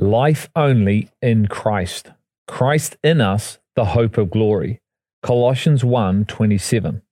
Life 0.00 0.48
only 0.56 1.10
in 1.20 1.46
Christ. 1.46 2.12
Christ 2.48 2.96
in 3.04 3.20
us, 3.20 3.58
the 3.76 3.84
hope 3.84 4.16
of 4.16 4.30
glory. 4.30 4.80
Colossians 5.22 5.84
1 5.84 6.24
27. 6.24 7.02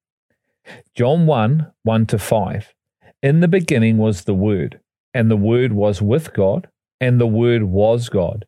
John 0.95 1.27
1 1.27 1.71
1 1.83 2.07
to 2.07 2.19
5. 2.19 2.75
In 3.23 3.41
the 3.41 3.47
beginning 3.47 3.99
was 3.99 4.25
the 4.25 4.33
Word, 4.33 4.81
and 5.13 5.31
the 5.31 5.37
Word 5.37 5.75
was 5.75 6.01
with 6.01 6.33
God, 6.33 6.71
and 6.99 7.21
the 7.21 7.27
Word 7.27 7.65
was 7.65 8.09
God. 8.09 8.47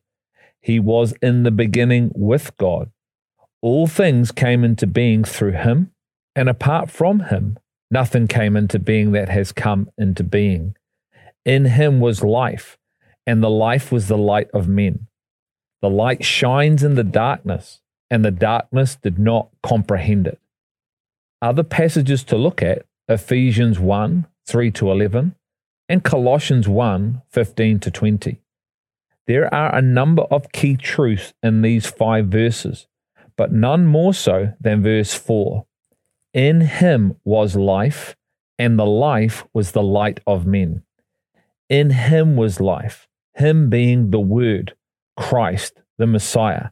He 0.59 0.79
was 0.79 1.13
in 1.21 1.43
the 1.43 1.51
beginning 1.51 2.11
with 2.15 2.57
God. 2.57 2.89
All 3.61 3.85
things 3.85 4.31
came 4.31 4.63
into 4.63 4.87
being 4.87 5.23
through 5.23 5.51
him, 5.51 5.91
and 6.35 6.49
apart 6.49 6.89
from 6.89 7.25
him, 7.25 7.59
nothing 7.91 8.27
came 8.27 8.57
into 8.57 8.79
being 8.79 9.11
that 9.11 9.29
has 9.29 9.51
come 9.51 9.91
into 9.99 10.23
being. 10.23 10.75
In 11.45 11.65
him 11.65 11.99
was 11.99 12.23
life, 12.23 12.79
and 13.25 13.43
the 13.43 13.49
life 13.49 13.91
was 13.91 14.07
the 14.07 14.17
light 14.17 14.49
of 14.53 14.67
men. 14.67 15.07
The 15.81 15.89
light 15.89 16.23
shines 16.23 16.83
in 16.83 16.95
the 16.95 17.03
darkness, 17.03 17.81
and 18.09 18.23
the 18.23 18.31
darkness 18.31 18.95
did 18.95 19.17
not 19.17 19.49
comprehend 19.63 20.27
it. 20.27 20.39
Other 21.41 21.63
passages 21.63 22.23
to 22.25 22.37
look 22.37 22.61
at 22.61 22.85
Ephesians 23.07 23.79
1 23.79 24.27
3 24.45 24.71
to 24.71 24.91
11, 24.91 25.35
and 25.89 26.03
Colossians 26.03 26.67
1 26.67 27.21
15 27.29 27.79
to 27.79 27.91
20. 27.91 28.41
There 29.27 29.53
are 29.53 29.75
a 29.75 29.81
number 29.81 30.23
of 30.23 30.51
key 30.51 30.75
truths 30.75 31.33
in 31.41 31.61
these 31.61 31.85
five 31.85 32.27
verses, 32.27 32.87
but 33.37 33.51
none 33.51 33.85
more 33.85 34.13
so 34.13 34.53
than 34.59 34.83
verse 34.83 35.13
4. 35.13 35.65
In 36.33 36.61
him 36.61 37.17
was 37.23 37.55
life, 37.55 38.15
and 38.57 38.77
the 38.77 38.85
life 38.85 39.45
was 39.53 39.71
the 39.71 39.83
light 39.83 40.19
of 40.27 40.45
men. 40.45 40.83
In 41.69 41.91
him 41.91 42.35
was 42.35 42.59
life, 42.59 43.07
him 43.33 43.69
being 43.69 44.11
the 44.11 44.19
Word, 44.19 44.75
Christ, 45.17 45.81
the 45.97 46.07
Messiah. 46.07 46.69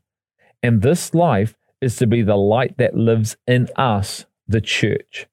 And 0.61 0.81
this 0.81 1.13
life 1.13 1.55
is 1.81 1.95
to 1.97 2.07
be 2.07 2.21
the 2.21 2.35
light 2.35 2.77
that 2.77 2.95
lives 2.95 3.37
in 3.47 3.69
us, 3.75 4.25
the 4.47 4.61
church. 4.61 5.27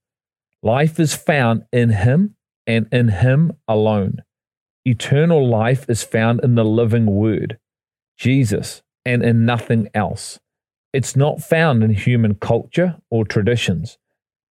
Life 0.63 0.99
is 1.01 1.15
found 1.15 1.65
in 1.73 1.91
him 1.91 2.37
and 2.67 2.89
in 2.93 3.09
him 3.09 3.53
alone. 3.69 4.23
Eternal 4.85 5.49
life 5.49 5.89
is 5.89 6.05
found 6.05 6.41
in 6.45 6.55
the 6.55 6.65
living 6.65 7.07
Word, 7.07 7.59
Jesus, 8.17 8.83
and 9.05 9.23
in 9.25 9.45
nothing 9.45 9.89
else. 9.95 10.39
It's 10.93 11.17
not 11.17 11.43
found 11.43 11.83
in 11.83 11.91
human 11.91 12.37
culture 12.37 12.97
or 13.11 13.25
traditions. 13.25 13.99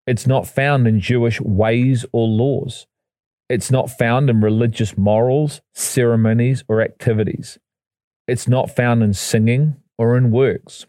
It's 0.06 0.27
not 0.27 0.47
found 0.47 0.87
in 0.87 1.00
Jewish 1.00 1.41
ways 1.41 2.06
or 2.12 2.27
laws. 2.27 2.87
It's 3.51 3.69
not 3.69 3.91
found 3.91 4.31
in 4.31 4.41
religious 4.41 4.97
morals, 4.97 5.61
ceremonies, 5.75 6.62
or 6.69 6.81
activities. 6.83 7.59
It's 8.29 8.47
not 8.47 8.77
found 8.77 9.03
in 9.03 9.12
singing 9.12 9.75
or 9.98 10.17
in 10.17 10.31
works. 10.31 10.87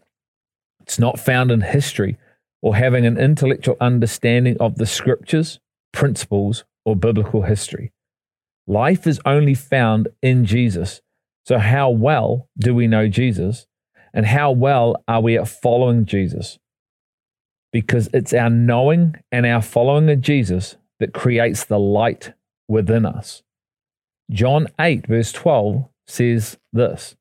It's 0.80 0.96
not 0.96 1.18
found 1.18 1.50
in 1.50 1.62
history 1.62 2.18
or 2.62 2.76
having 2.76 3.04
an 3.04 3.18
intellectual 3.18 3.76
understanding 3.80 4.56
of 4.60 4.76
the 4.76 4.86
scriptures, 4.86 5.58
principles, 5.92 6.64
or 6.84 6.94
biblical 6.94 7.42
history. 7.42 7.90
Life 8.68 9.08
is 9.08 9.20
only 9.26 9.54
found 9.54 10.06
in 10.22 10.44
Jesus. 10.44 11.02
So, 11.44 11.58
how 11.58 11.90
well 11.90 12.48
do 12.56 12.76
we 12.76 12.86
know 12.86 13.08
Jesus? 13.08 13.66
And 14.14 14.24
how 14.24 14.52
well 14.52 15.02
are 15.08 15.20
we 15.20 15.36
at 15.36 15.48
following 15.48 16.06
Jesus? 16.06 16.60
Because 17.72 18.08
it's 18.14 18.32
our 18.32 18.50
knowing 18.50 19.16
and 19.32 19.46
our 19.46 19.62
following 19.62 20.08
of 20.10 20.20
Jesus 20.20 20.76
that 21.00 21.12
creates 21.12 21.64
the 21.64 21.80
light 21.80 22.34
within 22.72 23.06
us. 23.06 23.42
John 24.30 24.66
8, 24.80 25.06
verse 25.06 25.30
12 25.30 25.84
says 26.06 26.56
this 26.72 27.14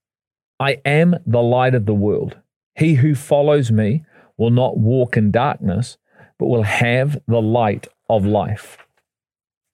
I 0.60 0.78
am 0.86 1.16
the 1.26 1.42
light 1.42 1.76
of 1.76 1.86
the 1.86 1.94
world. 1.94 2.38
He 2.76 2.96
who 2.96 3.14
follows 3.14 3.72
me 3.72 4.06
will 4.38 4.50
not 4.50 4.78
walk 4.78 5.18
in 5.18 5.30
darkness, 5.30 5.98
but 6.40 6.48
will 6.48 6.64
have 6.64 7.22
the 7.28 7.42
light 7.42 7.88
of 8.10 8.26
life. 8.26 8.78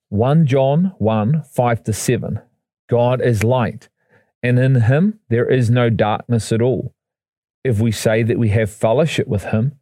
1 0.10 0.46
John 0.46 0.94
1 0.98 1.44
5 1.44 1.84
to 1.84 1.94
7. 1.94 2.42
God 2.90 3.22
is 3.22 3.44
light, 3.44 3.90
and 4.42 4.58
in 4.58 4.82
him 4.82 5.20
there 5.30 5.50
is 5.50 5.70
no 5.70 5.90
darkness 5.90 6.52
at 6.52 6.62
all. 6.62 6.94
If 7.64 7.80
we 7.80 7.92
say 7.92 8.24
that 8.24 8.40
we 8.40 8.50
have 8.50 8.72
fellowship 8.72 9.28
with 9.28 9.46
him, 9.46 9.80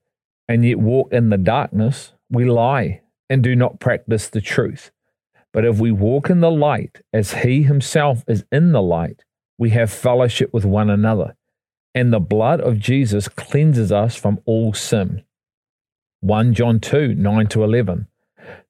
and 0.47 0.65
yet 0.65 0.79
walk 0.79 1.13
in 1.13 1.29
the 1.29 1.37
darkness, 1.37 2.13
we 2.29 2.45
lie 2.45 3.01
and 3.29 3.43
do 3.43 3.55
not 3.55 3.79
practice 3.79 4.27
the 4.27 4.41
truth. 4.41 4.91
But 5.55 5.63
if 5.63 5.79
we 5.79 5.89
walk 5.89 6.29
in 6.29 6.41
the 6.41 6.51
light, 6.51 6.99
as 7.13 7.35
he 7.35 7.63
himself 7.63 8.25
is 8.27 8.43
in 8.51 8.73
the 8.73 8.81
light, 8.81 9.23
we 9.57 9.69
have 9.69 9.89
fellowship 9.89 10.53
with 10.53 10.65
one 10.65 10.89
another, 10.89 11.37
and 11.93 12.11
the 12.11 12.19
blood 12.19 12.59
of 12.59 12.77
Jesus 12.77 13.29
cleanses 13.29 13.89
us 13.89 14.17
from 14.17 14.41
all 14.43 14.73
sin. 14.73 15.23
1 16.19 16.53
John 16.55 16.81
2 16.81 17.15
9 17.15 17.47
to 17.47 17.63
11. 17.63 18.07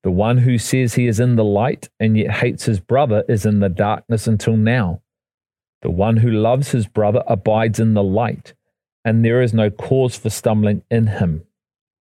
The 0.03 0.12
one 0.12 0.38
who 0.38 0.59
says 0.59 0.94
he 0.94 1.07
is 1.07 1.19
in 1.19 1.38
the 1.38 1.44
light 1.44 1.90
and 2.00 2.16
yet 2.16 2.29
hates 2.29 2.66
his 2.66 2.79
brother 2.79 3.24
is 3.28 3.47
in 3.47 3.62
the 3.62 3.69
darkness 3.69 4.28
until 4.28 4.56
now. 4.56 5.01
The 5.81 5.90
one 5.90 6.18
who 6.18 6.29
loves 6.29 6.69
his 6.69 6.85
brother 6.85 7.24
abides 7.25 7.79
in 7.79 7.95
the 7.95 8.03
light, 8.03 8.53
and 9.03 9.25
there 9.25 9.41
is 9.41 9.56
no 9.56 9.72
cause 9.72 10.16
for 10.16 10.29
stumbling 10.29 10.84
in 10.91 11.07
him. 11.07 11.47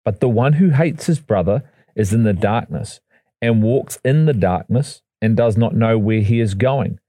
But 0.03 0.21
the 0.21 0.29
one 0.29 0.53
who 0.53 0.71
hates 0.71 1.05
his 1.05 1.19
brother 1.19 1.69
is 1.95 2.13
in 2.13 2.23
the 2.23 2.33
darkness, 2.33 2.99
and 3.41 3.63
walks 3.63 3.99
in 4.03 4.25
the 4.25 4.33
darkness, 4.33 5.01
and 5.21 5.37
does 5.37 5.57
not 5.57 5.75
know 5.75 5.97
where 5.97 6.21
he 6.21 6.39
is 6.39 6.53
going, 6.53 6.99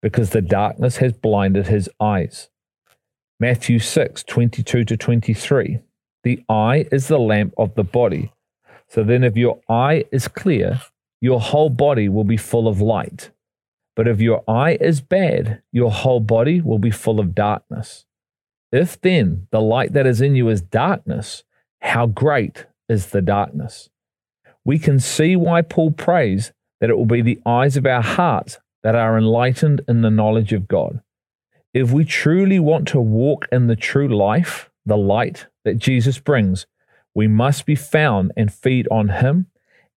because 0.00 0.30
the 0.30 0.42
darkness 0.42 0.96
has 0.96 1.12
blinded 1.12 1.68
his 1.68 1.88
eyes. 2.00 2.50
Matthew 3.38 3.78
6 3.78 4.22
22 4.22 4.84
to 4.84 4.96
23. 4.96 5.80
The 6.24 6.44
eye 6.48 6.86
is 6.92 7.08
the 7.08 7.18
lamp 7.18 7.54
of 7.56 7.74
the 7.74 7.84
body. 7.84 8.32
So 8.88 9.02
then, 9.02 9.24
if 9.24 9.36
your 9.36 9.60
eye 9.68 10.04
is 10.12 10.28
clear, 10.28 10.80
your 11.20 11.40
whole 11.40 11.70
body 11.70 12.08
will 12.08 12.24
be 12.24 12.36
full 12.36 12.68
of 12.68 12.80
light. 12.80 13.30
But 13.94 14.08
if 14.08 14.20
your 14.20 14.42
eye 14.48 14.78
is 14.80 15.00
bad, 15.00 15.62
your 15.72 15.90
whole 15.90 16.20
body 16.20 16.60
will 16.60 16.78
be 16.78 16.90
full 16.90 17.20
of 17.20 17.34
darkness. 17.34 18.04
If 18.70 19.00
then 19.00 19.48
the 19.50 19.60
light 19.60 19.92
that 19.92 20.06
is 20.06 20.20
in 20.20 20.34
you 20.34 20.48
is 20.48 20.62
darkness, 20.62 21.44
how 21.80 22.06
great 22.06 22.66
is 22.88 23.06
the 23.06 23.20
darkness? 23.20 23.90
We 24.64 24.78
can 24.78 25.00
see 25.00 25.36
why 25.36 25.62
Paul 25.62 25.92
prays 25.92 26.52
that 26.80 26.90
it 26.90 26.96
will 26.96 27.06
be 27.06 27.22
the 27.22 27.40
eyes 27.46 27.76
of 27.76 27.86
our 27.86 28.02
hearts 28.02 28.58
that 28.82 28.94
are 28.94 29.16
enlightened 29.16 29.82
in 29.88 30.02
the 30.02 30.10
knowledge 30.10 30.52
of 30.52 30.68
God. 30.68 31.00
If 31.74 31.90
we 31.90 32.04
truly 32.04 32.58
want 32.58 32.86
to 32.88 33.00
walk 33.00 33.48
in 33.50 33.66
the 33.66 33.76
true 33.76 34.08
life, 34.08 34.70
the 34.84 34.96
light 34.96 35.46
that 35.64 35.78
Jesus 35.78 36.18
brings, 36.18 36.66
we 37.14 37.28
must 37.28 37.66
be 37.66 37.74
found 37.74 38.32
and 38.36 38.52
feed 38.52 38.86
on 38.90 39.08
Him 39.08 39.46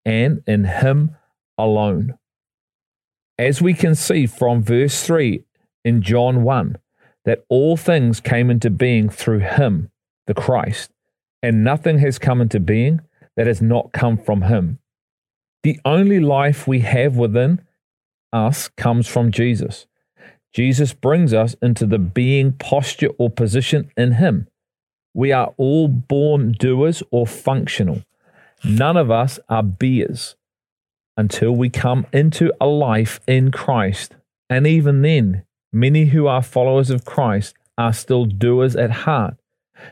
and 0.04 0.42
in 0.46 0.64
Him 0.64 1.16
alone. 1.56 2.18
As 3.38 3.60
we 3.60 3.74
can 3.74 3.94
see 3.94 4.26
from 4.26 4.62
verse 4.62 5.04
3 5.04 5.44
in 5.84 6.02
John 6.02 6.42
1, 6.42 6.78
that 7.24 7.44
all 7.48 7.76
things 7.76 8.20
came 8.20 8.50
into 8.50 8.70
being 8.70 9.08
through 9.08 9.40
Him, 9.40 9.90
the 10.26 10.34
Christ, 10.34 10.90
and 11.42 11.64
nothing 11.64 11.98
has 11.98 12.18
come 12.18 12.40
into 12.40 12.60
being 12.60 13.00
that 13.36 13.46
has 13.46 13.60
not 13.60 13.92
come 13.92 14.16
from 14.16 14.42
Him. 14.42 14.78
The 15.62 15.80
only 15.84 16.20
life 16.20 16.66
we 16.66 16.80
have 16.80 17.16
within 17.16 17.62
us 18.32 18.68
comes 18.68 19.08
from 19.08 19.30
Jesus. 19.30 19.86
Jesus 20.52 20.92
brings 20.92 21.34
us 21.34 21.54
into 21.62 21.86
the 21.86 21.98
being 21.98 22.52
posture 22.52 23.10
or 23.18 23.30
position 23.30 23.90
in 23.96 24.12
Him. 24.12 24.46
We 25.12 25.32
are 25.32 25.54
all 25.56 25.88
born 25.88 26.52
doers 26.52 27.02
or 27.10 27.26
functional. 27.26 28.02
None 28.64 28.96
of 28.96 29.10
us 29.10 29.38
are 29.48 29.62
beers 29.62 30.36
until 31.16 31.52
we 31.52 31.70
come 31.70 32.06
into 32.12 32.52
a 32.60 32.66
life 32.66 33.20
in 33.26 33.50
Christ. 33.50 34.14
And 34.50 34.66
even 34.66 35.02
then, 35.02 35.44
many 35.72 36.06
who 36.06 36.26
are 36.26 36.42
followers 36.42 36.90
of 36.90 37.04
Christ 37.04 37.54
are 37.78 37.92
still 37.92 38.24
doers 38.24 38.76
at 38.76 38.90
heart 38.90 39.36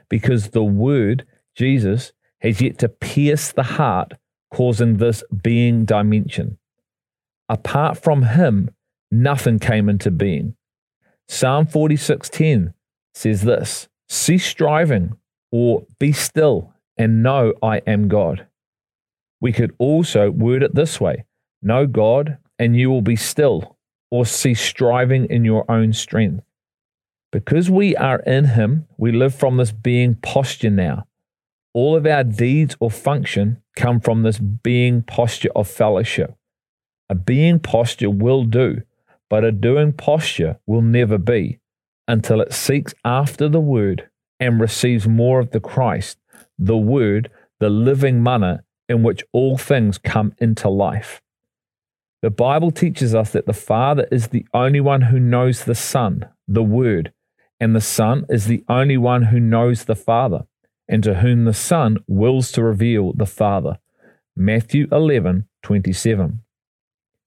because 0.08 0.50
the 0.50 0.64
word, 0.64 1.26
Jesus, 1.56 2.12
has 2.42 2.60
yet 2.60 2.78
to 2.78 2.88
pierce 2.88 3.52
the 3.52 3.62
heart, 3.62 4.14
causing 4.50 4.98
this 4.98 5.24
being 5.42 5.84
dimension. 5.84 6.58
Apart 7.48 7.96
from 7.96 8.22
him, 8.22 8.70
nothing 9.10 9.58
came 9.58 9.88
into 9.88 10.10
being. 10.10 10.56
Psalm 11.28 11.66
46:10 11.66 12.74
says 13.14 13.42
this 13.42 13.88
Cease 14.08 14.44
striving, 14.44 15.16
or 15.50 15.86
be 15.98 16.12
still 16.12 16.74
and 16.96 17.22
know 17.22 17.54
I 17.62 17.78
am 17.86 18.08
God. 18.08 18.46
We 19.40 19.52
could 19.52 19.74
also 19.78 20.30
word 20.30 20.62
it 20.62 20.74
this 20.74 21.00
way 21.00 21.24
Know 21.62 21.86
God, 21.86 22.38
and 22.58 22.76
you 22.76 22.90
will 22.90 23.02
be 23.02 23.16
still, 23.16 23.76
or 24.10 24.26
cease 24.26 24.60
striving 24.60 25.26
in 25.26 25.44
your 25.44 25.70
own 25.70 25.92
strength. 25.92 26.44
Because 27.30 27.70
we 27.70 27.96
are 27.96 28.20
in 28.20 28.44
Him, 28.44 28.86
we 28.98 29.12
live 29.12 29.34
from 29.34 29.56
this 29.56 29.72
being 29.72 30.16
posture 30.16 30.70
now. 30.70 31.06
All 31.74 31.96
of 31.96 32.06
our 32.06 32.24
deeds 32.24 32.76
or 32.80 32.90
function 32.90 33.62
come 33.76 34.00
from 34.00 34.22
this 34.22 34.38
being 34.38 35.02
posture 35.02 35.50
of 35.56 35.68
fellowship. 35.68 36.34
A 37.08 37.14
being 37.14 37.58
posture 37.60 38.10
will 38.10 38.44
do, 38.44 38.82
but 39.30 39.44
a 39.44 39.52
doing 39.52 39.92
posture 39.92 40.58
will 40.66 40.82
never 40.82 41.18
be. 41.18 41.60
until 42.08 42.40
it 42.40 42.52
seeks 42.52 42.94
after 43.04 43.48
the 43.48 43.60
Word 43.60 44.08
and 44.40 44.60
receives 44.60 45.06
more 45.06 45.40
of 45.40 45.50
the 45.50 45.60
Christ, 45.60 46.18
the 46.58 46.76
Word, 46.76 47.30
the 47.60 47.70
living 47.70 48.22
manna 48.22 48.64
in 48.88 49.02
which 49.02 49.22
all 49.32 49.56
things 49.56 49.98
come 49.98 50.34
into 50.38 50.68
life. 50.68 51.22
The 52.20 52.30
Bible 52.30 52.70
teaches 52.70 53.14
us 53.14 53.30
that 53.30 53.46
the 53.46 53.52
Father 53.52 54.06
is 54.12 54.28
the 54.28 54.46
only 54.52 54.80
one 54.80 55.02
who 55.02 55.18
knows 55.18 55.64
the 55.64 55.74
Son, 55.74 56.28
the 56.46 56.62
Word, 56.62 57.12
and 57.58 57.74
the 57.74 57.80
Son 57.80 58.26
is 58.28 58.46
the 58.46 58.64
only 58.68 58.96
one 58.96 59.24
who 59.24 59.40
knows 59.40 59.84
the 59.84 59.96
Father, 59.96 60.44
and 60.88 61.02
to 61.02 61.14
whom 61.16 61.44
the 61.44 61.54
Son 61.54 61.98
wills 62.06 62.52
to 62.52 62.62
reveal 62.62 63.12
the 63.12 63.26
Father. 63.26 63.78
Matthew 64.36 64.88
11 64.90 65.48
27. 65.62 66.42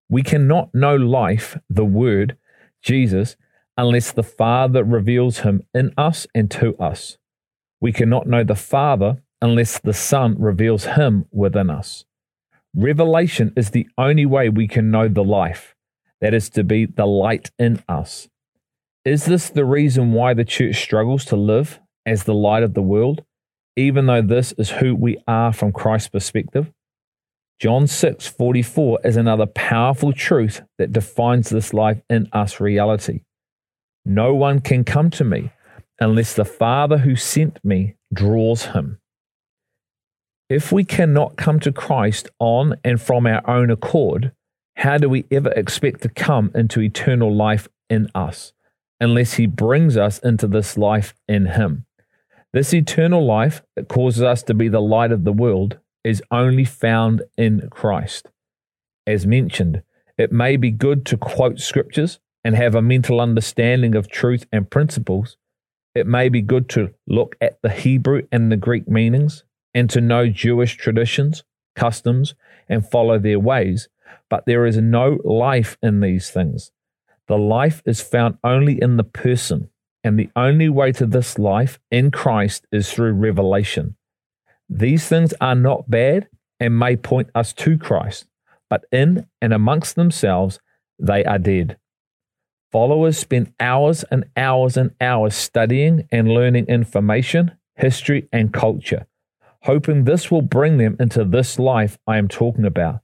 We 0.10 0.22
cannot 0.22 0.74
know 0.74 0.96
life, 0.96 1.58
the 1.70 1.86
Word, 1.86 2.38
Jesus, 2.82 3.36
unless 3.78 4.12
the 4.12 4.24
Father 4.24 4.84
reveals 4.84 5.40
him 5.40 5.64
in 5.74 5.94
us 5.98 6.28
and 6.36 6.50
to 6.52 6.76
us. 6.78 7.18
We 7.82 7.92
cannot 7.92 8.28
know 8.28 8.44
the 8.44 8.56
Father 8.56 9.22
unless 9.42 9.80
the 9.80 9.94
Son 9.94 10.36
reveals 10.40 10.86
him 10.86 11.26
within 11.32 11.70
us. 11.70 12.06
Revelation 12.76 13.54
is 13.56 13.72
the 13.72 13.88
only 13.98 14.26
way 14.26 14.50
we 14.50 14.68
can 14.68 14.92
know 14.92 15.08
the 15.08 15.24
life, 15.24 15.76
that 16.22 16.34
is 16.34 16.50
to 16.52 16.64
be 16.64 16.86
the 16.86 17.06
light 17.06 17.52
in 17.58 17.84
us. 17.88 18.28
Is 19.04 19.26
this 19.26 19.50
the 19.50 19.66
reason 19.66 20.14
why 20.14 20.34
the 20.34 20.46
church 20.46 20.82
struggles 20.82 21.26
to 21.26 21.36
live 21.36 21.80
as 22.06 22.24
the 22.24 22.34
light 22.34 22.64
of 22.64 22.74
the 22.74 22.82
world, 22.82 23.24
even 23.76 24.06
though 24.06 24.22
this 24.22 24.54
is 24.54 24.70
who 24.72 24.96
we 24.96 25.18
are 25.28 25.54
from 25.54 25.72
Christ's 25.72 26.10
perspective? 26.10 26.72
John 27.60 27.88
6 27.88 28.28
44 28.28 29.00
is 29.04 29.16
another 29.16 29.46
powerful 29.46 30.12
truth 30.12 30.62
that 30.78 30.92
defines 30.92 31.50
this 31.50 31.74
life 31.74 32.02
in 32.10 32.28
us 32.32 32.60
reality. 32.60 33.22
No 34.06 34.34
one 34.34 34.60
can 34.60 34.84
come 34.84 35.10
to 35.12 35.24
me 35.24 35.52
unless 36.00 36.34
the 36.34 36.46
Father 36.46 37.00
who 37.00 37.16
sent 37.16 37.64
me 37.64 37.96
draws 38.14 38.66
him. 38.66 39.00
If 40.50 40.72
we 40.72 40.84
cannot 40.84 41.38
come 41.38 41.60
to 41.62 41.72
Christ 41.72 42.30
on 42.40 42.76
and 42.84 43.02
from 43.02 43.26
our 43.26 43.48
own 43.50 43.72
accord, 43.72 44.32
how 44.76 44.98
do 44.98 45.10
we 45.10 45.26
ever 45.32 45.52
expect 45.52 46.02
to 46.02 46.10
come 46.10 46.52
into 46.54 46.82
eternal 46.82 47.34
life 47.34 47.68
in 47.90 48.10
us 48.14 48.54
unless 49.00 49.36
He 49.36 49.48
brings 49.48 49.98
us 49.98 50.20
into 50.20 50.48
this 50.48 50.78
life 50.78 51.16
in 51.28 51.48
Him? 51.48 51.85
This 52.56 52.74
eternal 52.74 53.26
life 53.26 53.64
that 53.76 53.90
causes 53.90 54.24
us 54.24 54.42
to 54.44 54.54
be 54.54 54.70
the 54.70 54.80
light 54.80 55.12
of 55.12 55.26
the 55.26 55.34
world 55.34 55.78
is 56.06 56.24
only 56.32 56.64
found 56.64 57.22
in 57.38 57.68
Christ. 57.70 58.30
As 59.06 59.28
mentioned, 59.28 59.84
it 60.18 60.32
may 60.32 60.56
be 60.56 60.72
good 60.72 61.06
to 61.08 61.18
quote 61.18 61.60
scriptures 61.60 62.22
and 62.46 62.56
have 62.56 62.74
a 62.74 62.82
mental 62.82 63.20
understanding 63.20 63.94
of 63.94 64.08
truth 64.08 64.46
and 64.54 64.70
principles. 64.70 65.36
It 65.94 66.08
may 66.08 66.30
be 66.30 66.42
good 66.42 66.70
to 66.70 66.94
look 67.06 67.36
at 67.42 67.62
the 67.62 67.72
Hebrew 67.72 68.22
and 68.32 68.50
the 68.50 68.56
Greek 68.56 68.88
meanings 68.88 69.44
and 69.74 69.90
to 69.90 70.00
know 70.00 70.30
Jewish 70.30 70.78
traditions, 70.78 71.44
customs, 71.76 72.36
and 72.70 72.90
follow 72.90 73.20
their 73.20 73.38
ways, 73.38 73.90
but 74.30 74.46
there 74.46 74.66
is 74.66 74.78
no 74.78 75.20
life 75.26 75.78
in 75.84 76.00
these 76.00 76.32
things. 76.32 76.72
The 77.28 77.38
life 77.38 77.84
is 77.86 78.00
found 78.00 78.38
only 78.46 78.82
in 78.82 78.96
the 78.96 79.04
person, 79.04 79.72
and 80.06 80.18
the 80.18 80.30
only 80.36 80.70
way 80.70 80.94
to 80.94 81.06
this 81.06 81.38
life 81.38 81.80
in 81.92 82.12
Christ 82.12 82.66
is 82.72 82.92
through 82.92 83.12
revelation. 83.14 83.98
These 84.70 85.08
things 85.08 85.34
are 85.42 85.56
not 85.56 85.90
bad 85.90 86.30
and 86.60 86.80
may 86.80 86.96
point 86.96 87.30
us 87.36 87.52
to 87.54 87.78
Christ, 87.78 88.26
but 88.70 88.86
in 88.92 89.28
and 89.42 89.52
amongst 89.52 89.96
themselves 89.96 90.60
they 90.98 91.26
are 91.26 91.40
dead. 91.40 91.78
Followers 92.72 93.18
spend 93.18 93.52
hours 93.60 94.06
and 94.10 94.26
hours 94.38 94.78
and 94.78 94.92
hours 95.02 95.36
studying 95.36 96.08
and 96.12 96.30
learning 96.30 96.68
information, 96.68 97.52
history, 97.76 98.30
and 98.32 98.54
culture 98.54 99.08
hoping 99.66 100.04
this 100.04 100.30
will 100.30 100.44
bring 100.44 100.78
them 100.78 100.96
into 101.00 101.24
this 101.24 101.58
life 101.58 101.98
I 102.06 102.18
am 102.18 102.28
talking 102.28 102.66
about, 102.66 103.02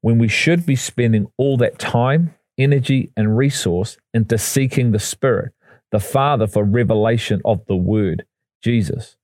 when 0.00 0.18
we 0.18 0.28
should 0.28 0.64
be 0.64 0.76
spending 0.76 1.26
all 1.36 1.56
that 1.56 1.76
time, 1.78 2.34
energy, 2.56 3.10
and 3.16 3.36
resource 3.36 3.96
into 4.12 4.38
seeking 4.38 4.92
the 4.92 5.00
Spirit, 5.00 5.52
the 5.94 6.00
Father, 6.00 6.48
for 6.48 6.64
revelation 6.64 7.40
of 7.44 7.64
the 7.66 7.76
Word, 7.76 8.26
Jesus, 8.60 9.16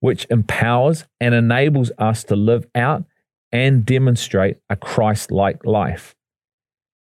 which 0.00 0.26
empowers 0.30 1.04
and 1.20 1.32
enables 1.32 1.92
us 1.96 2.24
to 2.24 2.34
live 2.34 2.66
out 2.74 3.04
and 3.52 3.86
demonstrate 3.86 4.56
a 4.68 4.74
Christ 4.74 5.30
like 5.30 5.64
life. 5.64 6.16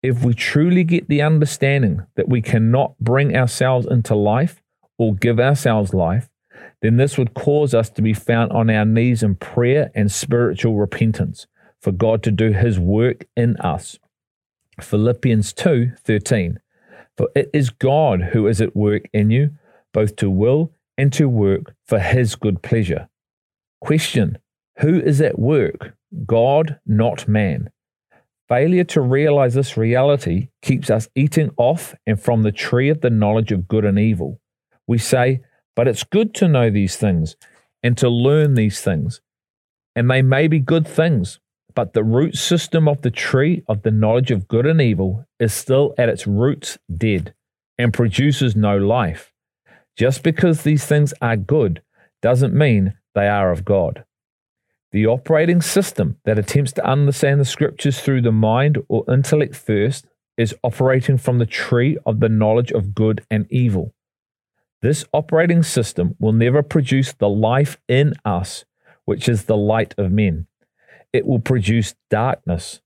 If 0.03 0.23
we 0.23 0.35
truly 0.35 0.85
get 0.85 1.09
the 1.09 1.23
understanding 1.23 2.03
that 2.17 2.29
we 2.29 2.43
cannot 2.43 2.99
bring 3.01 3.35
ourselves 3.35 3.87
into 3.87 4.15
life 4.15 4.63
or 4.99 5.15
give 5.15 5.41
ourselves 5.41 5.95
life, 5.95 6.29
then 6.83 6.99
this 6.99 7.17
would 7.17 7.33
cause 7.33 7.73
us 7.73 7.89
to 7.89 8.03
be 8.03 8.13
found 8.13 8.53
on 8.53 8.69
our 8.69 8.85
knees 8.85 9.23
in 9.23 9.37
prayer 9.37 9.91
and 9.95 10.13
spiritual 10.13 10.77
repentance 10.77 11.47
for 11.81 11.91
God 11.91 12.23
to 12.25 12.31
do 12.31 12.53
his 12.53 12.79
work 12.79 13.25
in 13.35 13.57
us. 13.57 13.99
Philippians 14.79 15.55
2:13 15.55 16.59
For 17.17 17.29
it 17.35 17.51
is 17.53 17.71
God 17.71 18.21
who 18.33 18.47
is 18.47 18.61
at 18.61 18.75
work 18.75 19.09
in 19.13 19.31
you 19.31 19.51
both 19.93 20.17
to 20.17 20.29
will 20.29 20.73
and 20.99 21.13
to 21.15 21.29
work 21.29 21.75
for 21.87 21.99
his 21.99 22.35
good 22.35 22.63
pleasure. 22.63 23.09
Question 23.81 24.39
Who 24.81 25.01
is 25.01 25.21
at 25.21 25.39
work? 25.39 25.97
God, 26.27 26.79
not 26.85 27.27
man. 27.27 27.71
Failure 28.49 28.85
to 28.85 29.01
realize 29.01 29.55
this 29.55 29.77
reality 29.77 30.49
keeps 30.61 30.91
us 30.91 31.09
eating 31.15 31.51
off 31.57 31.95
and 32.07 32.21
from 32.21 32.43
the 32.43 32.53
tree 32.53 32.91
of 32.91 33.01
the 33.01 33.11
knowledge 33.11 33.53
of 33.53 33.67
good 33.67 33.85
and 33.85 33.99
evil. 33.99 34.41
We 34.87 34.99
say, 34.99 35.41
but 35.75 35.89
it's 35.89 36.05
good 36.05 36.35
to 36.35 36.49
know 36.49 36.71
these 36.71 36.97
things 36.97 37.37
and 37.83 37.97
to 37.99 38.09
learn 38.09 38.55
these 38.55 38.81
things. 38.81 39.21
And 39.97 40.11
they 40.11 40.23
may 40.23 40.47
be 40.47 40.61
good 40.61 40.87
things, 40.87 41.41
but 41.75 41.93
the 41.93 42.05
root 42.05 42.37
system 42.37 42.89
of 42.89 43.03
the 43.03 43.11
tree 43.11 43.63
of 43.69 43.83
the 43.83 43.91
knowledge 43.91 44.31
of 44.31 44.49
good 44.49 44.67
and 44.67 44.81
evil 44.81 45.27
is 45.41 45.53
still 45.53 45.95
at 45.99 46.09
its 46.09 46.27
roots 46.27 46.79
dead 46.97 47.35
and 47.79 47.93
produces 47.93 48.55
no 48.55 48.77
life. 48.77 49.33
Just 49.97 50.23
because 50.23 50.63
these 50.63 50.85
things 50.85 51.13
are 51.21 51.37
good 51.37 51.83
doesn't 52.23 52.55
mean 52.55 52.95
they 53.15 53.29
are 53.29 53.51
of 53.51 53.65
God. 53.65 54.05
The 54.93 55.07
operating 55.07 55.61
system 55.61 56.19
that 56.25 56.39
attempts 56.39 56.73
to 56.73 56.87
understand 56.87 57.41
the 57.41 57.45
scriptures 57.45 58.01
through 58.01 58.23
the 58.23 58.33
mind 58.33 58.79
or 58.89 59.05
intellect 59.13 59.57
first 59.57 60.07
is 60.37 60.55
operating 60.63 61.19
from 61.19 61.39
the 61.39 61.47
tree 61.47 61.99
of 62.07 62.21
the 62.21 62.29
knowledge 62.29 62.71
of 62.71 62.95
good 62.95 63.25
and 63.31 63.47
evil. 63.51 63.93
This 64.83 65.05
operating 65.13 65.63
system 65.63 66.15
will 66.19 66.33
never 66.33 66.63
produce 66.63 67.13
the 67.13 67.29
life 67.29 67.79
in 67.89 68.15
us, 68.25 68.65
which 69.05 69.29
is 69.29 69.45
the 69.45 69.57
light 69.57 69.95
of 69.99 70.13
men. 70.13 70.47
It 71.15 71.27
will 71.27 71.39
produce 71.39 71.95
darkness. 72.11 72.81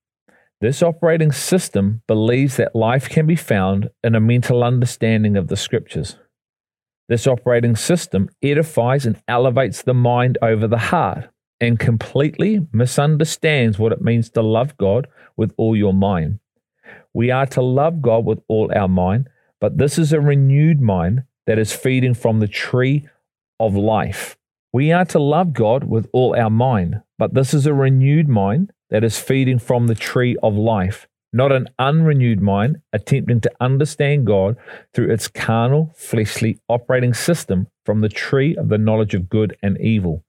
This 0.60 0.82
operating 0.82 1.32
system 1.32 2.02
believes 2.06 2.58
that 2.58 2.76
life 2.76 3.08
can 3.08 3.26
be 3.26 3.36
found 3.36 3.88
in 4.04 4.14
a 4.14 4.20
mental 4.20 4.62
understanding 4.62 5.34
of 5.34 5.48
the 5.48 5.56
scriptures. 5.56 6.16
This 7.08 7.26
operating 7.26 7.74
system 7.74 8.28
edifies 8.42 9.06
and 9.06 9.22
elevates 9.26 9.80
the 9.80 9.94
mind 9.94 10.36
over 10.42 10.68
the 10.68 10.76
heart 10.78 11.30
and 11.58 11.80
completely 11.80 12.66
misunderstands 12.70 13.78
what 13.78 13.92
it 13.92 14.02
means 14.02 14.28
to 14.30 14.42
love 14.42 14.76
God 14.76 15.08
with 15.38 15.54
all 15.56 15.74
your 15.74 15.94
mind. 15.94 16.38
We 17.14 17.30
are 17.30 17.46
to 17.46 17.62
love 17.62 18.02
God 18.02 18.26
with 18.26 18.40
all 18.46 18.70
our 18.76 18.88
mind, 18.88 19.30
but 19.58 19.78
this 19.78 19.98
is 19.98 20.12
a 20.12 20.20
renewed 20.20 20.82
mind 20.82 21.22
that 21.46 21.58
is 21.58 21.72
feeding 21.72 22.12
from 22.12 22.40
the 22.40 22.46
tree 22.46 23.08
of 23.58 23.74
life. 23.74 24.37
We 24.70 24.92
are 24.92 25.06
to 25.06 25.18
love 25.18 25.54
God 25.54 25.84
with 25.84 26.10
all 26.12 26.36
our 26.36 26.50
mind, 26.50 27.00
but 27.16 27.32
this 27.32 27.54
is 27.54 27.64
a 27.64 27.72
renewed 27.72 28.28
mind 28.28 28.70
that 28.90 29.02
is 29.02 29.18
feeding 29.18 29.58
from 29.58 29.86
the 29.86 29.94
tree 29.94 30.36
of 30.42 30.54
life, 30.56 31.08
not 31.32 31.52
an 31.52 31.68
unrenewed 31.78 32.42
mind 32.42 32.82
attempting 32.92 33.40
to 33.40 33.52
understand 33.62 34.26
God 34.26 34.56
through 34.92 35.10
its 35.10 35.26
carnal, 35.26 35.94
fleshly 35.96 36.60
operating 36.68 37.14
system 37.14 37.68
from 37.86 38.02
the 38.02 38.10
tree 38.10 38.54
of 38.56 38.68
the 38.68 38.76
knowledge 38.76 39.14
of 39.14 39.30
good 39.30 39.56
and 39.62 39.80
evil. 39.80 40.22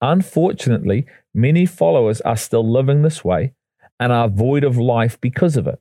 Unfortunately, 0.00 1.06
many 1.32 1.64
followers 1.64 2.20
are 2.22 2.36
still 2.36 2.68
living 2.68 3.02
this 3.02 3.24
way 3.24 3.52
and 4.00 4.12
are 4.12 4.28
void 4.28 4.64
of 4.64 4.76
life 4.76 5.20
because 5.20 5.56
of 5.56 5.68
it. 5.68 5.80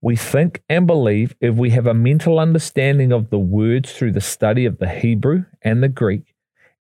We 0.00 0.16
think 0.16 0.64
and 0.68 0.88
believe 0.88 1.36
if 1.40 1.54
we 1.54 1.70
have 1.70 1.86
a 1.86 1.94
mental 1.94 2.40
understanding 2.40 3.12
of 3.12 3.30
the 3.30 3.38
words 3.38 3.92
through 3.92 4.12
the 4.12 4.20
study 4.20 4.64
of 4.64 4.78
the 4.78 4.88
Hebrew 4.88 5.44
and 5.62 5.80
the 5.80 5.88
Greek, 5.88 6.31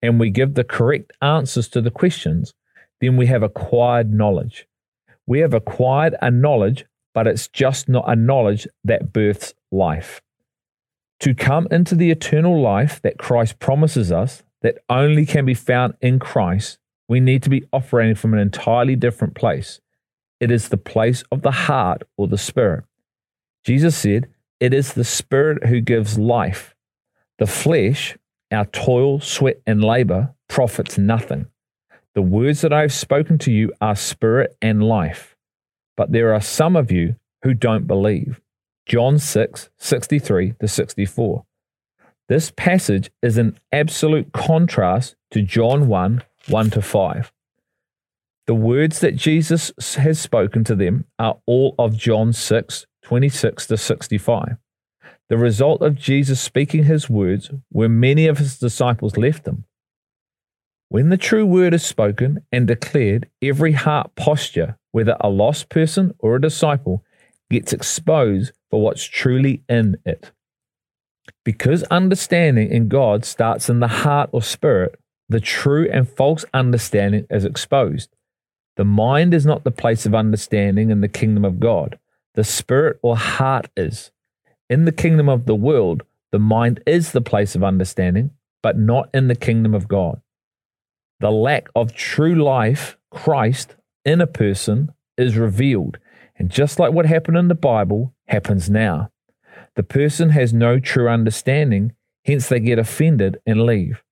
and 0.02 0.20
we 0.20 0.30
give 0.30 0.54
the 0.54 0.64
correct 0.64 1.12
answers 1.22 1.68
to 1.68 1.80
the 1.80 1.90
questions, 1.90 2.54
then 3.00 3.16
we 3.16 3.26
have 3.26 3.42
acquired 3.42 4.12
knowledge. 4.12 4.66
We 5.26 5.40
have 5.40 5.54
acquired 5.54 6.16
a 6.22 6.30
knowledge, 6.30 6.84
but 7.14 7.26
it's 7.26 7.48
just 7.48 7.88
not 7.88 8.04
a 8.06 8.16
knowledge 8.16 8.66
that 8.84 9.12
births 9.12 9.54
life. 9.70 10.20
To 11.20 11.34
come 11.34 11.66
into 11.70 11.94
the 11.94 12.10
eternal 12.10 12.60
life 12.60 13.02
that 13.02 13.18
Christ 13.18 13.58
promises 13.58 14.12
us, 14.12 14.42
that 14.62 14.78
only 14.88 15.26
can 15.26 15.44
be 15.44 15.54
found 15.54 15.94
in 16.00 16.18
Christ, 16.18 16.78
we 17.08 17.20
need 17.20 17.42
to 17.44 17.50
be 17.50 17.64
operating 17.72 18.14
from 18.14 18.34
an 18.34 18.40
entirely 18.40 18.96
different 18.96 19.34
place. 19.34 19.80
It 20.40 20.50
is 20.50 20.68
the 20.68 20.76
place 20.76 21.24
of 21.32 21.42
the 21.42 21.50
heart 21.50 22.02
or 22.16 22.28
the 22.28 22.38
spirit. 22.38 22.84
Jesus 23.64 23.96
said, 23.96 24.28
It 24.60 24.72
is 24.72 24.92
the 24.92 25.04
Spirit 25.04 25.66
who 25.66 25.80
gives 25.80 26.18
life. 26.18 26.74
The 27.38 27.46
flesh, 27.46 28.16
our 28.52 28.66
toil, 28.66 29.20
sweat, 29.20 29.60
and 29.66 29.82
labor, 29.82 30.34
profits 30.48 30.98
nothing. 30.98 31.46
The 32.14 32.22
words 32.22 32.62
that 32.62 32.72
I 32.72 32.80
have 32.80 32.92
spoken 32.92 33.38
to 33.38 33.52
you 33.52 33.72
are 33.80 33.94
spirit 33.94 34.56
and 34.60 34.82
life. 34.82 35.36
But 35.96 36.12
there 36.12 36.34
are 36.34 36.40
some 36.40 36.76
of 36.76 36.90
you 36.90 37.16
who 37.42 37.54
don't 37.54 37.86
believe. 37.86 38.40
John 38.86 39.18
6, 39.18 39.70
63 39.76 40.54
to 40.60 40.68
64. 40.68 41.44
This 42.28 42.52
passage 42.56 43.10
is 43.22 43.38
an 43.38 43.58
absolute 43.72 44.32
contrast 44.32 45.16
to 45.30 45.42
John 45.42 45.88
1, 45.88 46.22
1 46.48 46.70
to 46.70 46.82
5. 46.82 47.32
The 48.46 48.54
words 48.54 49.00
that 49.00 49.16
Jesus 49.16 49.72
has 49.96 50.18
spoken 50.18 50.64
to 50.64 50.74
them 50.74 51.04
are 51.18 51.38
all 51.46 51.74
of 51.78 51.96
John 51.96 52.32
6, 52.32 52.86
26 53.02 53.66
to 53.66 53.76
65. 53.76 54.56
The 55.28 55.38
result 55.38 55.82
of 55.82 55.94
Jesus 55.94 56.40
speaking 56.40 56.84
his 56.84 57.10
words 57.10 57.50
were 57.70 57.88
many 57.88 58.26
of 58.26 58.38
his 58.38 58.58
disciples 58.58 59.16
left 59.16 59.46
him. 59.46 59.64
When 60.88 61.10
the 61.10 61.18
true 61.18 61.44
word 61.44 61.74
is 61.74 61.84
spoken 61.84 62.44
and 62.50 62.66
declared, 62.66 63.28
every 63.42 63.72
heart 63.72 64.14
posture, 64.14 64.78
whether 64.92 65.16
a 65.20 65.28
lost 65.28 65.68
person 65.68 66.14
or 66.18 66.36
a 66.36 66.40
disciple, 66.40 67.04
gets 67.50 67.74
exposed 67.74 68.52
for 68.70 68.80
what's 68.80 69.04
truly 69.04 69.62
in 69.68 69.98
it. 70.06 70.32
Because 71.44 71.82
understanding 71.84 72.70
in 72.70 72.88
God 72.88 73.26
starts 73.26 73.68
in 73.68 73.80
the 73.80 73.88
heart 73.88 74.30
or 74.32 74.40
spirit, 74.40 74.98
the 75.28 75.40
true 75.40 75.88
and 75.92 76.08
false 76.08 76.46
understanding 76.54 77.26
is 77.28 77.44
exposed. 77.44 78.08
The 78.76 78.84
mind 78.84 79.34
is 79.34 79.44
not 79.44 79.64
the 79.64 79.70
place 79.70 80.06
of 80.06 80.14
understanding 80.14 80.90
in 80.90 81.02
the 81.02 81.08
kingdom 81.08 81.44
of 81.44 81.60
God. 81.60 81.98
The 82.34 82.44
spirit 82.44 82.98
or 83.02 83.16
heart 83.16 83.68
is. 83.76 84.10
In 84.70 84.84
the 84.84 84.92
kingdom 84.92 85.28
of 85.28 85.46
the 85.46 85.54
world, 85.54 86.02
the 86.30 86.38
mind 86.38 86.82
is 86.86 87.12
the 87.12 87.22
place 87.22 87.54
of 87.54 87.64
understanding, 87.64 88.32
but 88.62 88.78
not 88.78 89.08
in 89.14 89.28
the 89.28 89.34
kingdom 89.34 89.74
of 89.74 89.88
God. 89.88 90.20
The 91.20 91.30
lack 91.30 91.68
of 91.74 91.94
true 91.94 92.34
life, 92.34 92.98
Christ, 93.10 93.76
in 94.04 94.20
a 94.20 94.26
person 94.26 94.92
is 95.16 95.36
revealed. 95.36 95.98
And 96.36 96.50
just 96.50 96.78
like 96.78 96.92
what 96.92 97.06
happened 97.06 97.38
in 97.38 97.48
the 97.48 97.54
Bible, 97.54 98.14
happens 98.28 98.68
now. 98.68 99.10
The 99.74 99.82
person 99.82 100.30
has 100.30 100.52
no 100.52 100.78
true 100.78 101.08
understanding, 101.08 101.92
hence 102.24 102.48
they 102.48 102.60
get 102.60 102.78
offended 102.78 103.40
and 103.46 103.64
leave. 103.64 104.02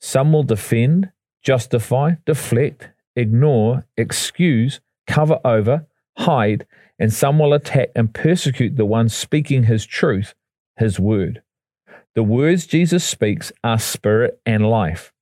Some 0.00 0.32
will 0.32 0.42
defend, 0.42 1.12
justify, 1.42 2.14
deflect, 2.26 2.90
ignore, 3.14 3.86
excuse, 3.96 4.80
cover 5.06 5.38
over, 5.44 5.86
hide, 6.18 6.66
and 6.98 7.12
some 7.12 7.38
will 7.38 7.54
attack 7.54 7.90
and 7.94 8.14
persecute 8.14 8.76
the 8.76 8.84
one 8.84 9.08
speaking 9.08 9.64
his 9.64 9.84
truth, 9.86 10.34
his 10.76 11.00
word. 11.00 11.42
The 12.14 12.22
words 12.22 12.66
Jesus 12.66 13.04
speaks 13.04 13.52
are 13.64 13.78
spirit 13.78 14.40
and 14.44 14.68
life. 14.68 15.12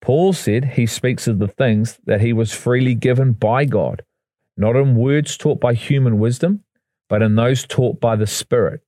Paul 0.00 0.32
said 0.32 0.64
he 0.64 0.86
speaks 0.86 1.26
of 1.26 1.38
the 1.38 1.48
things 1.48 1.98
that 2.06 2.20
he 2.20 2.32
was 2.32 2.54
freely 2.54 2.94
given 2.94 3.32
by 3.32 3.64
God, 3.64 4.02
not 4.56 4.76
in 4.76 4.94
words 4.94 5.36
taught 5.36 5.60
by 5.60 5.74
human 5.74 6.18
wisdom, 6.18 6.64
but 7.08 7.22
in 7.22 7.34
those 7.34 7.66
taught 7.66 8.00
by 8.00 8.16
the 8.16 8.26
Spirit, 8.26 8.80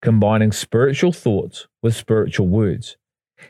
combining 0.00 0.52
spiritual 0.52 1.12
thoughts 1.12 1.66
with 1.82 1.94
spiritual 1.94 2.48
words. 2.48 2.96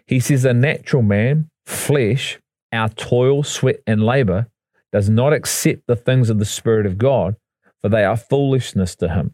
He 0.06 0.18
says 0.18 0.44
a 0.44 0.54
natural 0.54 1.02
man, 1.02 1.50
flesh, 1.66 2.40
our 2.72 2.88
toil, 2.88 3.42
sweat, 3.42 3.80
and 3.86 4.04
labor, 4.04 4.48
does 4.92 5.08
not 5.08 5.32
accept 5.32 5.86
the 5.86 5.96
things 5.96 6.30
of 6.30 6.38
the 6.38 6.44
Spirit 6.44 6.86
of 6.86 6.98
God, 6.98 7.36
for 7.84 7.90
they 7.90 8.02
are 8.02 8.16
foolishness 8.16 8.96
to 8.96 9.10
him. 9.10 9.32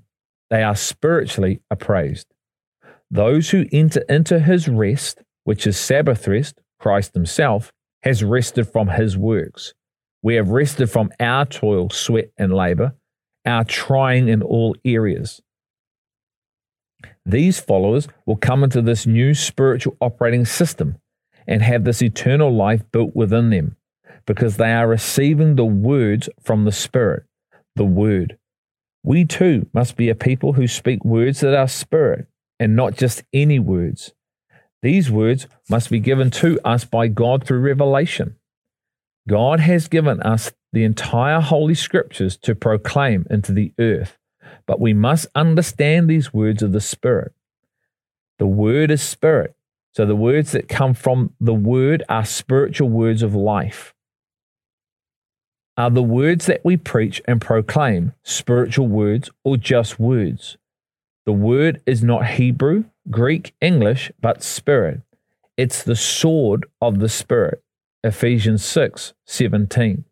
They 0.51 0.65
are 0.65 0.75
spiritually 0.75 1.61
appraised. 1.71 2.27
Those 3.09 3.51
who 3.51 3.67
enter 3.71 4.01
into 4.09 4.41
his 4.41 4.67
rest, 4.67 5.23
which 5.45 5.69
is 5.69 5.79
Sabbath 5.79 6.27
rest, 6.27 6.61
Christ 6.81 7.15
himself, 7.15 7.73
has 8.03 8.25
rested 8.25 8.65
from 8.65 8.89
his 8.89 9.17
works. 9.17 9.73
We 10.21 10.35
have 10.35 10.49
rested 10.49 10.91
from 10.91 11.13
our 11.21 11.47
toil, 11.47 11.91
sweat, 11.91 12.33
and 12.37 12.53
labor, 12.53 12.97
our 13.47 13.63
trying 13.63 14.27
in 14.27 14.43
all 14.43 14.75
areas. 14.85 15.41
These 17.25 17.61
followers 17.61 18.09
will 18.27 18.35
come 18.35 18.65
into 18.65 18.83
this 18.83 19.07
new 19.07 19.33
spiritual 19.33 19.97
operating 20.01 20.45
system 20.45 20.97
and 21.47 21.63
have 21.63 21.85
this 21.85 22.03
eternal 22.03 22.53
life 22.53 22.83
built 22.91 23.15
within 23.15 23.51
them 23.51 23.77
because 24.27 24.57
they 24.57 24.73
are 24.73 24.89
receiving 24.89 25.55
the 25.55 25.65
words 25.65 26.29
from 26.43 26.65
the 26.65 26.73
Spirit, 26.73 27.23
the 27.77 27.85
Word. 27.85 28.37
We 29.03 29.25
too 29.25 29.67
must 29.73 29.97
be 29.97 30.09
a 30.09 30.15
people 30.15 30.55
who 30.55 30.67
speak 30.67 31.05
words 31.05 31.41
that 31.41 31.55
are 31.55 31.69
spirit 31.69 32.27
and 32.59 32.77
not 32.77 32.97
just 32.97 33.23
any 33.33 33.59
words. 33.59 34.13
These 34.83 35.11
words 35.11 35.47
must 35.69 35.91
be 35.91 36.01
given 36.01 36.31
to 36.33 36.61
us 36.65 36.85
by 36.85 37.09
God 37.09 37.45
through 37.45 37.61
revelation. 37.61 38.37
God 39.29 39.61
has 39.61 39.89
given 39.89 40.21
us 40.23 40.53
the 40.73 40.85
entire 40.85 41.41
Holy 41.41 41.75
Scriptures 41.75 42.37
to 42.39 42.55
proclaim 42.55 43.27
into 43.31 43.53
the 43.53 43.73
earth, 43.79 44.19
but 44.67 44.81
we 44.81 44.95
must 44.95 45.27
understand 45.35 46.09
these 46.09 46.33
words 46.33 46.63
of 46.63 46.73
the 46.73 46.81
Spirit. 46.81 47.33
The 48.39 48.47
Word 48.47 48.91
is 48.91 49.03
Spirit, 49.03 49.55
so 49.93 50.07
the 50.07 50.17
words 50.17 50.53
that 50.53 50.69
come 50.69 50.95
from 50.95 51.35
the 51.41 51.55
Word 51.55 52.03
are 52.09 52.25
spiritual 52.25 52.89
words 52.89 53.23
of 53.23 53.35
life. 53.35 53.95
Are 55.81 55.89
the 55.89 56.03
words 56.03 56.45
that 56.45 56.63
we 56.63 56.77
preach 56.77 57.23
and 57.27 57.41
proclaim 57.41 58.13
spiritual 58.23 58.87
words 58.87 59.31
or 59.45 59.57
just 59.57 59.99
words? 59.99 60.59
The 61.25 61.33
word 61.33 61.81
is 61.87 62.05
not 62.05 62.27
Hebrew, 62.27 62.85
Greek, 63.09 63.55
English, 63.63 64.13
but 64.21 64.43
spirit. 64.43 65.01
It's 65.57 65.83
the 65.83 65.97
sword 65.97 66.67
of 66.83 66.99
the 66.99 67.09
spirit. 67.09 67.63
Ephesians 68.05 68.63
6 68.63 69.15
17. 69.25 70.05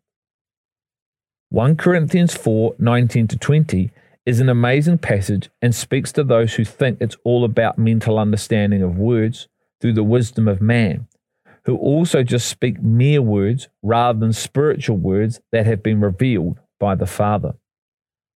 1 1.49 1.75
Corinthians 1.75 2.33
4 2.33 2.73
19 2.79 3.27
to 3.27 3.37
20 3.37 3.91
is 4.25 4.39
an 4.39 4.49
amazing 4.49 4.97
passage 4.97 5.51
and 5.61 5.75
speaks 5.75 6.11
to 6.13 6.23
those 6.23 6.55
who 6.55 6.65
think 6.65 6.97
it's 6.99 7.17
all 7.23 7.45
about 7.45 7.77
mental 7.77 8.17
understanding 8.17 8.81
of 8.81 8.97
words 8.97 9.47
through 9.79 9.93
the 9.93 10.03
wisdom 10.03 10.47
of 10.47 10.61
man 10.61 11.07
who 11.65 11.75
also 11.77 12.23
just 12.23 12.47
speak 12.47 12.81
mere 12.81 13.21
words 13.21 13.69
rather 13.81 14.19
than 14.19 14.33
spiritual 14.33 14.97
words 14.97 15.39
that 15.51 15.65
have 15.65 15.83
been 15.83 15.99
revealed 15.99 16.59
by 16.79 16.95
the 16.95 17.05
Father. 17.05 17.55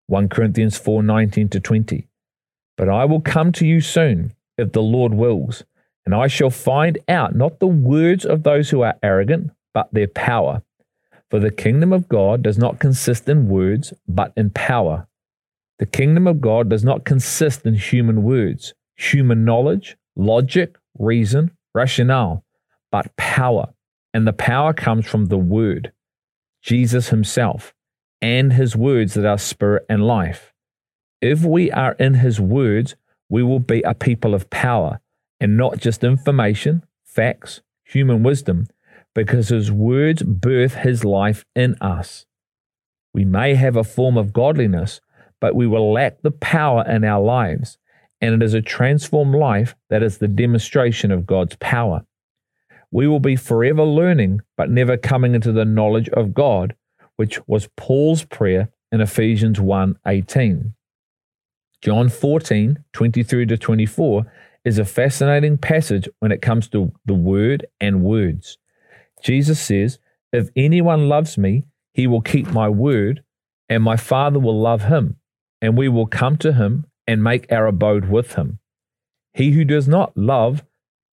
1 0.08 0.30
Corinthians 0.30 0.78
4:19 0.78 1.50
to 1.50 1.60
20. 1.60 2.08
But 2.78 2.90
I 2.90 3.06
will 3.06 3.22
come 3.22 3.52
to 3.54 3.66
you 3.66 3.82
soon, 3.82 4.34
if 4.58 4.72
the 4.72 4.82
Lord 4.82 5.14
wills, 5.14 5.64
and 6.06 6.14
I 6.14 6.28
shall 6.28 6.50
find 6.50 6.98
out 7.08 7.36
not 7.36 7.60
the 7.60 7.68
words 7.68 8.26
of 8.26 8.44
those 8.44 8.70
who 8.70 8.82
are 8.82 8.98
arrogant, 9.02 9.52
but 9.74 9.94
their 9.94 10.08
power. 10.08 10.62
For 11.30 11.40
the 11.40 11.52
kingdom 11.52 11.94
of 11.94 12.10
God 12.10 12.44
does 12.44 12.58
not 12.58 12.80
consist 12.80 13.28
in 13.30 13.48
words, 13.48 13.94
but 14.08 14.34
in 14.36 14.50
power. 14.52 15.08
The 15.80 15.86
kingdom 15.86 16.28
of 16.28 16.42
God 16.42 16.70
does 16.70 16.84
not 16.84 17.06
consist 17.06 17.66
in 17.66 17.76
human 17.76 18.24
words, 18.24 18.74
human 18.96 19.44
knowledge, 19.44 19.98
logic, 20.16 20.78
reason, 21.00 21.52
rationale 21.74 22.44
but 22.94 23.16
power. 23.18 23.74
And 24.14 24.28
the 24.28 24.34
power 24.34 24.72
comes 24.72 25.08
from 25.08 25.26
the 25.26 25.38
Word, 25.38 25.92
Jesus 26.62 27.10
Himself, 27.10 27.74
and 28.22 28.54
His 28.54 28.76
words 28.76 29.16
that 29.16 29.26
are 29.26 29.40
spirit 29.40 29.84
and 29.90 30.06
life. 30.06 30.54
If 31.20 31.44
we 31.44 31.72
are 31.72 31.94
in 31.94 32.14
His 32.14 32.40
words, 32.40 32.96
we 33.30 33.42
will 33.42 33.60
be 33.60 33.82
a 33.82 33.96
people 33.96 34.36
of 34.36 34.52
power 34.52 35.00
and 35.40 35.58
not 35.58 35.80
just 35.80 36.04
information, 36.04 36.86
facts, 37.04 37.62
human 37.84 38.22
wisdom, 38.22 38.68
because 39.16 39.50
His 39.50 39.72
words 39.72 40.22
birth 40.22 40.76
His 40.76 41.04
life 41.04 41.46
in 41.56 41.76
us. 41.82 42.28
We 43.12 43.26
may 43.26 43.56
have 43.56 43.76
a 43.76 43.84
form 43.84 44.18
of 44.18 44.34
godliness, 44.34 45.02
but 45.42 45.56
we 45.56 45.66
will 45.66 45.92
lack 45.92 46.22
the 46.22 46.32
power 46.32 46.88
in 46.88 47.04
our 47.04 47.24
lives, 47.24 47.80
and 48.22 48.36
it 48.36 48.46
is 48.46 48.54
a 48.54 48.62
transformed 48.62 49.34
life 49.34 49.76
that 49.90 50.04
is 50.04 50.20
the 50.20 50.28
demonstration 50.28 51.12
of 51.12 51.26
God's 51.26 51.56
power 51.56 52.06
we 52.94 53.08
will 53.08 53.20
be 53.20 53.36
forever 53.36 53.84
learning, 53.84 54.40
but 54.56 54.70
never 54.70 54.96
coming 54.96 55.34
into 55.34 55.52
the 55.52 55.66
knowledge 55.66 56.10
of 56.10 56.34
God, 56.34 56.76
which 57.16 57.40
was 57.48 57.68
Paul's 57.76 58.24
prayer 58.24 58.70
in 58.92 59.02
Ephesians 59.02 59.60
1 59.60 59.98
18. 60.06 60.76
John 61.82 62.08
14 62.08 62.84
23 62.94 63.46
to 63.48 63.58
24 63.58 64.32
is 64.64 64.78
a 64.78 64.86
fascinating 64.86 65.58
passage 65.58 66.08
when 66.20 66.32
it 66.32 66.44
comes 66.44 66.70
to 66.70 66.94
the 67.04 67.16
word 67.16 67.66
and 67.82 68.04
words. 68.04 68.60
Jesus 69.24 69.60
says, 69.60 69.98
If 70.32 70.50
anyone 70.56 71.10
loves 71.10 71.36
me, 71.36 71.66
he 71.96 72.06
will 72.06 72.22
keep 72.22 72.52
my 72.52 72.70
word, 72.70 73.24
and 73.70 73.82
my 73.82 73.98
Father 73.98 74.38
will 74.38 74.62
love 74.62 74.84
him, 74.84 75.18
and 75.64 75.76
we 75.76 75.90
will 75.90 76.08
come 76.08 76.38
to 76.38 76.54
him 76.54 76.86
and 77.08 77.24
make 77.24 77.52
our 77.52 77.66
abode 77.66 78.08
with 78.08 78.36
him. 78.36 78.60
He 79.34 79.52
who 79.52 79.66
does 79.66 79.88
not 79.88 80.16
love 80.16 80.64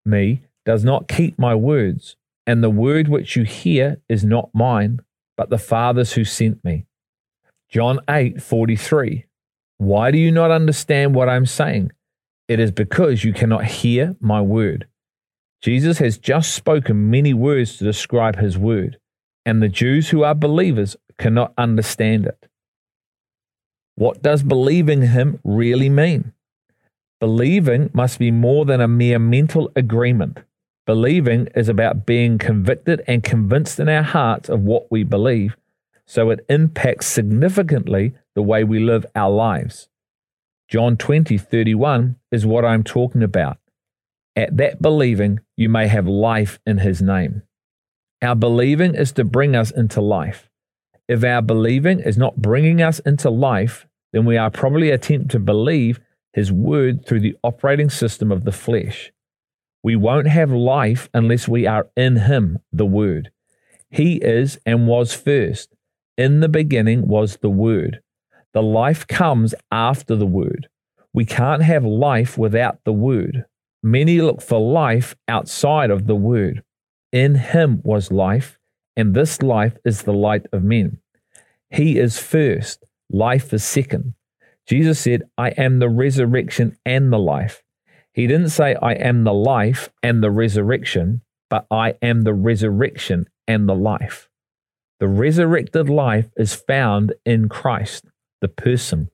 me 0.04 0.42
does 0.68 0.84
not 0.84 1.08
keep 1.08 1.40
my 1.40 1.56
words, 1.56 2.18
and 2.46 2.62
the 2.62 2.70
word 2.70 3.08
which 3.08 3.38
you 3.38 3.46
hear 3.46 4.02
is 4.10 4.26
not 4.26 4.50
mine, 4.54 5.00
but 5.38 5.50
the 5.50 5.58
Father's 5.58 6.12
who 6.12 6.26
sent 6.26 6.62
me. 6.66 6.86
John 7.70 8.02
8 8.10 8.42
43. 8.42 9.24
Why 9.78 10.12
do 10.12 10.18
you 10.18 10.30
not 10.30 10.52
understand 10.52 11.16
what 11.16 11.30
I'm 11.30 11.46
saying? 11.46 11.94
It 12.50 12.60
is 12.60 12.72
because 12.72 13.24
you 13.24 13.32
cannot 13.32 13.64
hear 13.64 14.18
my 14.20 14.42
word. 14.42 14.88
Jesus 15.62 16.00
has 16.00 16.18
just 16.18 16.54
spoken 16.54 17.10
many 17.10 17.34
words 17.34 17.78
to 17.78 17.86
describe 17.86 18.36
his 18.36 18.58
word, 18.58 19.00
and 19.46 19.64
the 19.64 19.70
Jews 19.70 20.10
who 20.10 20.24
are 20.24 20.36
believers 20.36 20.98
cannot 21.18 21.54
understand 21.58 22.26
it. 22.26 22.50
What 23.96 24.22
does 24.22 24.44
believing 24.44 25.02
him 25.02 25.40
really 25.46 25.90
mean? 25.90 26.34
Believing 27.22 27.90
must 27.94 28.20
be 28.20 28.32
more 28.32 28.66
than 28.66 28.82
a 28.82 28.88
mere 28.90 29.18
mental 29.18 29.72
agreement. 29.78 30.40
Believing 30.88 31.50
is 31.54 31.68
about 31.68 32.06
being 32.06 32.38
convicted 32.38 33.04
and 33.08 33.22
convinced 33.22 33.78
in 33.78 33.90
our 33.90 34.04
hearts 34.04 34.48
of 34.48 34.62
what 34.62 34.90
we 34.90 35.04
believe, 35.04 35.58
so 36.06 36.30
it 36.30 36.46
impacts 36.48 37.08
significantly 37.08 38.14
the 38.36 38.42
way 38.42 38.64
we 38.64 38.80
live 38.80 39.06
our 39.14 39.30
lives. 39.30 39.90
John 40.70 40.96
20, 40.96 41.38
31 41.38 42.16
is 42.32 42.46
what 42.46 42.64
I'm 42.64 42.86
talking 42.86 43.22
about. 43.22 43.58
At 44.34 44.56
that 44.56 44.82
believing, 44.82 45.42
you 45.58 45.68
may 45.68 45.88
have 45.88 46.08
life 46.08 46.58
in 46.66 46.78
his 46.78 47.02
name. 47.02 47.42
Our 48.22 48.36
believing 48.36 48.96
is 48.96 49.12
to 49.14 49.26
bring 49.26 49.58
us 49.58 49.72
into 49.72 50.00
life. 50.00 50.50
If 51.10 51.22
our 51.22 51.42
believing 51.42 52.00
is 52.00 52.18
not 52.18 52.38
bringing 52.38 52.82
us 52.82 53.00
into 53.00 53.30
life, 53.30 53.86
then 54.14 54.24
we 54.24 54.38
are 54.38 54.50
probably 54.50 54.92
attempting 54.92 55.28
to 55.30 55.40
believe 55.40 56.00
his 56.32 56.50
word 56.50 57.06
through 57.06 57.20
the 57.20 57.36
operating 57.44 57.90
system 57.90 58.32
of 58.32 58.46
the 58.46 58.54
flesh. 58.54 59.12
We 59.88 59.96
won't 59.96 60.28
have 60.28 60.52
life 60.52 61.10
unless 61.14 61.48
we 61.48 61.66
are 61.66 61.88
in 61.96 62.18
him, 62.18 62.60
the 62.74 62.86
word. 62.86 63.32
He 63.90 64.18
is 64.18 64.60
and 64.66 64.86
was 64.86 65.14
first. 65.14 65.70
In 66.18 66.42
the 66.42 66.50
beginning 66.50 67.08
was 67.08 67.38
the 67.38 67.50
word. 67.50 68.02
The 68.54 68.62
life 68.62 69.08
comes 69.08 69.56
after 69.72 70.18
the 70.18 70.26
word. 70.26 70.68
We 71.14 71.24
can't 71.24 71.62
have 71.62 71.86
life 71.86 72.38
without 72.38 72.84
the 72.84 72.92
word. 72.92 73.46
Many 73.82 74.20
look 74.20 74.42
for 74.42 74.60
life 74.60 75.16
outside 75.30 75.90
of 75.90 76.06
the 76.06 76.18
word. 76.18 76.64
In 77.14 77.36
him 77.36 77.80
was 77.82 78.12
life, 78.12 78.60
and 78.98 79.14
this 79.14 79.42
life 79.42 79.78
is 79.86 80.02
the 80.02 80.12
light 80.12 80.48
of 80.52 80.66
men. 80.66 81.00
He 81.70 81.98
is 81.98 82.20
first, 82.20 82.84
life 83.10 83.54
is 83.54 83.64
second. 83.64 84.16
Jesus 84.68 85.00
said, 85.00 85.22
I 85.38 85.52
am 85.52 85.80
the 85.80 85.88
resurrection 85.88 86.78
and 86.86 87.14
the 87.14 87.20
life. 87.20 87.64
He 88.18 88.26
didn't 88.26 88.50
say, 88.50 88.76
I 88.82 88.94
am 88.94 89.26
the 89.26 89.34
life 89.34 89.90
and 90.02 90.24
the 90.24 90.32
resurrection, 90.32 91.22
but 91.52 91.68
I 91.70 91.94
am 92.02 92.24
the 92.24 92.34
resurrection 92.34 93.30
and 93.48 93.70
the 93.70 93.76
life. 93.76 94.28
The 95.00 95.08
resurrected 95.08 95.88
life 95.88 96.26
is 96.36 96.56
found 96.56 97.14
in 97.28 97.48
Christ, 97.48 98.06
the 98.42 98.48
person. 98.48 99.12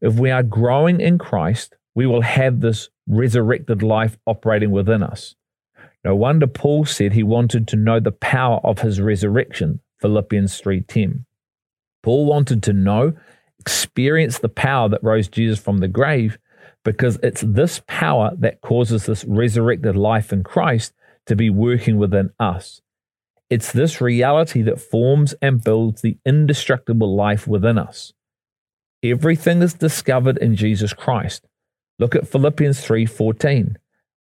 If 0.00 0.14
we 0.14 0.30
are 0.30 0.44
growing 0.44 1.00
in 1.00 1.18
Christ, 1.18 1.74
we 1.96 2.06
will 2.06 2.22
have 2.22 2.60
this 2.60 2.88
resurrected 3.08 3.82
life 3.82 4.16
operating 4.28 4.70
within 4.70 5.02
us. 5.02 5.34
No 6.04 6.14
wonder 6.14 6.46
Paul 6.46 6.84
said 6.84 7.14
he 7.14 7.24
wanted 7.24 7.66
to 7.66 7.76
know 7.76 7.98
the 7.98 8.12
power 8.12 8.60
of 8.62 8.78
his 8.78 9.00
resurrection, 9.00 9.80
Philippians 10.00 10.60
3:10. 10.60 11.24
Paul 12.00 12.26
wanted 12.26 12.62
to 12.62 12.72
know, 12.72 13.14
experience 13.58 14.38
the 14.38 14.48
power 14.48 14.88
that 14.88 15.02
rose 15.02 15.26
Jesus 15.26 15.58
from 15.58 15.78
the 15.78 15.88
grave 15.88 16.38
because 16.86 17.18
it's 17.20 17.40
this 17.40 17.82
power 17.88 18.30
that 18.38 18.60
causes 18.60 19.06
this 19.06 19.24
resurrected 19.24 19.96
life 19.96 20.32
in 20.32 20.44
Christ 20.44 20.92
to 21.26 21.34
be 21.34 21.50
working 21.50 21.98
within 21.98 22.30
us. 22.38 22.80
It's 23.50 23.72
this 23.72 24.00
reality 24.00 24.62
that 24.62 24.80
forms 24.80 25.34
and 25.42 25.64
builds 25.64 26.02
the 26.02 26.16
indestructible 26.24 27.12
life 27.16 27.48
within 27.48 27.76
us. 27.76 28.12
Everything 29.02 29.62
is 29.62 29.74
discovered 29.74 30.38
in 30.38 30.54
Jesus 30.54 30.92
Christ. 30.92 31.48
Look 31.98 32.14
at 32.14 32.28
Philippians 32.28 32.80
3:14. 32.80 33.78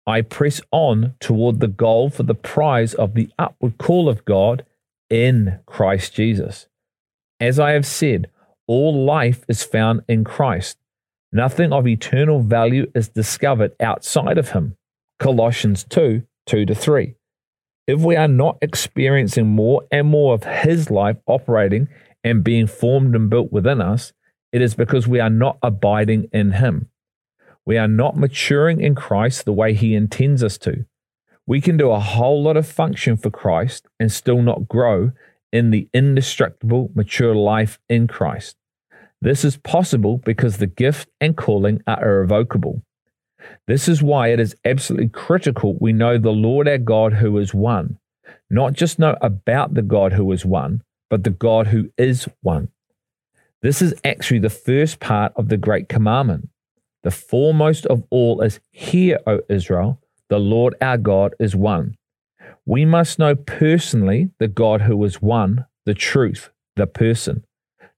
I 0.06 0.22
press 0.22 0.62
on 0.70 1.16
toward 1.20 1.60
the 1.60 1.68
goal 1.68 2.08
for 2.08 2.22
the 2.22 2.34
prize 2.34 2.94
of 2.94 3.12
the 3.12 3.28
upward 3.38 3.76
call 3.76 4.08
of 4.08 4.24
God 4.24 4.64
in 5.10 5.58
Christ 5.66 6.14
Jesus. 6.14 6.66
As 7.38 7.60
I 7.60 7.72
have 7.72 7.84
said, 7.84 8.30
all 8.66 9.04
life 9.04 9.44
is 9.48 9.64
found 9.64 10.00
in 10.08 10.24
Christ. 10.24 10.78
Nothing 11.34 11.72
of 11.72 11.86
eternal 11.86 12.40
value 12.40 12.90
is 12.94 13.08
discovered 13.08 13.72
outside 13.80 14.38
of 14.38 14.52
him. 14.52 14.76
Colossians 15.18 15.84
2 15.84 16.22
2 16.46 16.66
to 16.66 16.74
3. 16.74 17.14
If 17.86 18.00
we 18.00 18.16
are 18.16 18.28
not 18.28 18.56
experiencing 18.62 19.48
more 19.48 19.82
and 19.90 20.06
more 20.06 20.32
of 20.32 20.44
his 20.44 20.90
life 20.90 21.16
operating 21.26 21.88
and 22.22 22.44
being 22.44 22.66
formed 22.66 23.14
and 23.14 23.28
built 23.28 23.52
within 23.52 23.80
us, 23.80 24.12
it 24.52 24.62
is 24.62 24.74
because 24.74 25.08
we 25.08 25.20
are 25.20 25.28
not 25.28 25.58
abiding 25.60 26.28
in 26.32 26.52
him. 26.52 26.88
We 27.66 27.78
are 27.78 27.88
not 27.88 28.16
maturing 28.16 28.80
in 28.80 28.94
Christ 28.94 29.44
the 29.44 29.52
way 29.52 29.74
He 29.74 29.94
intends 29.94 30.44
us 30.44 30.58
to. 30.58 30.84
We 31.46 31.60
can 31.60 31.76
do 31.76 31.90
a 31.90 32.00
whole 32.00 32.42
lot 32.42 32.56
of 32.56 32.66
function 32.66 33.16
for 33.16 33.30
Christ 33.30 33.86
and 33.98 34.12
still 34.12 34.42
not 34.42 34.68
grow 34.68 35.12
in 35.52 35.70
the 35.70 35.88
indestructible, 35.92 36.90
mature 36.94 37.34
life 37.34 37.78
in 37.88 38.06
Christ. 38.06 38.56
This 39.24 39.42
is 39.42 39.56
possible 39.56 40.18
because 40.18 40.58
the 40.58 40.66
gift 40.66 41.08
and 41.18 41.34
calling 41.34 41.82
are 41.86 42.06
irrevocable. 42.06 42.82
This 43.66 43.88
is 43.88 44.02
why 44.02 44.28
it 44.28 44.38
is 44.38 44.54
absolutely 44.66 45.08
critical 45.08 45.78
we 45.80 45.94
know 45.94 46.18
the 46.18 46.30
Lord 46.30 46.68
our 46.68 46.76
God 46.76 47.14
who 47.14 47.38
is 47.38 47.54
one, 47.54 47.98
not 48.50 48.74
just 48.74 48.98
know 48.98 49.16
about 49.22 49.72
the 49.72 49.80
God 49.80 50.12
who 50.12 50.30
is 50.32 50.44
one, 50.44 50.82
but 51.08 51.24
the 51.24 51.30
God 51.30 51.68
who 51.68 51.90
is 51.96 52.28
one. 52.42 52.68
This 53.62 53.80
is 53.80 53.94
actually 54.04 54.40
the 54.40 54.50
first 54.50 55.00
part 55.00 55.32
of 55.36 55.48
the 55.48 55.56
Great 55.56 55.88
Commandment. 55.88 56.50
The 57.02 57.10
foremost 57.10 57.86
of 57.86 58.04
all 58.10 58.42
is 58.42 58.60
Hear, 58.72 59.20
O 59.26 59.40
Israel, 59.48 60.02
the 60.28 60.38
Lord 60.38 60.74
our 60.82 60.98
God 60.98 61.34
is 61.40 61.56
one. 61.56 61.96
We 62.66 62.84
must 62.84 63.18
know 63.18 63.34
personally 63.34 64.32
the 64.38 64.48
God 64.48 64.82
who 64.82 65.02
is 65.02 65.22
one, 65.22 65.64
the 65.86 65.94
truth, 65.94 66.50
the 66.76 66.86
person, 66.86 67.46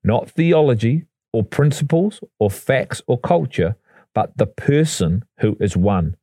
not 0.05 0.31
theology 0.31 1.05
or 1.33 1.45
principles 1.45 2.21
or 2.39 2.51
facts 2.51 3.03
or 3.07 3.19
culture, 3.19 3.77
but 4.15 4.37
the 4.37 4.47
person 4.47 5.25
who 5.41 5.57
is 5.61 5.77
one. 5.77 6.17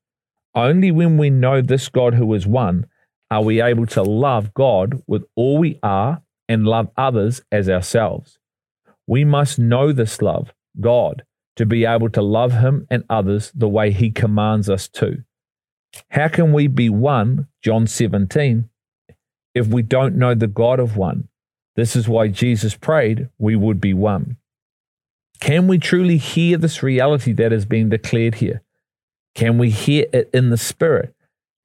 Only 0.55 0.91
when 0.91 1.17
we 1.17 1.29
know 1.29 1.61
this 1.61 1.89
God 1.89 2.15
who 2.15 2.33
is 2.33 2.45
one 2.45 2.87
are 3.31 3.43
we 3.43 3.61
able 3.61 3.87
to 3.87 4.03
love 4.03 4.53
God 4.53 5.01
with 5.07 5.23
all 5.35 5.57
we 5.57 5.79
are 5.81 6.21
and 6.47 6.65
love 6.65 6.89
others 6.95 7.41
as 7.51 7.69
ourselves. 7.69 8.37
We 9.07 9.25
must 9.25 9.59
know 9.59 9.91
this 9.91 10.21
love, 10.21 10.53
God, 10.79 11.23
to 11.55 11.65
be 11.65 11.85
able 11.85 12.09
to 12.09 12.21
love 12.21 12.53
Him 12.53 12.87
and 12.89 13.03
others 13.09 13.51
the 13.53 13.67
way 13.67 13.91
He 13.91 14.11
commands 14.11 14.69
us 14.69 14.87
to. 14.89 15.23
How 16.09 16.27
can 16.27 16.53
we 16.53 16.67
be 16.67 16.89
one, 16.89 17.47
John 17.61 17.87
17, 17.87 18.69
if 19.53 19.67
we 19.67 19.81
don't 19.81 20.15
know 20.15 20.33
the 20.33 20.47
God 20.47 20.79
of 20.79 20.97
one? 20.97 21.27
This 21.75 21.95
is 21.95 22.07
why 22.07 22.27
Jesus 22.27 22.75
prayed 22.75 23.29
we 23.37 23.55
would 23.55 23.81
be 23.81 23.93
one. 23.93 24.37
Can 25.43 25.67
we 25.67 25.77
truly 25.77 26.15
hear 26.15 26.57
this 26.57 26.81
reality 26.81 27.33
that 27.33 27.51
is 27.51 27.65
being 27.65 27.89
declared 27.89 28.35
here? 28.35 28.61
Can 29.35 29.57
we 29.57 29.71
hear 29.71 30.05
it 30.13 30.29
in 30.33 30.51
the 30.51 30.57
Spirit? 30.57 31.13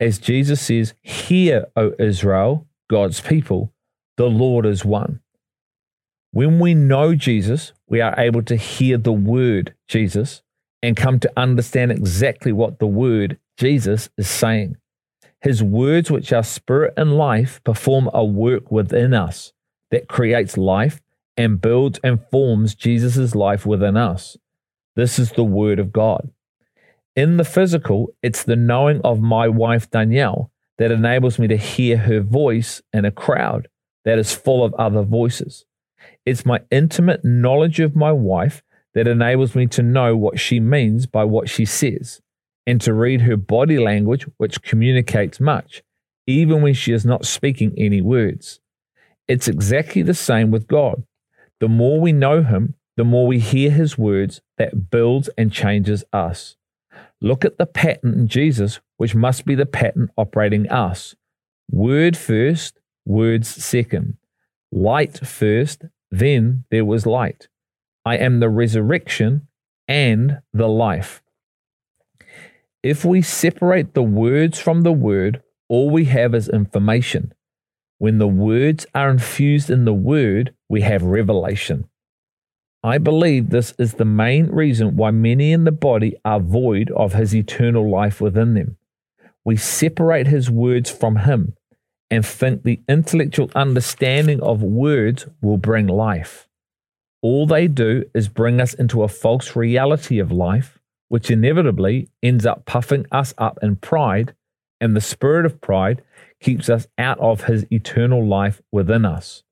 As 0.00 0.18
Jesus 0.18 0.60
says, 0.60 0.94
Hear, 1.00 1.66
O 1.76 1.92
Israel, 1.96 2.66
God's 2.90 3.20
people, 3.20 3.72
the 4.16 4.26
Lord 4.26 4.66
is 4.66 4.84
one. 4.84 5.20
When 6.32 6.58
we 6.58 6.74
know 6.74 7.14
Jesus, 7.14 7.72
we 7.88 8.00
are 8.00 8.18
able 8.18 8.42
to 8.46 8.56
hear 8.56 8.98
the 8.98 9.12
word 9.12 9.76
Jesus 9.86 10.42
and 10.82 10.96
come 10.96 11.20
to 11.20 11.32
understand 11.36 11.92
exactly 11.92 12.50
what 12.50 12.80
the 12.80 12.88
word 12.88 13.38
Jesus 13.58 14.10
is 14.18 14.28
saying. 14.28 14.76
His 15.40 15.62
words, 15.62 16.10
which 16.10 16.32
are 16.32 16.42
spirit 16.42 16.94
and 16.96 17.16
life, 17.16 17.60
perform 17.62 18.10
a 18.12 18.24
work 18.24 18.72
within 18.72 19.14
us 19.14 19.52
that 19.92 20.08
creates 20.08 20.58
life 20.58 21.00
and 21.38 21.60
builds 21.60 22.00
and 22.04 22.20
forms 22.30 22.74
Jesus' 22.74 23.34
life 23.34 23.64
within 23.64 23.96
us. 23.96 24.36
This 24.96 25.18
is 25.18 25.30
the 25.32 25.44
word 25.44 25.78
of 25.78 25.92
God. 25.92 26.30
In 27.14 27.36
the 27.36 27.44
physical, 27.44 28.08
it's 28.22 28.42
the 28.42 28.56
knowing 28.56 29.00
of 29.02 29.20
my 29.20 29.48
wife 29.48 29.90
Danielle 29.90 30.50
that 30.76 30.90
enables 30.90 31.38
me 31.38 31.46
to 31.48 31.56
hear 31.56 31.96
her 31.96 32.20
voice 32.20 32.82
in 32.92 33.04
a 33.04 33.10
crowd 33.10 33.68
that 34.04 34.18
is 34.18 34.34
full 34.34 34.64
of 34.64 34.74
other 34.74 35.02
voices. 35.02 35.64
It's 36.26 36.44
my 36.44 36.60
intimate 36.70 37.24
knowledge 37.24 37.80
of 37.80 37.96
my 37.96 38.12
wife 38.12 38.62
that 38.94 39.08
enables 39.08 39.54
me 39.54 39.66
to 39.68 39.82
know 39.82 40.16
what 40.16 40.40
she 40.40 40.60
means 40.60 41.06
by 41.06 41.24
what 41.24 41.48
she 41.48 41.64
says 41.64 42.20
and 42.66 42.80
to 42.80 42.92
read 42.92 43.22
her 43.22 43.36
body 43.36 43.78
language, 43.78 44.26
which 44.36 44.62
communicates 44.62 45.40
much, 45.40 45.82
even 46.26 46.62
when 46.62 46.74
she 46.74 46.92
is 46.92 47.04
not 47.04 47.24
speaking 47.24 47.72
any 47.76 48.00
words. 48.00 48.60
It's 49.26 49.48
exactly 49.48 50.02
the 50.02 50.14
same 50.14 50.50
with 50.50 50.66
God. 50.66 51.04
The 51.60 51.68
more 51.68 52.00
we 52.00 52.12
know 52.12 52.42
Him, 52.42 52.74
the 52.96 53.04
more 53.04 53.26
we 53.26 53.38
hear 53.38 53.70
His 53.70 53.96
words 53.98 54.40
that 54.58 54.90
builds 54.90 55.28
and 55.36 55.52
changes 55.52 56.04
us. 56.12 56.56
Look 57.20 57.44
at 57.44 57.58
the 57.58 57.66
pattern 57.66 58.14
in 58.14 58.28
Jesus, 58.28 58.80
which 58.96 59.14
must 59.14 59.44
be 59.44 59.54
the 59.54 59.66
pattern 59.66 60.10
operating 60.16 60.68
us. 60.68 61.14
Word 61.70 62.16
first, 62.16 62.78
words 63.04 63.48
second. 63.48 64.16
Light 64.70 65.26
first, 65.26 65.84
then 66.10 66.64
there 66.70 66.84
was 66.84 67.06
light. 67.06 67.48
I 68.04 68.16
am 68.16 68.40
the 68.40 68.48
resurrection 68.48 69.48
and 69.86 70.40
the 70.52 70.68
life. 70.68 71.22
If 72.82 73.04
we 73.04 73.22
separate 73.22 73.94
the 73.94 74.02
words 74.02 74.58
from 74.58 74.82
the 74.82 74.92
word, 74.92 75.42
all 75.68 75.90
we 75.90 76.04
have 76.06 76.34
is 76.34 76.48
information. 76.48 77.34
When 77.98 78.18
the 78.18 78.28
words 78.28 78.86
are 78.94 79.10
infused 79.10 79.70
in 79.70 79.84
the 79.84 79.92
word, 79.92 80.54
we 80.68 80.82
have 80.82 81.02
revelation. 81.02 81.88
I 82.82 82.98
believe 82.98 83.50
this 83.50 83.74
is 83.76 83.94
the 83.94 84.04
main 84.04 84.46
reason 84.46 84.96
why 84.96 85.10
many 85.10 85.52
in 85.52 85.64
the 85.64 85.72
body 85.72 86.14
are 86.24 86.38
void 86.38 86.92
of 86.92 87.14
his 87.14 87.34
eternal 87.34 87.90
life 87.90 88.20
within 88.20 88.54
them. 88.54 88.76
We 89.44 89.56
separate 89.56 90.28
his 90.28 90.48
words 90.48 90.90
from 90.90 91.16
him 91.16 91.54
and 92.08 92.24
think 92.24 92.62
the 92.62 92.80
intellectual 92.88 93.50
understanding 93.56 94.40
of 94.42 94.62
words 94.62 95.26
will 95.42 95.56
bring 95.56 95.88
life. 95.88 96.48
All 97.20 97.46
they 97.46 97.66
do 97.66 98.04
is 98.14 98.28
bring 98.28 98.60
us 98.60 98.74
into 98.74 99.02
a 99.02 99.08
false 99.08 99.56
reality 99.56 100.20
of 100.20 100.30
life, 100.30 100.78
which 101.08 101.32
inevitably 101.32 102.10
ends 102.22 102.46
up 102.46 102.64
puffing 102.64 103.06
us 103.10 103.34
up 103.38 103.58
in 103.60 103.76
pride, 103.76 104.34
and 104.80 104.94
the 104.94 105.00
spirit 105.00 105.44
of 105.44 105.60
pride 105.60 106.02
keeps 106.40 106.68
us 106.68 106.86
out 106.96 107.18
of 107.18 107.44
his 107.44 107.66
eternal 107.70 108.24
life 108.24 108.62
within 108.70 109.04
us. 109.04 109.42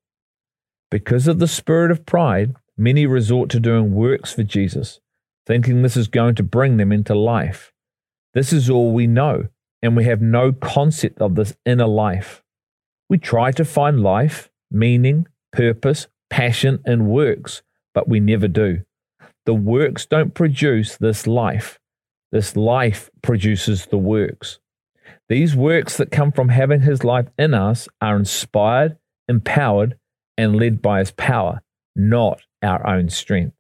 Because 0.91 1.27
of 1.27 1.39
the 1.39 1.49
spirit 1.49 1.91
of 1.91 2.07
pride, 2.07 2.55
many 2.77 3.07
resort 3.07 3.51
to 3.51 3.61
doing 3.61 3.95
works 3.95 4.33
for 4.33 4.43
Jesus, 4.43 5.01
thinking 5.47 5.83
this 5.83 5.97
is 5.97 6.09
going 6.09 6.35
to 6.37 6.43
bring 6.43 6.77
them 6.77 6.93
into 6.93 7.15
life. 7.15 7.73
This 8.35 8.53
is 8.53 8.71
all 8.71 8.93
we 8.93 9.07
know, 9.07 9.49
and 9.83 9.97
we 9.97 10.05
have 10.05 10.21
no 10.21 10.53
concept 10.53 11.21
of 11.21 11.35
this 11.35 11.57
inner 11.65 11.87
life. 11.87 12.43
We 13.09 13.19
try 13.19 13.51
to 13.53 13.65
find 13.65 14.03
life, 14.03 14.51
meaning, 14.71 15.27
purpose, 15.53 16.07
passion 16.29 16.81
in 16.85 17.09
works, 17.09 17.63
but 17.95 18.09
we 18.09 18.21
never 18.21 18.49
do. 18.49 18.83
The 19.45 19.55
works 19.55 20.07
don't 20.07 20.35
produce 20.35 20.97
this 20.97 21.27
life. 21.27 21.79
This 22.33 22.57
life 22.57 23.11
produces 23.23 23.87
the 23.87 23.99
works. 23.99 24.59
These 25.29 25.57
works 25.57 25.97
that 25.97 26.11
come 26.11 26.33
from 26.33 26.51
having 26.51 26.81
his 26.81 27.05
life 27.05 27.27
in 27.39 27.55
us 27.55 27.89
are 28.01 28.17
inspired, 28.17 28.97
empowered, 29.29 29.99
and 30.39 30.57
led 30.57 30.81
by 30.81 31.01
his 31.01 31.11
power, 31.13 31.63
not 31.95 32.41
our 32.63 32.87
own 32.87 33.09
strength. 33.09 33.55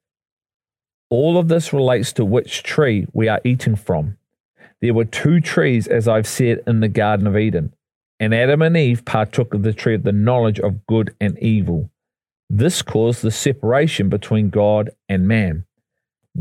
All 1.10 1.38
of 1.38 1.48
this 1.48 1.72
relates 1.72 2.12
to 2.14 2.24
which 2.24 2.62
tree 2.62 3.06
we 3.12 3.28
are 3.28 3.40
eating 3.44 3.76
from. 3.76 4.16
There 4.80 4.94
were 4.94 5.04
two 5.04 5.40
trees, 5.40 5.86
as 5.86 6.06
I've 6.06 6.26
said, 6.26 6.62
in 6.66 6.80
the 6.80 6.88
Garden 6.88 7.26
of 7.26 7.36
Eden, 7.36 7.72
and 8.20 8.34
Adam 8.34 8.62
and 8.62 8.76
Eve 8.76 9.04
partook 9.04 9.54
of 9.54 9.62
the 9.62 9.72
tree 9.72 9.94
of 9.94 10.02
the 10.02 10.12
knowledge 10.12 10.60
of 10.60 10.86
good 10.86 11.14
and 11.20 11.38
evil. 11.38 11.90
This 12.48 12.82
caused 12.82 13.22
the 13.22 13.30
separation 13.30 14.08
between 14.08 14.50
God 14.50 14.90
and 15.08 15.26
man. 15.26 15.64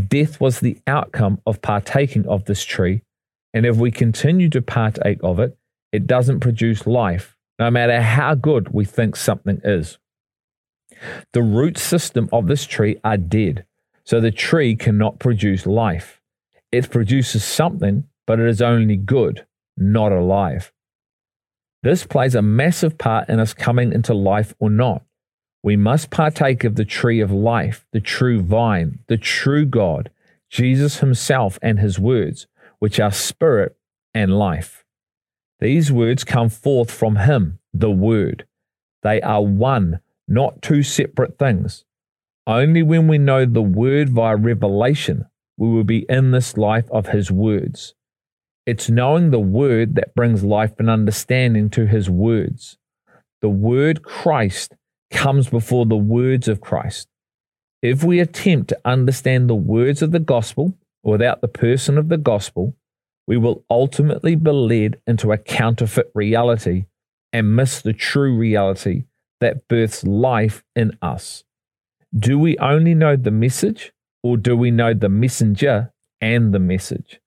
Death 0.08 0.42
was 0.42 0.60
the 0.60 0.78
outcome 0.88 1.42
of 1.46 1.62
partaking 1.62 2.28
of 2.28 2.46
this 2.46 2.64
tree, 2.64 3.02
and 3.56 3.66
if 3.66 3.78
we 3.78 3.90
continue 3.90 4.50
to 4.50 4.62
partake 4.62 5.20
of 5.24 5.40
it, 5.40 5.58
it 5.94 6.06
doesn't 6.06 6.42
produce 6.42 6.86
life, 6.86 7.38
no 7.58 7.72
matter 7.72 8.02
how 8.02 8.36
good 8.36 8.74
we 8.74 8.84
think 8.84 9.16
something 9.16 9.62
is. 9.64 9.98
The 11.32 11.42
root 11.42 11.78
system 11.78 12.28
of 12.34 12.48
this 12.48 12.66
tree 12.66 12.98
are 13.06 13.16
dead, 13.16 13.66
so 14.04 14.20
the 14.20 14.30
tree 14.30 14.76
cannot 14.76 15.20
produce 15.20 15.66
life. 15.66 16.22
It 16.74 16.92
produces 16.92 17.46
something, 17.46 18.04
but 18.28 18.42
it 18.42 18.48
is 18.48 18.62
only 18.62 18.98
good, 18.98 19.46
not 19.78 20.12
alive. 20.12 20.74
This 21.82 22.06
plays 22.06 22.36
a 22.36 22.42
massive 22.42 22.98
part 22.98 23.30
in 23.30 23.40
us 23.40 23.54
coming 23.54 23.94
into 23.94 24.14
life 24.14 24.54
or 24.60 24.70
not. 24.70 25.02
We 25.64 25.78
must 25.78 26.10
partake 26.10 26.66
of 26.66 26.76
the 26.76 26.84
tree 26.84 27.22
of 27.22 27.32
life, 27.32 27.86
the 27.94 28.02
true 28.02 28.42
vine, 28.42 29.00
the 29.08 29.18
true 29.18 29.66
God, 29.66 30.12
Jesus 30.50 31.00
Himself 31.00 31.58
and 31.62 31.80
His 31.80 31.98
words, 31.98 32.48
which 32.80 33.00
are 33.00 33.12
spirit 33.12 33.76
and 34.14 34.38
life. 34.38 34.84
These 35.60 35.92
words 35.92 36.24
come 36.24 36.50
forth 36.50 36.92
from 36.92 37.16
Him, 37.16 37.60
the 37.74 37.92
Word. 37.92 38.46
They 39.04 39.22
are 39.22 39.44
one, 39.44 40.00
not 40.28 40.62
two 40.62 40.84
separate 40.84 41.38
things. 41.38 41.86
Only 42.48 42.84
when 42.84 43.08
we 43.08 43.18
know 43.18 43.46
the 43.46 43.62
Word 43.62 44.10
via 44.10 44.36
revelation 44.36 45.26
we 45.58 45.70
will 45.70 45.84
be 45.84 46.06
in 46.10 46.32
this 46.32 46.58
life 46.58 46.90
of 46.92 47.08
His 47.08 47.32
words. 47.32 47.94
It's 48.66 48.90
knowing 48.90 49.32
the 49.32 49.40
Word 49.40 49.96
that 49.96 50.16
brings 50.16 50.44
life 50.44 50.74
and 50.80 50.90
understanding 50.90 51.70
to 51.72 51.88
His 51.88 52.10
words. 52.10 52.78
The 53.42 53.50
Word 53.50 54.04
Christ 54.04 54.74
comes 55.12 55.50
before 55.50 55.86
the 55.86 55.96
words 55.96 56.48
of 56.48 56.62
Christ. 56.62 57.08
If 57.82 58.04
we 58.04 58.20
attempt 58.20 58.70
to 58.70 58.80
understand 58.84 59.50
the 59.50 59.56
words 59.56 60.02
of 60.02 60.12
the 60.12 60.20
gospel 60.20 60.74
without 61.06 61.42
the 61.42 61.48
person 61.48 61.98
of 61.98 62.10
the 62.10 62.18
gospel, 62.18 62.76
we 63.28 63.38
will 63.38 63.64
ultimately 63.70 64.36
be 64.36 64.52
led 64.52 65.02
into 65.08 65.32
a 65.32 65.38
counterfeit 65.38 66.12
reality 66.14 66.86
and 67.32 67.56
miss 67.56 67.82
the 67.82 67.94
true 67.94 68.36
reality 68.36 69.06
that 69.40 69.68
births 69.68 70.04
life 70.04 70.64
in 70.76 70.98
us. 71.02 71.44
Do 72.18 72.40
we 72.40 72.58
only 72.58 72.96
know 72.96 73.16
the 73.16 73.32
message 73.32 73.94
or 74.24 74.38
do 74.38 74.56
we 74.56 74.72
know 74.72 74.94
the 74.94 75.10
messenger 75.10 75.94
and 76.22 76.54
the 76.54 76.60
message? 76.60 77.20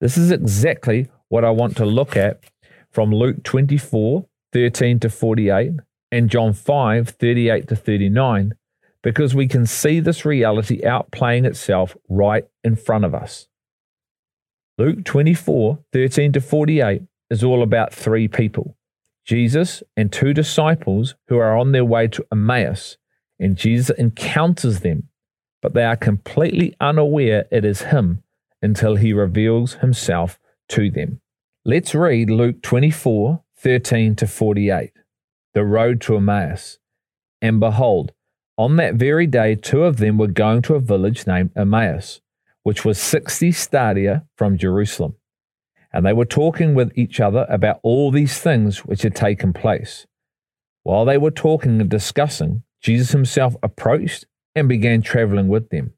This 0.00 0.16
is 0.16 0.30
exactly 0.30 1.08
what 1.28 1.44
I 1.44 1.50
want 1.50 1.76
to 1.78 1.86
look 1.86 2.16
at 2.16 2.44
from 2.90 3.10
Luke 3.10 3.42
24 3.42 4.26
13 4.52 5.00
to 5.00 5.10
48 5.10 5.72
and 6.12 6.30
John 6.30 6.52
5 6.52 7.08
38 7.08 7.68
to 7.68 7.76
39 7.76 8.54
because 9.06 9.36
we 9.36 9.46
can 9.46 9.64
see 9.64 10.00
this 10.00 10.24
reality 10.24 10.82
outplaying 10.82 11.46
itself 11.46 11.96
right 12.08 12.42
in 12.64 12.74
front 12.74 13.04
of 13.04 13.14
us. 13.14 13.46
Luke 14.78 15.04
24 15.04 15.78
13 15.92 16.32
to 16.32 16.40
48 16.40 17.02
is 17.30 17.44
all 17.44 17.62
about 17.62 17.94
three 17.94 18.26
people 18.26 18.76
Jesus 19.24 19.80
and 19.96 20.12
two 20.12 20.34
disciples 20.34 21.14
who 21.28 21.38
are 21.38 21.56
on 21.56 21.70
their 21.70 21.84
way 21.84 22.08
to 22.08 22.26
Emmaus, 22.32 22.96
and 23.38 23.54
Jesus 23.54 23.96
encounters 23.96 24.80
them, 24.80 25.08
but 25.62 25.72
they 25.72 25.84
are 25.84 25.94
completely 25.94 26.74
unaware 26.80 27.46
it 27.52 27.64
is 27.64 27.82
him 27.82 28.24
until 28.60 28.96
he 28.96 29.12
reveals 29.12 29.74
himself 29.74 30.40
to 30.70 30.90
them. 30.90 31.20
Let's 31.64 31.94
read 31.94 32.28
Luke 32.28 32.60
24 32.60 33.44
13 33.56 34.16
to 34.16 34.26
48 34.26 34.90
the 35.54 35.64
road 35.64 36.00
to 36.00 36.16
Emmaus. 36.16 36.78
And 37.40 37.60
behold, 37.60 38.10
on 38.56 38.76
that 38.76 38.94
very 38.94 39.26
day, 39.26 39.54
two 39.54 39.84
of 39.84 39.98
them 39.98 40.18
were 40.18 40.26
going 40.26 40.62
to 40.62 40.74
a 40.74 40.80
village 40.80 41.26
named 41.26 41.50
Emmaus, 41.56 42.20
which 42.62 42.84
was 42.84 42.98
sixty 42.98 43.52
stadia 43.52 44.24
from 44.36 44.58
Jerusalem. 44.58 45.16
And 45.92 46.04
they 46.04 46.12
were 46.12 46.24
talking 46.24 46.74
with 46.74 46.96
each 46.96 47.20
other 47.20 47.46
about 47.48 47.80
all 47.82 48.10
these 48.10 48.38
things 48.38 48.84
which 48.84 49.02
had 49.02 49.14
taken 49.14 49.52
place. 49.52 50.06
While 50.82 51.04
they 51.04 51.18
were 51.18 51.30
talking 51.30 51.80
and 51.80 51.90
discussing, 51.90 52.62
Jesus 52.82 53.12
himself 53.12 53.56
approached 53.62 54.26
and 54.54 54.68
began 54.68 55.02
traveling 55.02 55.48
with 55.48 55.70
them. 55.70 55.94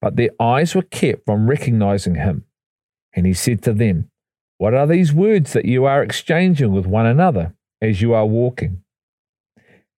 But 0.00 0.16
their 0.16 0.30
eyes 0.40 0.74
were 0.74 0.82
kept 0.82 1.24
from 1.24 1.48
recognizing 1.48 2.16
him. 2.16 2.44
And 3.14 3.26
he 3.26 3.34
said 3.34 3.62
to 3.62 3.72
them, 3.72 4.10
What 4.58 4.74
are 4.74 4.86
these 4.86 5.12
words 5.12 5.52
that 5.52 5.64
you 5.64 5.84
are 5.84 6.02
exchanging 6.02 6.72
with 6.72 6.86
one 6.86 7.06
another 7.06 7.54
as 7.80 8.02
you 8.02 8.12
are 8.12 8.26
walking? 8.26 8.82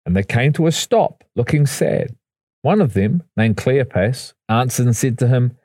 and 0.06 0.15
they 0.15 0.23
came 0.23 0.53
to 0.53 0.67
a 0.67 0.71
stop, 0.71 1.22
looking 1.36 1.65
sad. 1.65 2.15
One 2.62 2.82
of 2.82 2.93
them, 2.93 3.24
named 3.36 3.58
Cleopas, 3.58 4.34
answered 4.48 4.86
and 4.86 4.96
said 4.96 5.17
to 5.19 5.28
him, 5.28 5.58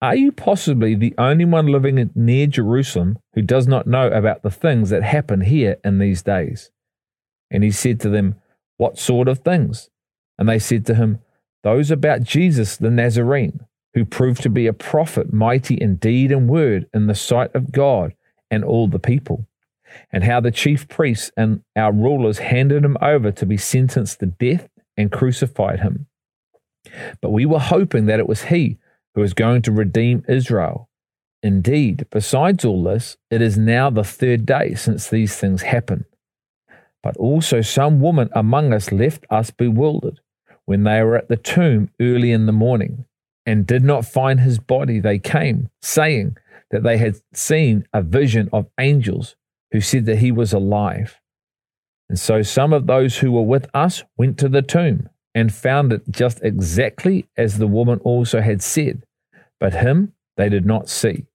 Are 0.00 0.14
you 0.14 0.30
possibly 0.30 0.94
the 0.94 1.14
only 1.18 1.44
one 1.44 1.66
living 1.66 2.10
near 2.14 2.46
Jerusalem 2.46 3.18
who 3.34 3.42
does 3.42 3.66
not 3.66 3.86
know 3.86 4.08
about 4.08 4.42
the 4.42 4.50
things 4.50 4.90
that 4.90 5.02
happen 5.02 5.40
here 5.40 5.76
in 5.84 5.98
these 5.98 6.22
days? 6.22 6.70
And 7.50 7.64
he 7.64 7.70
said 7.70 8.00
to 8.00 8.08
them, 8.08 8.36
What 8.76 8.98
sort 8.98 9.28
of 9.28 9.40
things? 9.40 9.90
And 10.38 10.48
they 10.48 10.58
said 10.58 10.86
to 10.86 10.94
him, 10.94 11.20
Those 11.62 11.90
about 11.90 12.22
Jesus 12.22 12.76
the 12.76 12.90
Nazarene, 12.90 13.60
who 13.94 14.04
proved 14.04 14.42
to 14.42 14.50
be 14.50 14.66
a 14.66 14.72
prophet, 14.72 15.32
mighty 15.32 15.74
in 15.74 15.96
deed 15.96 16.30
and 16.30 16.48
word 16.48 16.86
in 16.94 17.06
the 17.06 17.14
sight 17.14 17.54
of 17.54 17.72
God 17.72 18.14
and 18.50 18.62
all 18.62 18.86
the 18.86 18.98
people 18.98 19.46
and 20.12 20.24
how 20.24 20.40
the 20.40 20.50
chief 20.50 20.88
priests 20.88 21.30
and 21.36 21.62
our 21.74 21.92
rulers 21.92 22.38
handed 22.38 22.84
him 22.84 22.96
over 23.00 23.32
to 23.32 23.46
be 23.46 23.56
sentenced 23.56 24.20
to 24.20 24.26
death 24.26 24.68
and 24.96 25.12
crucified 25.12 25.80
him. 25.80 26.06
But 27.20 27.30
we 27.30 27.46
were 27.46 27.58
hoping 27.58 28.06
that 28.06 28.20
it 28.20 28.28
was 28.28 28.44
he 28.44 28.78
who 29.14 29.20
was 29.20 29.34
going 29.34 29.62
to 29.62 29.72
redeem 29.72 30.24
Israel. 30.28 30.88
Indeed, 31.42 32.06
besides 32.10 32.64
all 32.64 32.82
this, 32.82 33.16
it 33.30 33.40
is 33.40 33.58
now 33.58 33.90
the 33.90 34.04
third 34.04 34.46
day 34.46 34.74
since 34.74 35.08
these 35.08 35.36
things 35.36 35.62
happened. 35.62 36.04
But 37.02 37.16
also 37.16 37.60
some 37.60 38.00
woman 38.00 38.30
among 38.32 38.72
us 38.72 38.90
left 38.90 39.24
us 39.30 39.50
bewildered 39.50 40.20
when 40.64 40.82
they 40.82 41.02
were 41.02 41.16
at 41.16 41.28
the 41.28 41.36
tomb 41.36 41.90
early 42.00 42.32
in 42.32 42.46
the 42.46 42.52
morning 42.52 43.04
and 43.44 43.66
did 43.66 43.84
not 43.84 44.04
find 44.04 44.40
his 44.40 44.58
body. 44.58 44.98
They 44.98 45.18
came, 45.18 45.70
saying 45.80 46.36
that 46.70 46.82
they 46.82 46.98
had 46.98 47.16
seen 47.32 47.86
a 47.92 48.02
vision 48.02 48.48
of 48.52 48.66
angels 48.78 49.36
who 49.70 49.80
said 49.80 50.06
that 50.06 50.18
he 50.18 50.32
was 50.32 50.52
alive. 50.52 51.20
And 52.08 52.18
so 52.18 52.42
some 52.42 52.72
of 52.72 52.86
those 52.86 53.18
who 53.18 53.32
were 53.32 53.42
with 53.42 53.68
us 53.74 54.04
went 54.16 54.38
to 54.38 54.48
the 54.48 54.62
tomb 54.62 55.08
and 55.34 55.52
found 55.52 55.92
it 55.92 56.02
just 56.10 56.40
exactly 56.42 57.26
as 57.36 57.58
the 57.58 57.66
woman 57.66 57.98
also 58.00 58.40
had 58.40 58.62
said, 58.62 59.02
but 59.60 59.74
him 59.74 60.12
they 60.36 60.48
did 60.48 60.64
not 60.64 60.88
see. 60.88 61.26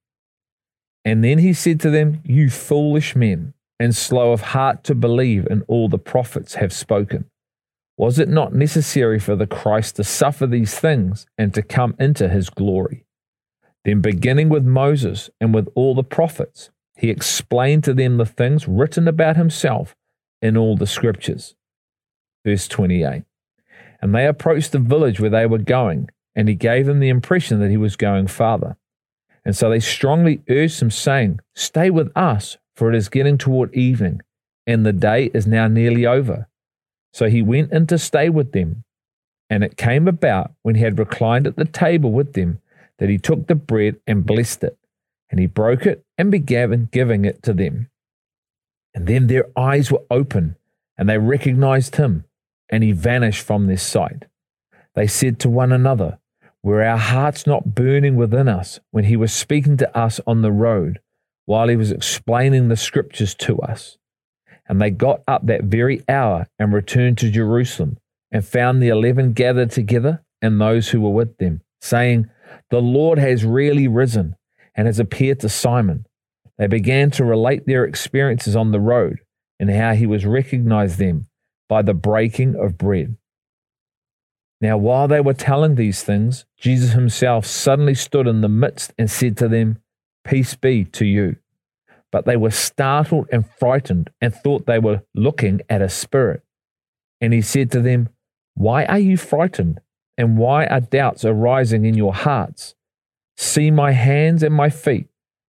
And 1.04 1.22
then 1.22 1.38
he 1.38 1.52
said 1.52 1.80
to 1.80 1.90
them, 1.90 2.20
You 2.24 2.48
foolish 2.48 3.14
men, 3.16 3.54
and 3.78 3.94
slow 3.94 4.32
of 4.32 4.40
heart 4.40 4.84
to 4.84 4.94
believe 4.94 5.46
in 5.48 5.62
all 5.62 5.88
the 5.88 5.98
prophets 5.98 6.54
have 6.54 6.72
spoken. 6.72 7.24
Was 7.98 8.18
it 8.18 8.28
not 8.28 8.54
necessary 8.54 9.18
for 9.18 9.36
the 9.36 9.46
Christ 9.46 9.96
to 9.96 10.04
suffer 10.04 10.46
these 10.46 10.78
things 10.78 11.26
and 11.36 11.52
to 11.54 11.62
come 11.62 11.94
into 11.98 12.28
his 12.28 12.48
glory? 12.48 13.04
Then, 13.84 14.00
beginning 14.00 14.48
with 14.48 14.64
Moses 14.64 15.28
and 15.40 15.52
with 15.52 15.68
all 15.74 15.94
the 15.94 16.04
prophets, 16.04 16.70
he 16.96 17.10
explained 17.10 17.84
to 17.84 17.94
them 17.94 18.16
the 18.16 18.26
things 18.26 18.68
written 18.68 19.08
about 19.08 19.36
himself 19.36 19.96
in 20.42 20.56
all 20.56 20.76
the 20.76 20.86
scriptures. 20.86 21.54
Verse 22.44 22.68
28. 22.68 23.22
And 24.02 24.14
they 24.14 24.26
approached 24.26 24.72
the 24.72 24.78
village 24.80 25.20
where 25.20 25.30
they 25.30 25.46
were 25.46 25.58
going, 25.58 26.10
and 26.34 26.48
he 26.48 26.54
gave 26.54 26.86
them 26.86 26.98
the 26.98 27.08
impression 27.08 27.60
that 27.60 27.70
he 27.70 27.76
was 27.76 27.96
going 27.96 28.26
farther. 28.26 28.76
And 29.44 29.56
so 29.56 29.70
they 29.70 29.80
strongly 29.80 30.42
urged 30.48 30.82
him, 30.82 30.90
saying, 30.90 31.40
Stay 31.54 31.88
with 31.88 32.10
us, 32.16 32.58
for 32.76 32.92
it 32.92 32.96
is 32.96 33.08
getting 33.08 33.38
toward 33.38 33.74
evening, 33.74 34.20
and 34.66 34.84
the 34.84 34.92
day 34.92 35.30
is 35.32 35.46
now 35.46 35.68
nearly 35.68 36.04
over. 36.04 36.48
So 37.12 37.28
he 37.28 37.42
went 37.42 37.72
in 37.72 37.86
to 37.88 37.98
stay 37.98 38.28
with 38.28 38.52
them. 38.52 38.84
And 39.48 39.62
it 39.62 39.76
came 39.76 40.08
about, 40.08 40.52
when 40.62 40.76
he 40.76 40.82
had 40.82 40.98
reclined 40.98 41.46
at 41.46 41.56
the 41.56 41.64
table 41.64 42.10
with 42.10 42.32
them, 42.32 42.60
that 42.98 43.10
he 43.10 43.18
took 43.18 43.46
the 43.46 43.54
bread 43.54 43.96
and 44.06 44.24
blessed 44.24 44.64
it, 44.64 44.78
and 45.30 45.38
he 45.38 45.46
broke 45.46 45.86
it 45.86 46.04
and 46.16 46.30
began 46.30 46.88
giving 46.90 47.24
it 47.24 47.42
to 47.42 47.52
them. 47.52 47.88
And 48.94 49.06
then 49.06 49.26
their 49.26 49.46
eyes 49.56 49.90
were 49.90 50.02
open, 50.10 50.56
and 50.98 51.08
they 51.08 51.18
recognized 51.18 51.96
him, 51.96 52.24
and 52.68 52.82
he 52.82 52.92
vanished 52.92 53.42
from 53.42 53.66
their 53.66 53.76
sight. 53.76 54.26
They 54.94 55.06
said 55.06 55.38
to 55.40 55.48
one 55.48 55.72
another, 55.72 56.18
Were 56.62 56.82
our 56.82 56.98
hearts 56.98 57.46
not 57.46 57.74
burning 57.74 58.16
within 58.16 58.48
us 58.48 58.80
when 58.90 59.04
he 59.04 59.16
was 59.16 59.32
speaking 59.32 59.76
to 59.78 59.96
us 59.96 60.20
on 60.26 60.42
the 60.42 60.52
road, 60.52 61.00
while 61.46 61.68
he 61.68 61.76
was 61.76 61.90
explaining 61.90 62.68
the 62.68 62.76
scriptures 62.76 63.34
to 63.36 63.58
us? 63.60 63.98
And 64.68 64.80
they 64.80 64.90
got 64.90 65.22
up 65.26 65.46
that 65.46 65.64
very 65.64 66.02
hour 66.08 66.48
and 66.58 66.72
returned 66.72 67.18
to 67.18 67.30
Jerusalem, 67.30 67.98
and 68.30 68.44
found 68.44 68.82
the 68.82 68.88
eleven 68.88 69.32
gathered 69.32 69.70
together 69.70 70.22
and 70.40 70.60
those 70.60 70.90
who 70.90 71.00
were 71.00 71.10
with 71.10 71.36
them, 71.38 71.62
saying, 71.80 72.28
The 72.70 72.82
Lord 72.82 73.18
has 73.18 73.44
really 73.44 73.88
risen 73.88 74.36
and 74.74 74.86
has 74.86 74.98
appeared 74.98 75.40
to 75.40 75.48
Simon. 75.48 76.06
They 76.58 76.66
began 76.66 77.10
to 77.12 77.24
relate 77.24 77.66
their 77.66 77.84
experiences 77.84 78.54
on 78.54 78.72
the 78.72 78.80
road 78.80 79.20
and 79.58 79.70
how 79.70 79.94
he 79.94 80.06
was 80.06 80.26
recognized 80.26 80.98
them 80.98 81.26
by 81.68 81.82
the 81.82 81.94
breaking 81.94 82.56
of 82.56 82.78
bread. 82.78 83.16
Now, 84.60 84.76
while 84.76 85.08
they 85.08 85.20
were 85.20 85.34
telling 85.34 85.74
these 85.74 86.02
things, 86.04 86.44
Jesus 86.56 86.92
himself 86.92 87.46
suddenly 87.46 87.94
stood 87.94 88.28
in 88.28 88.42
the 88.42 88.48
midst 88.48 88.92
and 88.96 89.10
said 89.10 89.36
to 89.38 89.48
them, 89.48 89.78
Peace 90.24 90.54
be 90.54 90.84
to 90.84 91.04
you. 91.04 91.36
But 92.12 92.26
they 92.26 92.36
were 92.36 92.50
startled 92.50 93.28
and 93.32 93.48
frightened 93.58 94.10
and 94.20 94.34
thought 94.34 94.66
they 94.66 94.78
were 94.78 95.02
looking 95.14 95.62
at 95.68 95.82
a 95.82 95.88
spirit. 95.88 96.42
And 97.20 97.32
he 97.32 97.40
said 97.40 97.70
to 97.72 97.80
them, 97.80 98.10
Why 98.54 98.84
are 98.84 98.98
you 98.98 99.16
frightened? 99.16 99.80
And 100.16 100.38
why 100.38 100.66
are 100.66 100.80
doubts 100.80 101.24
arising 101.24 101.84
in 101.84 101.94
your 101.94 102.14
hearts? 102.14 102.74
See 103.36 103.70
my 103.70 103.92
hands 103.92 104.42
and 104.42 104.54
my 104.54 104.70
feet, 104.70 105.08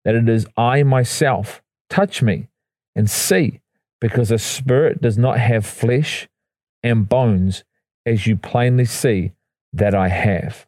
that 0.06 0.16
it 0.16 0.28
is 0.30 0.48
I 0.58 0.84
myself. 0.84 1.62
Touch 1.90 2.22
me 2.22 2.48
and 2.96 3.10
see, 3.10 3.62
because 4.00 4.32
a 4.32 4.38
spirit 4.38 5.02
does 5.02 5.18
not 5.18 5.40
have 5.40 5.66
flesh 5.66 6.28
and 6.84 7.10
bones, 7.10 7.64
as 8.06 8.28
you 8.28 8.36
plainly 8.38 8.86
see 8.86 9.34
that 9.74 9.94
I 9.94 10.08
have. 10.08 10.66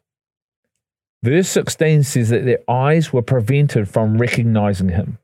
Verse 1.22 1.48
16 1.48 2.02
says 2.02 2.30
that 2.30 2.44
their 2.44 2.58
eyes 2.68 3.12
were 3.12 3.22
prevented 3.22 3.88
from 3.88 4.18
recognizing 4.18 4.90
him. 4.90 5.18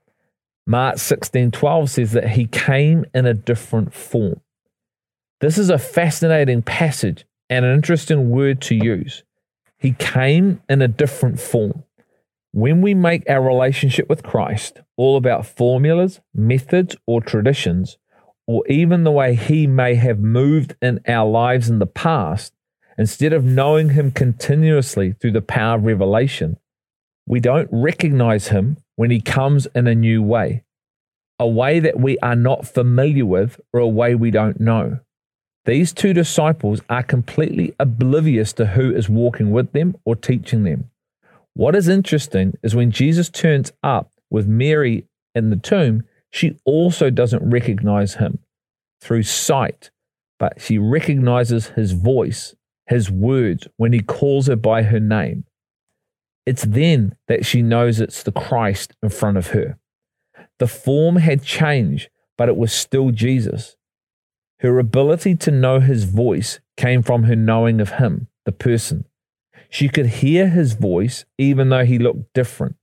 Mark 0.66 0.96
16:12 0.98 1.88
says 1.88 2.12
that 2.12 2.30
he 2.30 2.46
came 2.46 3.04
in 3.14 3.24
a 3.24 3.34
different 3.34 3.94
form. 3.94 4.40
This 5.40 5.56
is 5.56 5.70
a 5.70 5.78
fascinating 5.78 6.62
passage 6.62 7.24
and 7.48 7.64
an 7.64 7.74
interesting 7.74 8.30
word 8.30 8.60
to 8.62 8.74
use. 8.74 9.24
He 9.78 9.92
came 9.92 10.60
in 10.68 10.82
a 10.82 10.88
different 10.88 11.40
form. 11.40 11.84
When 12.58 12.82
we 12.82 12.92
make 12.92 13.22
our 13.30 13.40
relationship 13.40 14.08
with 14.08 14.24
Christ 14.24 14.80
all 14.96 15.16
about 15.16 15.46
formulas, 15.46 16.18
methods, 16.34 16.96
or 17.06 17.20
traditions, 17.20 17.98
or 18.48 18.66
even 18.66 19.04
the 19.04 19.12
way 19.12 19.36
He 19.36 19.68
may 19.68 19.94
have 19.94 20.18
moved 20.18 20.74
in 20.82 20.98
our 21.06 21.30
lives 21.30 21.70
in 21.70 21.78
the 21.78 21.86
past, 21.86 22.52
instead 22.98 23.32
of 23.32 23.44
knowing 23.44 23.90
Him 23.90 24.10
continuously 24.10 25.12
through 25.12 25.30
the 25.30 25.40
power 25.40 25.76
of 25.76 25.84
revelation, 25.84 26.58
we 27.28 27.38
don't 27.38 27.68
recognize 27.70 28.48
Him 28.48 28.78
when 28.96 29.12
He 29.12 29.20
comes 29.20 29.68
in 29.72 29.86
a 29.86 29.94
new 29.94 30.20
way, 30.20 30.64
a 31.38 31.46
way 31.46 31.78
that 31.78 32.00
we 32.00 32.18
are 32.18 32.34
not 32.34 32.66
familiar 32.66 33.24
with 33.24 33.60
or 33.72 33.78
a 33.78 33.86
way 33.86 34.16
we 34.16 34.32
don't 34.32 34.58
know. 34.58 34.98
These 35.64 35.92
two 35.92 36.12
disciples 36.12 36.80
are 36.90 37.04
completely 37.04 37.76
oblivious 37.78 38.52
to 38.54 38.66
who 38.66 38.92
is 38.92 39.08
walking 39.08 39.52
with 39.52 39.70
them 39.70 39.96
or 40.04 40.16
teaching 40.16 40.64
them. 40.64 40.90
What 41.58 41.74
is 41.74 41.88
interesting 41.88 42.56
is 42.62 42.76
when 42.76 42.92
Jesus 42.92 43.28
turns 43.28 43.72
up 43.82 44.12
with 44.30 44.46
Mary 44.46 45.08
in 45.34 45.50
the 45.50 45.56
tomb, 45.56 46.04
she 46.30 46.56
also 46.64 47.10
doesn't 47.10 47.50
recognize 47.50 48.14
him 48.14 48.38
through 49.00 49.24
sight, 49.24 49.90
but 50.38 50.60
she 50.60 50.78
recognizes 50.78 51.70
his 51.70 51.94
voice, 51.94 52.54
his 52.86 53.10
words 53.10 53.66
when 53.76 53.92
he 53.92 53.98
calls 53.98 54.46
her 54.46 54.54
by 54.54 54.84
her 54.84 55.00
name. 55.00 55.46
It's 56.46 56.62
then 56.62 57.16
that 57.26 57.44
she 57.44 57.60
knows 57.60 57.98
it's 57.98 58.22
the 58.22 58.30
Christ 58.30 58.94
in 59.02 59.08
front 59.08 59.36
of 59.36 59.48
her. 59.48 59.80
The 60.60 60.68
form 60.68 61.16
had 61.16 61.42
changed, 61.42 62.08
but 62.36 62.48
it 62.48 62.56
was 62.56 62.72
still 62.72 63.10
Jesus. 63.10 63.76
Her 64.60 64.78
ability 64.78 65.34
to 65.34 65.50
know 65.50 65.80
his 65.80 66.04
voice 66.04 66.60
came 66.76 67.02
from 67.02 67.24
her 67.24 67.34
knowing 67.34 67.80
of 67.80 67.94
him, 67.94 68.28
the 68.44 68.52
person. 68.52 69.06
She 69.68 69.88
could 69.88 70.06
hear 70.06 70.48
his 70.48 70.74
voice 70.74 71.24
even 71.36 71.68
though 71.68 71.84
he 71.84 71.98
looked 71.98 72.32
different. 72.32 72.76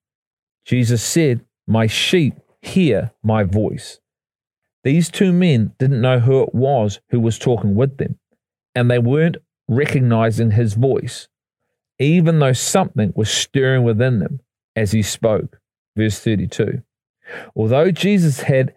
Jesus 0.65 1.04
said, 1.04 1.45
My 1.67 1.88
sheep 1.88 2.36
hear 2.62 3.12
my 3.24 3.43
voice. 3.43 4.00
These 4.84 5.10
two 5.10 5.34
men 5.34 5.74
didn't 5.80 6.02
know 6.02 6.19
who 6.19 6.43
it 6.43 6.54
was 6.54 7.00
who 7.10 7.19
was 7.19 7.39
talking 7.39 7.76
with 7.76 7.98
them, 7.98 8.19
and 8.76 8.89
they 8.89 9.00
weren't 9.00 9.38
recognizing 9.67 10.52
his 10.52 10.76
voice, 10.76 11.28
even 11.98 12.38
though 12.39 12.54
something 12.54 13.12
was 13.15 13.30
stirring 13.30 13.84
within 13.84 14.19
them 14.19 14.41
as 14.76 14.91
he 14.91 15.02
spoke. 15.02 15.60
Verse 15.95 16.19
32. 16.19 16.84
Although 17.56 17.89
Jesus 17.89 18.41
had 18.41 18.76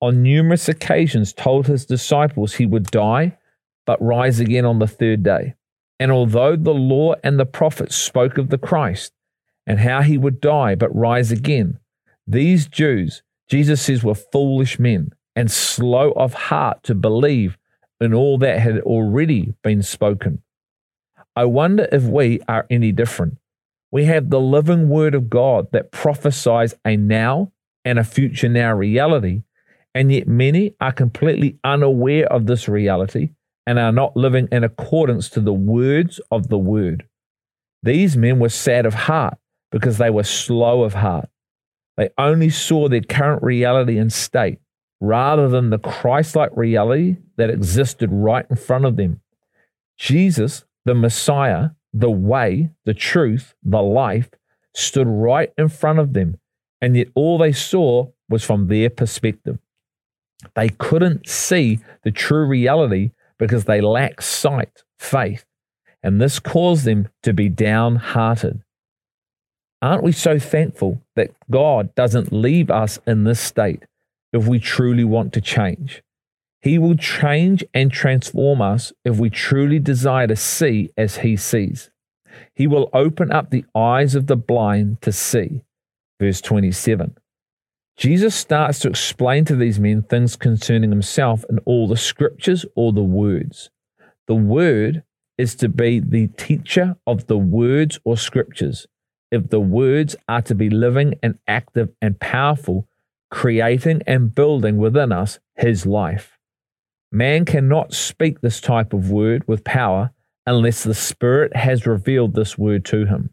on 0.00 0.22
numerous 0.22 0.68
occasions 0.68 1.32
told 1.32 1.66
his 1.66 1.86
disciples 1.86 2.54
he 2.54 2.66
would 2.66 2.90
die 2.90 3.38
but 3.86 4.02
rise 4.02 4.40
again 4.40 4.64
on 4.64 4.78
the 4.78 4.86
third 4.86 5.22
day. 5.22 5.54
And 5.98 6.12
although 6.12 6.56
the 6.56 6.74
law 6.74 7.14
and 7.24 7.38
the 7.38 7.46
prophets 7.46 7.96
spoke 7.96 8.38
of 8.38 8.50
the 8.50 8.58
Christ 8.58 9.12
and 9.66 9.80
how 9.80 10.02
he 10.02 10.18
would 10.18 10.40
die 10.40 10.74
but 10.74 10.94
rise 10.94 11.32
again, 11.32 11.78
these 12.26 12.66
Jews, 12.66 13.22
Jesus 13.48 13.82
says, 13.82 14.04
were 14.04 14.14
foolish 14.14 14.78
men 14.78 15.12
and 15.34 15.50
slow 15.50 16.12
of 16.12 16.34
heart 16.34 16.82
to 16.84 16.94
believe 16.94 17.56
in 18.00 18.12
all 18.12 18.38
that 18.38 18.58
had 18.58 18.80
already 18.80 19.54
been 19.62 19.82
spoken. 19.82 20.42
I 21.34 21.44
wonder 21.44 21.88
if 21.92 22.02
we 22.02 22.40
are 22.48 22.66
any 22.68 22.92
different. 22.92 23.38
We 23.90 24.04
have 24.06 24.30
the 24.30 24.40
living 24.40 24.88
word 24.88 25.14
of 25.14 25.30
God 25.30 25.70
that 25.72 25.92
prophesies 25.92 26.74
a 26.84 26.96
now 26.96 27.52
and 27.84 27.98
a 27.98 28.04
future 28.04 28.48
now 28.48 28.74
reality 28.74 29.42
and 29.96 30.12
yet 30.12 30.28
many 30.28 30.74
are 30.78 30.92
completely 30.92 31.58
unaware 31.64 32.30
of 32.30 32.44
this 32.44 32.68
reality 32.68 33.30
and 33.66 33.78
are 33.78 33.92
not 33.92 34.16
living 34.16 34.48
in 34.52 34.64
accordance 34.64 35.28
to 35.30 35.40
the 35.40 35.52
words 35.52 36.20
of 36.30 36.48
the 36.48 36.58
word. 36.58 37.06
These 37.82 38.16
men 38.16 38.38
were 38.38 38.48
sad 38.48 38.86
of 38.86 38.94
heart 38.94 39.38
because 39.70 39.98
they 39.98 40.10
were 40.10 40.22
slow 40.22 40.82
of 40.82 40.94
heart. 40.94 41.28
They 41.96 42.10
only 42.18 42.50
saw 42.50 42.88
their 42.88 43.00
current 43.00 43.42
reality 43.42 43.98
and 43.98 44.12
state 44.12 44.58
rather 45.00 45.48
than 45.48 45.70
the 45.70 45.78
Christ 45.78 46.36
like 46.36 46.50
reality 46.56 47.16
that 47.36 47.50
existed 47.50 48.10
right 48.12 48.46
in 48.48 48.56
front 48.56 48.84
of 48.84 48.96
them. 48.96 49.20
Jesus, 49.98 50.64
the 50.84 50.94
Messiah, 50.94 51.70
the 51.92 52.10
way, 52.10 52.70
the 52.84 52.94
truth, 52.94 53.54
the 53.62 53.82
life, 53.82 54.30
stood 54.74 55.06
right 55.06 55.52
in 55.56 55.68
front 55.68 55.98
of 55.98 56.12
them, 56.12 56.38
and 56.80 56.96
yet 56.96 57.08
all 57.14 57.38
they 57.38 57.52
saw 57.52 58.06
was 58.28 58.44
from 58.44 58.68
their 58.68 58.90
perspective. 58.90 59.58
They 60.54 60.68
couldn't 60.68 61.28
see 61.28 61.80
the 62.04 62.10
true 62.10 62.46
reality 62.46 63.12
because 63.38 63.64
they 63.64 63.80
lack 63.80 64.20
sight, 64.22 64.82
faith, 64.98 65.44
and 66.02 66.20
this 66.20 66.38
caused 66.38 66.84
them 66.84 67.08
to 67.22 67.32
be 67.32 67.48
downhearted. 67.48 68.62
Aren't 69.82 70.02
we 70.02 70.12
so 70.12 70.38
thankful 70.38 71.02
that 71.16 71.32
God 71.50 71.94
doesn't 71.94 72.32
leave 72.32 72.70
us 72.70 72.98
in 73.06 73.24
this 73.24 73.40
state 73.40 73.84
if 74.32 74.46
we 74.46 74.58
truly 74.58 75.04
want 75.04 75.32
to 75.34 75.40
change? 75.40 76.02
He 76.62 76.78
will 76.78 76.96
change 76.96 77.64
and 77.74 77.92
transform 77.92 78.60
us 78.60 78.92
if 79.04 79.18
we 79.18 79.30
truly 79.30 79.78
desire 79.78 80.26
to 80.26 80.36
see 80.36 80.90
as 80.96 81.18
He 81.18 81.36
sees. 81.36 81.90
He 82.54 82.66
will 82.66 82.90
open 82.92 83.30
up 83.30 83.50
the 83.50 83.64
eyes 83.74 84.14
of 84.14 84.26
the 84.26 84.36
blind 84.36 85.00
to 85.02 85.12
see. 85.12 85.62
Verse 86.20 86.40
27. 86.40 87.16
Jesus 87.96 88.34
starts 88.34 88.80
to 88.80 88.88
explain 88.88 89.46
to 89.46 89.56
these 89.56 89.80
men 89.80 90.02
things 90.02 90.36
concerning 90.36 90.90
himself 90.90 91.44
in 91.48 91.58
all 91.60 91.88
the 91.88 91.96
scriptures 91.96 92.66
or 92.74 92.92
the 92.92 93.02
words. 93.02 93.70
The 94.26 94.34
word 94.34 95.02
is 95.38 95.54
to 95.56 95.68
be 95.68 96.00
the 96.00 96.28
teacher 96.28 96.96
of 97.06 97.26
the 97.26 97.38
words 97.38 97.98
or 98.04 98.18
scriptures. 98.18 98.86
If 99.30 99.48
the 99.48 99.60
words 99.60 100.14
are 100.28 100.42
to 100.42 100.54
be 100.54 100.68
living 100.68 101.14
and 101.22 101.38
active 101.48 101.90
and 102.02 102.20
powerful, 102.20 102.86
creating 103.30 104.02
and 104.06 104.34
building 104.34 104.76
within 104.76 105.10
us 105.10 105.38
his 105.56 105.86
life. 105.86 106.38
Man 107.10 107.44
cannot 107.44 107.94
speak 107.94 108.40
this 108.40 108.60
type 108.60 108.92
of 108.92 109.10
word 109.10 109.46
with 109.48 109.64
power 109.64 110.10
unless 110.46 110.84
the 110.84 110.94
Spirit 110.94 111.56
has 111.56 111.86
revealed 111.86 112.34
this 112.34 112.58
word 112.58 112.84
to 112.86 113.06
him. 113.06 113.30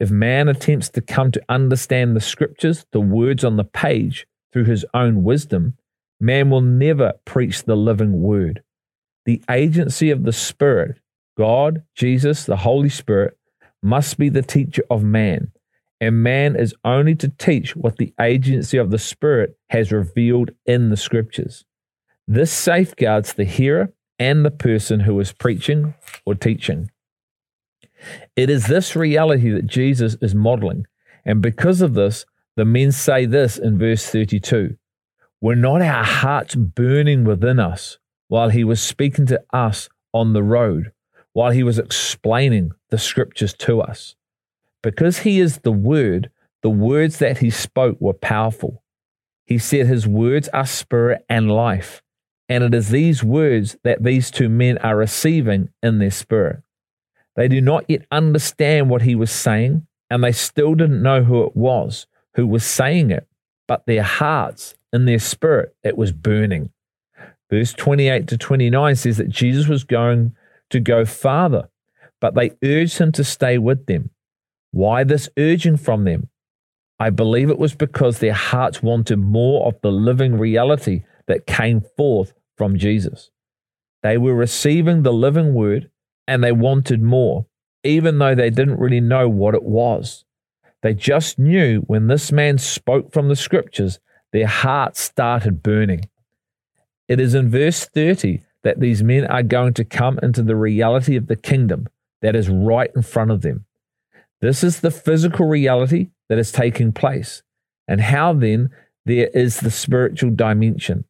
If 0.00 0.10
man 0.10 0.48
attempts 0.48 0.88
to 0.90 1.00
come 1.00 1.32
to 1.32 1.42
understand 1.48 2.14
the 2.14 2.20
scriptures, 2.20 2.86
the 2.92 3.00
words 3.00 3.44
on 3.44 3.56
the 3.56 3.64
page, 3.64 4.26
through 4.52 4.64
his 4.64 4.84
own 4.94 5.24
wisdom, 5.24 5.76
man 6.20 6.50
will 6.50 6.60
never 6.60 7.14
preach 7.24 7.64
the 7.64 7.76
living 7.76 8.22
word. 8.22 8.62
The 9.24 9.42
agency 9.50 10.10
of 10.10 10.24
the 10.24 10.32
Spirit, 10.32 11.00
God, 11.36 11.82
Jesus, 11.94 12.44
the 12.44 12.56
Holy 12.56 12.88
Spirit, 12.88 13.36
must 13.82 14.18
be 14.18 14.28
the 14.28 14.42
teacher 14.42 14.82
of 14.90 15.04
man, 15.04 15.52
and 16.00 16.22
man 16.22 16.56
is 16.56 16.74
only 16.84 17.14
to 17.16 17.28
teach 17.28 17.76
what 17.76 17.96
the 17.96 18.14
agency 18.20 18.78
of 18.78 18.90
the 18.90 18.98
Spirit 18.98 19.56
has 19.70 19.92
revealed 19.92 20.50
in 20.64 20.90
the 20.90 20.96
scriptures. 20.96 21.64
This 22.26 22.52
safeguards 22.52 23.34
the 23.34 23.44
hearer 23.44 23.92
and 24.18 24.44
the 24.44 24.50
person 24.50 25.00
who 25.00 25.18
is 25.20 25.32
preaching 25.32 25.94
or 26.24 26.34
teaching. 26.34 26.90
It 28.36 28.50
is 28.50 28.66
this 28.66 28.94
reality 28.96 29.50
that 29.50 29.66
Jesus 29.66 30.16
is 30.20 30.34
modeling. 30.34 30.86
And 31.24 31.42
because 31.42 31.80
of 31.80 31.94
this, 31.94 32.24
the 32.56 32.64
men 32.64 32.92
say 32.92 33.26
this 33.26 33.58
in 33.58 33.78
verse 33.78 34.06
32 34.06 34.76
Were 35.40 35.56
not 35.56 35.82
our 35.82 36.04
hearts 36.04 36.54
burning 36.54 37.24
within 37.24 37.60
us 37.60 37.98
while 38.28 38.48
he 38.48 38.64
was 38.64 38.82
speaking 38.82 39.26
to 39.26 39.42
us 39.52 39.88
on 40.12 40.32
the 40.32 40.42
road, 40.42 40.92
while 41.32 41.50
he 41.50 41.62
was 41.62 41.78
explaining 41.78 42.72
the 42.90 42.98
scriptures 42.98 43.54
to 43.54 43.80
us? 43.80 44.14
Because 44.82 45.18
he 45.18 45.40
is 45.40 45.58
the 45.58 45.72
Word, 45.72 46.30
the 46.62 46.70
words 46.70 47.18
that 47.18 47.38
he 47.38 47.50
spoke 47.50 48.00
were 48.00 48.14
powerful. 48.14 48.82
He 49.44 49.58
said 49.58 49.86
his 49.86 50.06
words 50.06 50.48
are 50.48 50.66
spirit 50.66 51.24
and 51.28 51.50
life. 51.50 52.02
And 52.48 52.64
it 52.64 52.74
is 52.74 52.88
these 52.88 53.22
words 53.22 53.76
that 53.84 54.02
these 54.02 54.30
two 54.30 54.48
men 54.48 54.78
are 54.78 54.96
receiving 54.96 55.68
in 55.82 55.98
their 55.98 56.10
spirit. 56.10 56.62
They 57.38 57.48
do 57.48 57.62
not 57.62 57.84
yet 57.88 58.04
understand 58.10 58.90
what 58.90 59.02
he 59.02 59.14
was 59.14 59.30
saying, 59.30 59.86
and 60.10 60.22
they 60.22 60.32
still 60.32 60.74
didn't 60.74 61.02
know 61.02 61.22
who 61.22 61.44
it 61.44 61.56
was 61.56 62.06
who 62.38 62.46
was 62.46 62.64
saying 62.64 63.10
it, 63.10 63.26
but 63.66 63.84
their 63.86 64.04
hearts, 64.04 64.74
in 64.92 65.06
their 65.06 65.18
spirit, 65.18 65.74
it 65.82 65.98
was 65.98 66.12
burning. 66.12 66.70
Verse 67.50 67.72
28 67.72 68.28
to 68.28 68.38
29 68.38 68.94
says 68.94 69.16
that 69.16 69.28
Jesus 69.28 69.66
was 69.66 69.82
going 69.82 70.36
to 70.70 70.78
go 70.78 71.04
farther, 71.04 71.68
but 72.20 72.36
they 72.36 72.52
urged 72.62 72.98
him 72.98 73.10
to 73.10 73.24
stay 73.24 73.58
with 73.58 73.86
them. 73.86 74.10
Why 74.70 75.02
this 75.02 75.28
urging 75.36 75.78
from 75.78 76.04
them? 76.04 76.28
I 77.00 77.10
believe 77.10 77.50
it 77.50 77.58
was 77.58 77.74
because 77.74 78.20
their 78.20 78.34
hearts 78.34 78.84
wanted 78.84 79.18
more 79.18 79.66
of 79.66 79.80
the 79.80 79.90
living 79.90 80.38
reality 80.38 81.02
that 81.26 81.44
came 81.44 81.82
forth 81.96 82.34
from 82.56 82.78
Jesus. 82.78 83.30
They 84.04 84.16
were 84.16 84.34
receiving 84.34 85.02
the 85.02 85.12
living 85.12 85.54
word 85.54 85.90
and 86.28 86.44
they 86.44 86.52
wanted 86.52 87.02
more, 87.02 87.46
even 87.82 88.18
though 88.18 88.34
they 88.34 88.50
didn't 88.50 88.78
really 88.78 89.00
know 89.00 89.28
what 89.28 89.54
it 89.54 89.64
was. 89.64 90.26
They 90.82 90.92
just 90.92 91.38
knew 91.38 91.80
when 91.86 92.06
this 92.06 92.30
man 92.30 92.58
spoke 92.58 93.12
from 93.12 93.28
the 93.28 93.34
scriptures, 93.34 93.98
their 94.32 94.46
hearts 94.46 95.00
started 95.00 95.62
burning. 95.62 96.02
It 97.08 97.18
is 97.18 97.34
in 97.34 97.50
verse 97.50 97.86
30 97.86 98.42
that 98.62 98.78
these 98.78 99.02
men 99.02 99.24
are 99.24 99.42
going 99.42 99.72
to 99.74 99.84
come 99.84 100.20
into 100.22 100.42
the 100.42 100.54
reality 100.54 101.16
of 101.16 101.28
the 101.28 101.34
kingdom 101.34 101.88
that 102.20 102.36
is 102.36 102.50
right 102.50 102.90
in 102.94 103.02
front 103.02 103.30
of 103.30 103.40
them. 103.40 103.64
This 104.42 104.62
is 104.62 104.80
the 104.80 104.90
physical 104.90 105.46
reality 105.46 106.10
that 106.28 106.38
is 106.38 106.52
taking 106.52 106.92
place. 106.92 107.42
And 107.88 108.02
how 108.02 108.34
then 108.34 108.68
there 109.06 109.28
is 109.32 109.60
the 109.60 109.70
spiritual 109.70 110.30
dimension. 110.30 111.06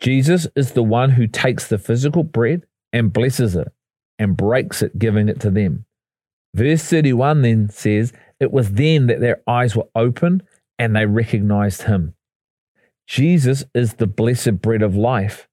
Jesus 0.00 0.48
is 0.56 0.72
the 0.72 0.82
one 0.82 1.10
who 1.10 1.28
takes 1.28 1.68
the 1.68 1.78
physical 1.78 2.24
bread 2.24 2.66
and 2.92 3.12
blesses 3.12 3.54
it 3.54 3.72
and 4.18 4.36
breaks 4.36 4.82
it, 4.82 4.98
giving 4.98 5.28
it 5.28 5.40
to 5.40 5.50
them. 5.50 5.84
Verse 6.54 6.82
31 6.84 7.42
then 7.42 7.68
says, 7.68 8.12
It 8.38 8.52
was 8.52 8.72
then 8.72 9.06
that 9.06 9.20
their 9.20 9.40
eyes 9.46 9.74
were 9.74 9.88
opened 9.94 10.42
and 10.78 10.94
they 10.94 11.06
recognized 11.06 11.82
him. 11.82 12.14
Jesus 13.06 13.64
is 13.74 13.94
the 13.94 14.06
blessed 14.06 14.60
bread 14.60 14.82
of 14.82 14.94
life, 14.94 15.48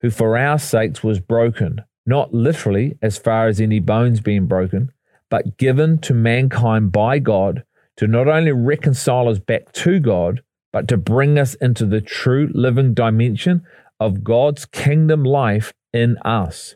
who 0.00 0.10
for 0.10 0.36
our 0.36 0.58
sakes 0.58 1.02
was 1.02 1.20
broken, 1.20 1.82
not 2.06 2.32
literally 2.32 2.98
as 3.02 3.18
far 3.18 3.48
as 3.48 3.60
any 3.60 3.80
bones 3.80 4.20
being 4.20 4.46
broken, 4.46 4.92
but 5.30 5.56
given 5.56 5.98
to 5.98 6.14
mankind 6.14 6.92
by 6.92 7.18
God 7.18 7.64
to 7.96 8.06
not 8.06 8.28
only 8.28 8.52
reconcile 8.52 9.28
us 9.28 9.38
back 9.38 9.72
to 9.72 10.00
God, 10.00 10.42
but 10.72 10.88
to 10.88 10.96
bring 10.96 11.38
us 11.38 11.54
into 11.54 11.86
the 11.86 12.00
true 12.00 12.50
living 12.52 12.94
dimension 12.94 13.64
of 14.00 14.24
God's 14.24 14.66
kingdom 14.66 15.22
life 15.24 15.72
in 15.92 16.18
us. 16.18 16.74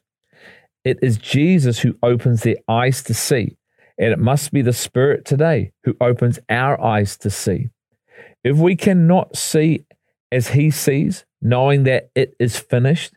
It 0.89 1.01
is 1.03 1.19
Jesus 1.19 1.81
who 1.81 1.99
opens 2.03 2.45
their 2.45 2.57
eyes 2.67 3.03
to 3.03 3.13
see, 3.13 3.59
and 3.99 4.11
it 4.11 4.19
must 4.19 4.55
be 4.55 4.63
the 4.63 4.73
Spirit 4.73 5.27
today 5.27 5.73
who 5.85 5.95
opens 6.01 6.39
our 6.49 6.81
eyes 6.81 7.19
to 7.19 7.29
see. 7.29 7.69
If 8.43 8.57
we 8.57 8.75
cannot 8.75 9.37
see 9.37 9.85
as 10.33 10.49
He 10.49 10.71
sees, 10.71 11.27
knowing 11.43 11.83
that 11.83 12.11
it 12.15 12.35
is 12.41 12.59
finished, 12.59 13.13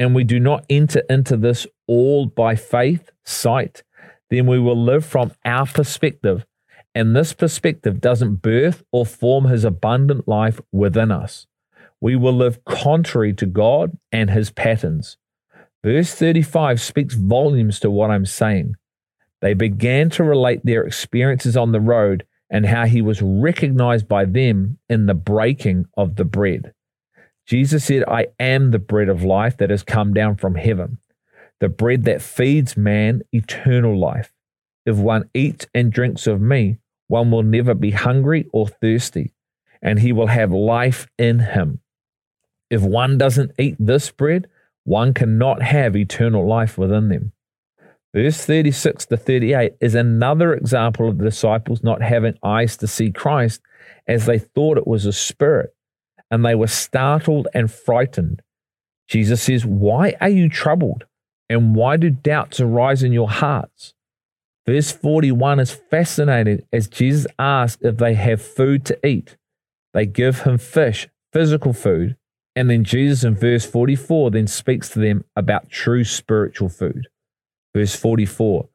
and 0.00 0.16
we 0.16 0.24
do 0.24 0.40
not 0.40 0.66
enter 0.68 1.04
into 1.08 1.36
this 1.36 1.64
all 1.86 2.26
by 2.26 2.56
faith, 2.56 3.12
sight, 3.24 3.84
then 4.28 4.48
we 4.48 4.58
will 4.58 4.82
live 4.82 5.06
from 5.06 5.30
our 5.44 5.66
perspective. 5.66 6.44
And 6.92 7.14
this 7.14 7.32
perspective 7.34 8.00
doesn't 8.00 8.42
birth 8.42 8.82
or 8.90 9.06
form 9.06 9.44
His 9.44 9.64
abundant 9.64 10.26
life 10.26 10.60
within 10.72 11.12
us. 11.12 11.46
We 12.00 12.16
will 12.16 12.34
live 12.34 12.64
contrary 12.64 13.32
to 13.34 13.46
God 13.46 13.96
and 14.10 14.28
His 14.28 14.50
patterns. 14.50 15.18
Verse 15.84 16.14
35 16.14 16.80
speaks 16.80 17.14
volumes 17.14 17.80
to 17.80 17.90
what 17.90 18.10
I'm 18.10 18.26
saying. 18.26 18.76
They 19.40 19.54
began 19.54 20.10
to 20.10 20.22
relate 20.22 20.60
their 20.64 20.84
experiences 20.84 21.56
on 21.56 21.72
the 21.72 21.80
road 21.80 22.24
and 22.48 22.66
how 22.66 22.86
he 22.86 23.02
was 23.02 23.20
recognized 23.20 24.06
by 24.06 24.24
them 24.24 24.78
in 24.88 25.06
the 25.06 25.14
breaking 25.14 25.86
of 25.96 26.14
the 26.16 26.24
bread. 26.24 26.72
Jesus 27.46 27.84
said, 27.84 28.04
I 28.06 28.28
am 28.38 28.70
the 28.70 28.78
bread 28.78 29.08
of 29.08 29.24
life 29.24 29.56
that 29.56 29.70
has 29.70 29.82
come 29.82 30.14
down 30.14 30.36
from 30.36 30.54
heaven, 30.54 30.98
the 31.58 31.68
bread 31.68 32.04
that 32.04 32.22
feeds 32.22 32.76
man 32.76 33.22
eternal 33.32 33.98
life. 33.98 34.32
If 34.86 34.96
one 34.96 35.28
eats 35.34 35.66
and 35.74 35.92
drinks 35.92 36.26
of 36.26 36.40
me, 36.40 36.78
one 37.08 37.30
will 37.30 37.42
never 37.42 37.74
be 37.74 37.90
hungry 37.90 38.46
or 38.52 38.68
thirsty, 38.68 39.32
and 39.80 39.98
he 39.98 40.12
will 40.12 40.28
have 40.28 40.52
life 40.52 41.08
in 41.18 41.40
him. 41.40 41.80
If 42.70 42.82
one 42.82 43.18
doesn't 43.18 43.52
eat 43.58 43.76
this 43.78 44.10
bread, 44.10 44.48
one 44.84 45.14
cannot 45.14 45.62
have 45.62 45.96
eternal 45.96 46.46
life 46.46 46.76
within 46.76 47.08
them. 47.08 47.32
Verse 48.14 48.44
36 48.44 49.06
to 49.06 49.16
38 49.16 49.74
is 49.80 49.94
another 49.94 50.52
example 50.52 51.08
of 51.08 51.18
the 51.18 51.24
disciples 51.24 51.82
not 51.82 52.02
having 52.02 52.38
eyes 52.42 52.76
to 52.78 52.86
see 52.86 53.10
Christ 53.10 53.62
as 54.06 54.26
they 54.26 54.38
thought 54.38 54.76
it 54.76 54.86
was 54.86 55.06
a 55.06 55.12
spirit, 55.12 55.74
and 56.30 56.44
they 56.44 56.54
were 56.54 56.66
startled 56.66 57.48
and 57.54 57.70
frightened. 57.70 58.42
Jesus 59.08 59.42
says, 59.42 59.64
Why 59.64 60.14
are 60.20 60.28
you 60.28 60.48
troubled? 60.48 61.04
And 61.48 61.74
why 61.74 61.96
do 61.96 62.10
doubts 62.10 62.60
arise 62.60 63.02
in 63.02 63.12
your 63.12 63.30
hearts? 63.30 63.94
Verse 64.66 64.92
41 64.92 65.60
is 65.60 65.70
fascinating 65.70 66.62
as 66.72 66.88
Jesus 66.88 67.26
asks 67.38 67.82
if 67.82 67.96
they 67.96 68.14
have 68.14 68.40
food 68.40 68.84
to 68.86 69.06
eat. 69.06 69.36
They 69.92 70.06
give 70.06 70.42
him 70.42 70.58
fish, 70.58 71.08
physical 71.32 71.72
food, 71.72 72.16
and 72.54 72.68
then 72.68 72.84
Jesus 72.84 73.24
in 73.24 73.34
verse 73.34 73.64
44 73.64 74.30
then 74.30 74.46
speaks 74.46 74.88
to 74.90 74.98
them 74.98 75.24
about 75.36 75.70
true 75.70 76.04
spiritual 76.04 76.68
food. 76.68 77.08
Verse 77.74 77.96
44 77.96 78.68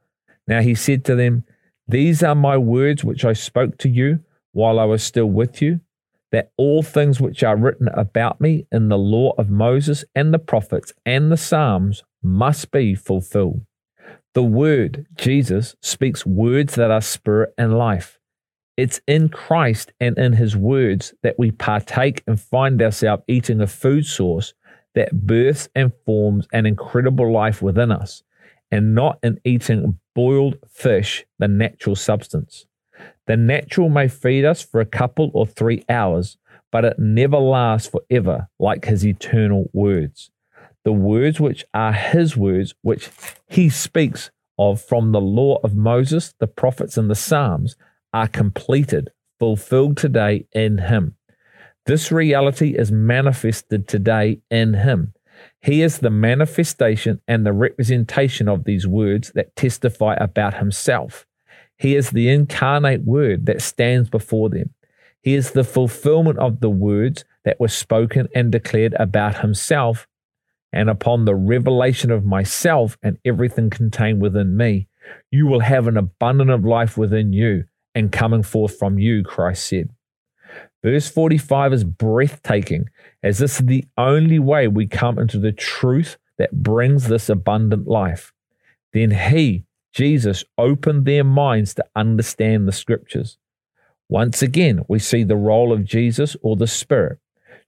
Now 0.48 0.62
he 0.62 0.74
said 0.74 1.06
to 1.06 1.16
them, 1.16 1.44
These 1.88 2.24
are 2.24 2.36
my 2.36 2.58
words 2.58 3.04
which 3.04 3.24
I 3.24 3.34
spoke 3.34 3.78
to 3.80 3.90
you 3.90 4.20
while 4.52 4.80
I 4.80 4.86
was 4.86 5.04
still 5.04 5.28
with 5.28 5.62
you, 5.62 5.82
that 6.32 6.52
all 6.58 6.82
things 6.82 7.22
which 7.22 7.44
are 7.44 7.56
written 7.56 7.88
about 7.90 8.42
me 8.42 8.66
in 8.72 8.90
the 8.90 8.98
law 8.98 9.34
of 9.38 9.50
Moses 9.50 10.04
and 10.16 10.34
the 10.34 10.40
prophets 10.40 10.92
and 11.06 11.32
the 11.32 11.38
Psalms 11.38 12.04
must 12.24 12.72
be 12.72 12.96
fulfilled. 12.96 13.62
The 14.34 14.44
word, 14.44 15.06
Jesus, 15.16 15.76
speaks 15.82 16.26
words 16.26 16.76
that 16.76 16.92
are 16.92 17.02
spirit 17.02 17.54
and 17.58 17.78
life. 17.78 18.17
It's 18.78 19.02
in 19.08 19.30
Christ 19.30 19.92
and 20.00 20.16
in 20.20 20.34
his 20.34 20.56
words 20.56 21.14
that 21.24 21.40
we 21.40 21.50
partake 21.50 22.24
and 22.28 22.40
find 22.40 22.80
ourselves 22.80 23.24
eating 23.28 23.60
a 23.60 23.68
food 23.68 24.06
source 24.06 24.54
that 24.94 25.26
births 25.26 25.68
and 25.74 25.92
forms 26.06 26.48
an 26.54 26.68
incredible 26.68 27.32
life 27.32 27.62
within 27.62 27.92
us, 27.92 28.22
and 28.72 28.94
not 28.94 29.18
in 29.24 29.40
eating 29.44 30.00
boiled 30.14 30.58
fish, 30.70 31.26
the 31.40 31.48
natural 31.48 31.96
substance. 31.96 32.68
The 33.26 33.36
natural 33.36 33.90
may 33.90 34.08
feed 34.08 34.46
us 34.46 34.62
for 34.62 34.80
a 34.80 34.86
couple 34.86 35.32
or 35.34 35.48
three 35.48 35.84
hours, 35.90 36.38
but 36.72 36.86
it 36.86 37.00
never 37.00 37.38
lasts 37.38 37.90
forever 37.90 38.48
like 38.60 38.86
his 38.86 39.06
eternal 39.06 39.70
words. 39.74 40.30
The 40.84 40.94
words 40.94 41.40
which 41.40 41.66
are 41.74 41.94
his 41.94 42.38
words, 42.38 42.76
which 42.82 43.10
he 43.48 43.70
speaks 43.70 44.30
of 44.60 44.82
from 44.82 45.12
the 45.12 45.22
law 45.22 45.60
of 45.64 45.76
Moses, 45.76 46.34
the 46.40 46.48
prophets, 46.48 46.98
and 46.98 47.10
the 47.10 47.16
Psalms, 47.16 47.76
are 48.14 48.28
completed, 48.28 49.10
fulfilled 49.40 49.98
today 49.98 50.46
in 50.54 50.78
him. 50.78 51.16
This 51.86 52.12
reality 52.12 52.76
is 52.78 52.92
manifested 52.92 53.88
today 53.88 54.42
in 54.52 54.74
him. 54.74 55.14
He 55.62 55.82
is 55.82 56.00
the 56.00 56.10
manifestation 56.10 57.22
and 57.28 57.46
the 57.46 57.54
representation 57.54 58.48
of 58.48 58.64
these 58.64 58.88
words 58.88 59.32
that 59.36 59.56
testify 59.56 60.16
about 60.20 60.56
himself. 60.56 61.26
He 61.78 61.96
is 61.96 62.10
the 62.10 62.30
incarnate 62.30 63.04
word 63.06 63.46
that 63.46 63.62
stands 63.62 64.10
before 64.10 64.50
them. 64.50 64.74
He 65.22 65.36
is 65.36 65.52
the 65.52 65.64
fulfillment 65.64 66.40
of 66.40 66.60
the 66.60 66.70
words 66.70 67.24
that 67.46 67.60
were 67.60 67.68
spoken 67.68 68.28
and 68.34 68.52
declared 68.52 68.96
about 69.00 69.40
himself. 69.40 70.08
And 70.74 70.90
upon 70.90 71.26
the 71.26 71.36
revelation 71.36 72.12
of 72.12 72.26
myself 72.26 72.98
and 73.02 73.18
everything 73.24 73.70
contained 73.70 74.22
within 74.22 74.58
me, 74.58 74.88
you 75.32 75.48
will 75.48 75.62
have 75.62 75.88
an 75.88 75.98
abundant 75.98 76.50
of 76.50 76.66
life 76.66 76.98
within 76.98 77.32
you 77.32 77.66
and 77.98 78.12
coming 78.12 78.44
forth 78.44 78.78
from 78.78 79.00
you, 79.00 79.24
Christ 79.24 79.68
said. 79.68 79.90
Verse 80.84 81.10
45 81.10 81.74
is 81.74 81.84
breathtaking, 81.84 82.90
as 83.24 83.40
this 83.40 83.60
is 83.60 83.66
the 83.66 83.86
only 83.98 84.38
way 84.38 84.68
we 84.68 84.86
come 84.86 85.18
into 85.18 85.40
the 85.40 85.52
truth 85.52 86.18
that 86.38 86.64
brings 86.64 87.08
this 87.08 87.28
abundant 87.28 87.88
life. 87.88 88.34
Then 88.94 89.10
he, 89.10 89.66
Jesus, 89.94 90.44
opened 90.60 91.06
their 91.06 91.24
minds 91.24 91.74
to 91.74 91.86
understand 91.96 92.68
the 92.68 92.72
scriptures. 92.72 93.40
Once 94.08 94.44
again, 94.44 94.86
we 94.88 95.00
see 95.00 95.24
the 95.24 95.36
role 95.36 95.74
of 95.74 95.84
Jesus 95.84 96.38
or 96.44 96.56
the 96.56 96.68
Spirit 96.68 97.18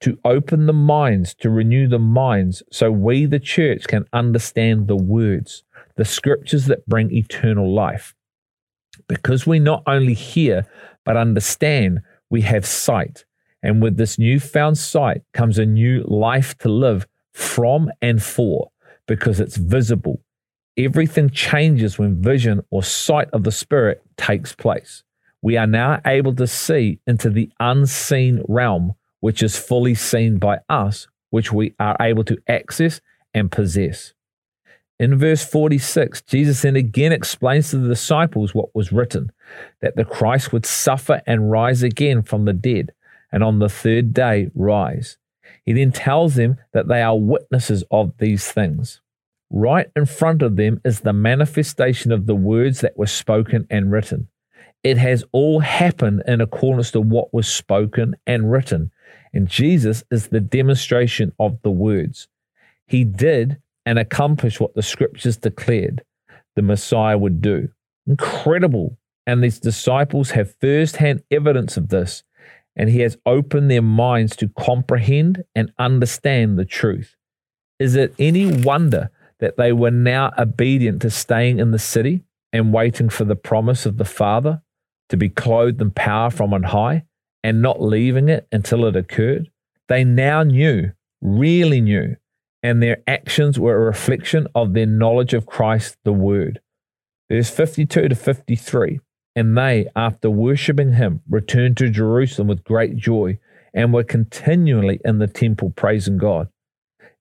to 0.02 0.20
open 0.24 0.68
the 0.68 0.74
minds, 0.74 1.34
to 1.34 1.50
renew 1.50 1.88
the 1.88 2.00
minds, 2.00 2.62
so 2.72 2.92
we, 2.92 3.26
the 3.26 3.40
church, 3.40 3.86
can 3.88 4.06
understand 4.14 4.88
the 4.88 4.96
words, 4.96 5.64
the 5.98 6.06
scriptures 6.06 6.68
that 6.68 6.86
bring 6.88 7.12
eternal 7.12 7.74
life. 7.74 8.14
Because 9.08 9.48
we 9.48 9.60
not 9.60 9.84
only 9.88 10.14
hear, 10.14 10.66
but 11.06 11.18
understand, 11.18 12.02
we 12.30 12.42
have 12.42 12.66
sight. 12.66 13.26
And 13.62 13.82
with 13.82 13.98
this 13.98 14.18
newfound 14.18 14.78
sight 14.78 15.24
comes 15.34 15.58
a 15.58 15.66
new 15.66 16.04
life 16.04 16.58
to 16.60 16.70
live 16.70 17.08
from 17.34 17.92
and 18.02 18.22
for, 18.22 18.72
because 19.08 19.40
it's 19.40 19.58
visible. 19.58 20.22
Everything 20.78 21.30
changes 21.30 22.00
when 22.00 22.22
vision 22.22 22.62
or 22.70 22.84
sight 22.84 23.30
of 23.34 23.44
the 23.44 23.52
Spirit 23.52 24.02
takes 24.18 24.54
place. 24.54 25.04
We 25.42 25.58
are 25.58 25.68
now 25.68 26.02
able 26.06 26.36
to 26.36 26.48
see 26.48 27.00
into 27.08 27.30
the 27.30 27.50
unseen 27.60 28.44
realm, 28.48 28.94
which 29.20 29.44
is 29.44 29.58
fully 29.58 29.96
seen 29.96 30.38
by 30.38 30.60
us, 30.70 31.08
which 31.30 31.52
we 31.52 31.76
are 31.80 31.98
able 32.00 32.24
to 32.26 32.38
access 32.48 33.02
and 33.34 33.52
possess. 33.52 34.14
In 35.00 35.18
verse 35.18 35.46
46, 35.46 36.24
Jesus 36.24 36.62
then 36.62 36.76
again 36.76 37.14
explains 37.14 37.70
to 37.70 37.78
the 37.78 37.88
disciples 37.88 38.54
what 38.54 38.76
was 38.76 38.92
written 38.92 39.32
that 39.82 39.96
the 39.96 40.04
Christ 40.04 40.52
would 40.52 40.66
suffer 40.66 41.22
and 41.26 41.50
rise 41.50 41.84
again 41.84 42.22
from 42.22 42.44
the 42.44 42.54
dead, 42.54 42.92
and 43.32 43.42
on 43.42 43.60
the 43.60 43.70
third 43.70 44.14
day 44.14 44.50
rise. 44.54 45.18
He 45.66 45.72
then 45.72 45.94
tells 45.94 46.36
them 46.36 46.58
that 46.74 46.90
they 46.90 47.02
are 47.02 47.18
witnesses 47.18 47.84
of 47.92 48.12
these 48.18 48.52
things. 48.52 49.00
Right 49.50 49.90
in 49.96 50.06
front 50.06 50.42
of 50.42 50.58
them 50.58 50.82
is 50.84 51.00
the 51.00 51.14
manifestation 51.14 52.12
of 52.12 52.26
the 52.26 52.36
words 52.36 52.82
that 52.82 52.98
were 52.98 53.08
spoken 53.08 53.68
and 53.70 53.92
written. 53.92 54.28
It 54.84 54.98
has 54.98 55.24
all 55.32 55.60
happened 55.62 56.24
in 56.28 56.42
accordance 56.42 56.92
to 56.92 57.02
what 57.02 57.34
was 57.34 57.48
spoken 57.48 58.16
and 58.28 58.52
written, 58.52 58.92
and 59.34 59.48
Jesus 59.48 60.04
is 60.12 60.28
the 60.28 60.40
demonstration 60.42 61.34
of 61.40 61.62
the 61.62 61.72
words. 61.72 62.28
He 62.86 63.04
did 63.04 63.62
and 63.86 63.98
accomplish 63.98 64.60
what 64.60 64.76
the 64.76 64.84
scriptures 64.84 65.38
declared 65.38 66.04
the 66.56 66.62
Messiah 66.62 67.18
would 67.18 67.42
do. 67.42 67.70
Incredible. 68.06 68.98
And 69.26 69.44
these 69.44 69.60
disciples 69.60 70.32
have 70.32 70.56
first 70.60 70.98
hand 70.98 71.24
evidence 71.30 71.78
of 71.78 71.90
this, 71.90 72.24
and 72.76 72.90
he 72.90 73.02
has 73.02 73.18
opened 73.26 73.70
their 73.70 73.82
minds 73.82 74.36
to 74.38 74.50
comprehend 74.50 75.44
and 75.56 75.72
understand 75.78 76.58
the 76.58 76.66
truth. 76.66 77.16
Is 77.78 77.96
it 77.96 78.14
any 78.20 78.46
wonder 78.46 79.10
that 79.40 79.58
they 79.58 79.72
were 79.72 79.92
now 79.92 80.32
obedient 80.38 81.02
to 81.04 81.10
staying 81.10 81.60
in 81.60 81.72
the 81.72 81.80
city 81.80 82.24
and 82.52 82.74
waiting 82.74 83.10
for 83.10 83.24
the 83.24 83.36
promise 83.36 83.86
of 83.86 83.98
the 83.98 84.06
Father 84.06 84.62
to 85.10 85.18
be 85.18 85.30
clothed 85.30 85.82
in 85.82 85.92
power 85.92 86.30
from 86.30 86.54
on 86.54 86.64
high 86.64 87.06
and 87.44 87.62
not 87.62 87.82
leaving 87.82 88.28
it 88.28 88.48
until 88.52 88.86
it 88.86 88.96
occurred? 88.96 89.50
They 89.88 90.04
now 90.04 90.44
knew, 90.44 90.92
really 91.22 91.82
knew, 91.82 92.18
and 92.62 92.82
their 92.82 92.98
actions 93.08 93.60
were 93.60 93.76
a 93.76 93.86
reflection 93.86 94.48
of 94.54 94.74
their 94.74 94.86
knowledge 94.86 95.34
of 95.34 95.46
Christ, 95.46 95.98
the 96.04 96.14
Word. 96.14 96.62
Verse 97.32 97.50
52 97.50 98.10
to 98.10 98.16
53 98.16 99.00
And 99.36 99.58
they, 99.58 99.88
after 99.96 100.30
worshipping 100.30 100.94
him, 100.94 101.22
returned 101.30 101.78
to 101.78 101.90
Jerusalem 101.90 102.48
with 102.48 102.64
great 102.64 102.98
joy 102.98 103.40
and 103.74 103.94
were 103.94 104.04
continually 104.04 105.00
in 105.06 105.20
the 105.20 105.28
temple 105.28 105.72
praising 105.76 106.18
God. 106.18 106.50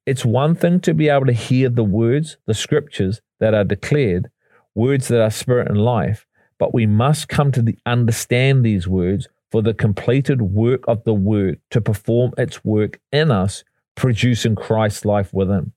It's 0.07 0.25
one 0.25 0.55
thing 0.55 0.81
to 0.81 0.95
be 0.95 1.11
able 1.11 1.27
to 1.27 1.33
hear 1.33 1.69
the 1.69 1.85
words, 1.85 2.39
the 2.47 2.55
scriptures 2.55 3.21
that 3.41 3.53
are 3.53 3.65
declared, 3.65 4.31
words 4.75 5.09
that 5.09 5.21
are 5.21 5.31
spirit 5.31 5.69
and 5.69 5.81
life, 5.81 6.27
but 6.59 6.73
we 6.73 6.87
must 6.87 7.29
come 7.29 7.53
to 7.53 7.63
the, 7.63 7.77
understand 7.85 8.65
these 8.65 8.89
words 8.89 9.29
for 9.51 9.63
the 9.63 9.75
completed 9.75 10.41
work 10.41 10.85
of 10.89 11.05
the 11.05 11.15
word 11.15 11.61
to 11.71 11.81
perform 11.81 12.33
its 12.39 12.65
work 12.65 12.99
in 13.13 13.31
us 13.31 13.65
producing 13.99 14.55
Christ's 14.55 15.05
life 15.05 15.35
within. 15.35 15.73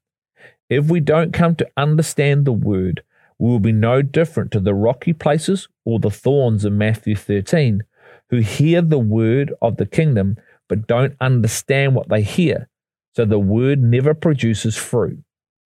If 0.69 0.89
we 0.89 0.99
don't 0.99 1.34
come 1.34 1.55
to 1.55 1.69
understand 1.76 2.45
the 2.45 2.53
word, 2.53 3.03
we 3.38 3.49
will 3.49 3.59
be 3.59 3.72
no 3.72 4.01
different 4.01 4.51
to 4.51 4.59
the 4.59 4.74
rocky 4.74 5.13
places 5.13 5.67
or 5.84 5.99
the 5.99 6.11
thorns 6.11 6.63
in 6.63 6.78
Matthew 6.78 7.15
13, 7.15 7.84
who 8.30 8.38
hear 8.38 8.82
the 8.82 8.99
word 8.99 9.53
of 9.61 9.78
the 9.78 9.86
kingdom 9.86 10.38
but 10.69 10.88
don't 10.88 11.17
understand 11.19 11.95
what 11.95 12.07
they 12.07 12.22
hear. 12.22 12.69
So 13.15 13.26
the 13.26 13.39
word 13.39 13.84
never 13.84 14.13
produces 14.13 14.78
fruit. 14.78 15.22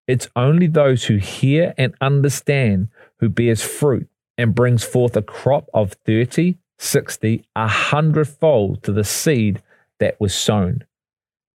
It's 0.08 0.30
only 0.36 0.68
those 0.68 1.04
who 1.04 1.18
hear 1.18 1.74
and 1.78 1.94
understand 2.02 2.88
who 3.20 3.30
bears 3.30 3.62
fruit 3.62 4.08
and 4.38 4.56
brings 4.56 4.84
forth 4.84 5.16
a 5.16 5.22
crop 5.22 5.70
of 5.74 5.94
30, 6.06 6.58
60, 6.80 7.46
a 7.56 7.68
hundredfold 7.68 8.82
to 8.84 8.92
the 8.92 9.04
seed 9.04 9.62
that 10.00 10.20
was 10.20 10.34
sown. 10.34 10.86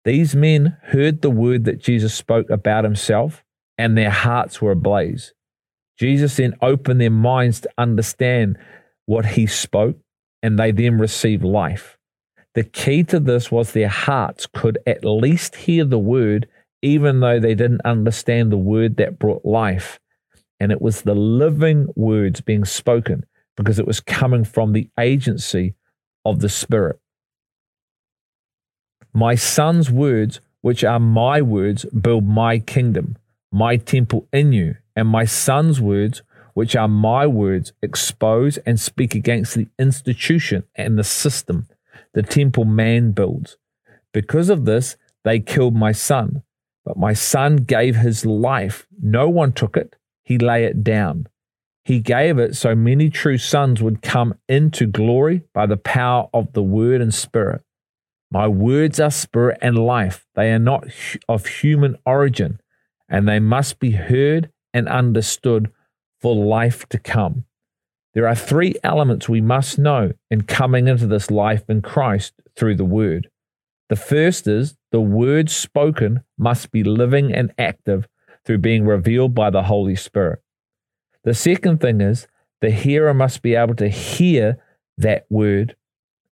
These 0.06 0.36
men 0.36 0.76
heard 0.84 1.20
the 1.20 1.30
word 1.30 1.64
that 1.64 1.80
Jesus 1.82 2.14
spoke 2.14 2.48
about 2.48 2.84
himself, 2.84 3.42
and 3.76 3.98
their 3.98 4.10
hearts 4.10 4.62
were 4.62 4.70
ablaze. 4.70 5.34
Jesus 5.98 6.36
then 6.36 6.54
opened 6.62 7.00
their 7.00 7.10
minds 7.10 7.60
to 7.62 7.70
understand 7.76 8.56
what 9.06 9.26
he 9.26 9.48
spoke, 9.48 9.96
and 10.44 10.60
they 10.60 10.70
then 10.70 10.98
received 10.98 11.42
life. 11.42 11.98
The 12.54 12.62
key 12.62 13.02
to 13.02 13.18
this 13.18 13.50
was 13.50 13.72
their 13.72 13.88
hearts 13.88 14.46
could 14.46 14.78
at 14.86 15.04
least 15.04 15.56
hear 15.56 15.84
the 15.84 15.98
word, 15.98 16.46
even 16.82 17.18
though 17.18 17.40
they 17.40 17.56
didn't 17.56 17.82
understand 17.84 18.52
the 18.52 18.56
word 18.56 18.98
that 18.98 19.18
brought 19.18 19.44
life. 19.44 19.98
And 20.60 20.70
it 20.70 20.80
was 20.80 21.02
the 21.02 21.16
living 21.16 21.88
words 21.96 22.40
being 22.40 22.64
spoken 22.64 23.26
because 23.56 23.80
it 23.80 23.88
was 23.88 23.98
coming 23.98 24.44
from 24.44 24.72
the 24.72 24.88
agency 25.00 25.74
of 26.24 26.38
the 26.38 26.48
Spirit. 26.48 27.00
My 29.16 29.34
son's 29.34 29.90
words, 29.90 30.40
which 30.60 30.84
are 30.84 31.00
my 31.00 31.40
words, 31.40 31.86
build 31.86 32.28
my 32.28 32.58
kingdom, 32.58 33.16
my 33.50 33.78
temple 33.78 34.28
in 34.30 34.52
you, 34.52 34.76
and 34.94 35.08
my 35.08 35.24
son's 35.24 35.80
words, 35.80 36.20
which 36.52 36.76
are 36.76 36.86
my 36.86 37.26
words, 37.26 37.72
expose 37.80 38.58
and 38.66 38.78
speak 38.78 39.14
against 39.14 39.54
the 39.54 39.68
institution 39.78 40.64
and 40.74 40.98
the 40.98 41.02
system, 41.02 41.66
the 42.12 42.22
temple 42.22 42.66
man 42.66 43.12
builds. 43.12 43.56
Because 44.12 44.50
of 44.50 44.66
this, 44.66 44.98
they 45.24 45.40
killed 45.40 45.74
my 45.74 45.92
son. 45.92 46.42
But 46.84 46.98
my 46.98 47.14
son 47.14 47.56
gave 47.56 47.96
his 47.96 48.26
life. 48.26 48.86
No 49.02 49.30
one 49.30 49.54
took 49.54 49.78
it, 49.78 49.96
he 50.24 50.36
lay 50.36 50.64
it 50.64 50.84
down. 50.84 51.26
He 51.86 52.00
gave 52.00 52.36
it 52.38 52.54
so 52.54 52.74
many 52.74 53.08
true 53.08 53.38
sons 53.38 53.80
would 53.80 54.02
come 54.02 54.34
into 54.46 54.84
glory 54.84 55.44
by 55.54 55.64
the 55.64 55.78
power 55.78 56.28
of 56.34 56.52
the 56.52 56.62
word 56.62 57.00
and 57.00 57.14
spirit. 57.14 57.62
My 58.30 58.48
words 58.48 58.98
are 58.98 59.10
spirit 59.10 59.58
and 59.62 59.78
life. 59.78 60.26
They 60.34 60.52
are 60.52 60.58
not 60.58 60.88
of 61.28 61.46
human 61.46 61.96
origin, 62.04 62.60
and 63.08 63.28
they 63.28 63.38
must 63.38 63.78
be 63.78 63.92
heard 63.92 64.50
and 64.74 64.88
understood 64.88 65.70
for 66.20 66.34
life 66.34 66.88
to 66.88 66.98
come. 66.98 67.44
There 68.14 68.26
are 68.26 68.34
three 68.34 68.74
elements 68.82 69.28
we 69.28 69.40
must 69.40 69.78
know 69.78 70.12
in 70.30 70.42
coming 70.42 70.88
into 70.88 71.06
this 71.06 71.30
life 71.30 71.68
in 71.68 71.82
Christ 71.82 72.32
through 72.56 72.76
the 72.76 72.84
Word. 72.84 73.28
The 73.88 73.96
first 73.96 74.46
is 74.46 74.74
the 74.90 75.00
Word 75.00 75.50
spoken 75.50 76.22
must 76.38 76.70
be 76.70 76.82
living 76.82 77.32
and 77.32 77.52
active 77.58 78.08
through 78.44 78.58
being 78.58 78.86
revealed 78.86 79.34
by 79.34 79.50
the 79.50 79.64
Holy 79.64 79.96
Spirit. 79.96 80.40
The 81.24 81.34
second 81.34 81.80
thing 81.80 82.00
is 82.00 82.26
the 82.60 82.70
hearer 82.70 83.12
must 83.12 83.42
be 83.42 83.54
able 83.54 83.74
to 83.76 83.88
hear 83.88 84.58
that 84.96 85.26
Word 85.28 85.76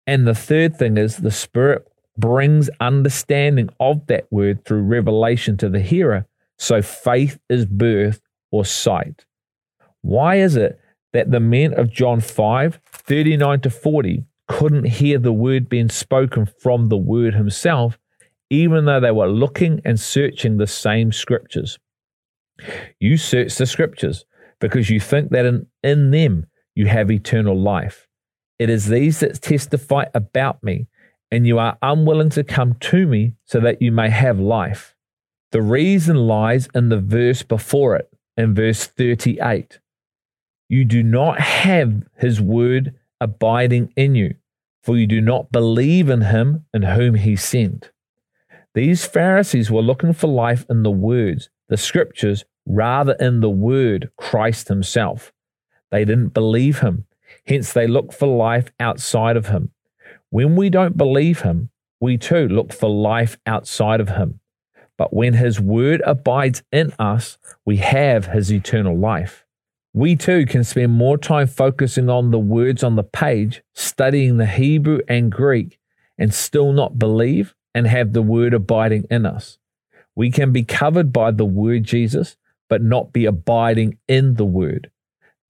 and 0.06 0.28
the 0.28 0.36
third 0.36 0.78
thing 0.78 0.98
is 0.98 1.18
the 1.18 1.32
Spirit 1.32 1.88
brings 2.18 2.70
understanding 2.80 3.70
of 3.80 4.06
that 4.08 4.32
word 4.32 4.66
through 4.66 4.84
revelation 4.84 5.58
to 5.58 5.70
the 5.70 5.80
hearer. 5.80 6.26
So 6.58 6.82
faith 6.82 7.40
is 7.50 7.66
birth 7.66 8.22
or 8.52 8.66
sight. 8.66 9.26
Why 10.02 10.36
is 10.36 10.56
it 10.56 10.80
that 11.14 11.32
the 11.32 11.40
men 11.40 11.74
of 11.74 11.92
John 11.92 12.20
5 12.20 12.80
39 12.86 13.62
to 13.62 13.70
40 13.70 14.26
couldn't 14.48 14.86
hear 14.86 15.18
the 15.18 15.34
word 15.34 15.70
being 15.70 15.90
spoken 15.90 16.46
from 16.46 16.90
the 16.90 16.98
word 16.98 17.34
himself, 17.34 17.98
even 18.50 18.86
though 18.86 19.00
they 19.00 19.12
were 19.12 19.28
looking 19.28 19.82
and 19.86 20.00
searching 20.00 20.58
the 20.58 20.68
same 20.68 21.12
scriptures? 21.12 21.80
You 23.00 23.18
search 23.18 23.56
the 23.56 23.66
scriptures 23.66 24.26
because 24.60 24.90
you 24.90 25.00
think 25.00 25.32
that 25.32 25.46
in, 25.46 25.68
in 25.82 26.12
them 26.12 26.46
you 26.76 26.88
have 26.88 27.10
eternal 27.10 27.60
life. 27.60 28.08
It 28.64 28.70
is 28.70 28.88
these 28.88 29.20
that 29.20 29.42
testify 29.42 30.06
about 30.14 30.64
me, 30.64 30.88
and 31.30 31.46
you 31.46 31.60
are 31.60 31.78
unwilling 31.82 32.30
to 32.30 32.46
come 32.46 32.76
to 32.76 33.06
me 33.06 33.34
so 33.44 33.60
that 33.60 33.82
you 33.82 33.92
may 33.92 34.10
have 34.10 34.40
life. 34.40 34.96
The 35.52 35.62
reason 35.62 36.16
lies 36.16 36.70
in 36.74 36.88
the 36.88 37.02
verse 37.02 37.44
before 37.44 37.98
it, 37.98 38.10
in 38.38 38.56
verse 38.56 38.88
38. 38.88 39.80
You 40.70 40.86
do 40.86 41.04
not 41.04 41.42
have 41.42 42.04
his 42.16 42.40
word 42.40 42.96
abiding 43.20 43.92
in 43.98 44.16
you, 44.16 44.36
for 44.82 44.96
you 44.96 45.08
do 45.08 45.20
not 45.20 45.52
believe 45.52 46.10
in 46.10 46.22
him 46.22 46.64
in 46.74 46.84
whom 46.84 47.16
he 47.16 47.36
sent. 47.36 47.92
These 48.74 49.04
Pharisees 49.04 49.70
were 49.70 49.82
looking 49.82 50.14
for 50.14 50.28
life 50.28 50.66
in 50.70 50.84
the 50.84 50.90
words, 50.90 51.50
the 51.68 51.76
scriptures, 51.76 52.46
rather 52.66 53.18
in 53.20 53.42
the 53.42 53.50
word, 53.50 54.10
Christ 54.16 54.70
himself. 54.70 55.34
They 55.92 56.06
didn't 56.06 56.30
believe 56.30 56.80
him, 56.80 57.08
hence, 57.46 57.74
they 57.74 57.88
look 57.88 58.14
for 58.14 58.28
life 58.28 58.72
outside 58.80 59.38
of 59.38 59.48
him. 59.48 59.72
When 60.30 60.56
we 60.56 60.70
don't 60.70 60.98
believe 60.98 61.42
him, 61.42 61.70
we 62.00 62.18
too 62.18 62.48
look 62.48 62.74
for 62.74 62.90
life 62.90 63.38
outside 63.46 64.02
of 64.02 64.10
him. 64.10 64.40
But 64.98 65.14
when 65.14 65.34
his 65.34 65.60
word 65.60 66.02
abides 66.06 66.64
in 66.72 66.94
us, 67.00 67.38
we 67.66 67.78
have 67.78 68.28
his 68.28 68.52
eternal 68.52 68.98
life. 68.98 69.46
We 69.94 70.16
too 70.16 70.46
can 70.46 70.64
spend 70.64 70.92
more 70.92 71.18
time 71.18 71.48
focusing 71.48 72.10
on 72.10 72.32
the 72.32 72.40
words 72.40 72.84
on 72.84 72.96
the 72.96 73.04
page, 73.04 73.62
studying 73.74 74.38
the 74.38 74.46
Hebrew 74.46 75.00
and 75.08 75.32
Greek, 75.32 75.80
and 76.18 76.34
still 76.34 76.74
not 76.74 76.98
believe 76.98 77.54
and 77.76 77.88
have 77.88 78.14
the 78.14 78.22
word 78.22 78.54
abiding 78.54 79.06
in 79.10 79.26
us. 79.26 79.60
We 80.16 80.32
can 80.32 80.52
be 80.52 80.64
covered 80.64 81.14
by 81.14 81.32
the 81.32 81.46
word 81.46 81.84
Jesus, 81.84 82.38
but 82.70 82.82
not 82.82 83.14
be 83.14 83.26
abiding 83.26 83.98
in 84.08 84.36
the 84.36 84.46
word. 84.46 84.92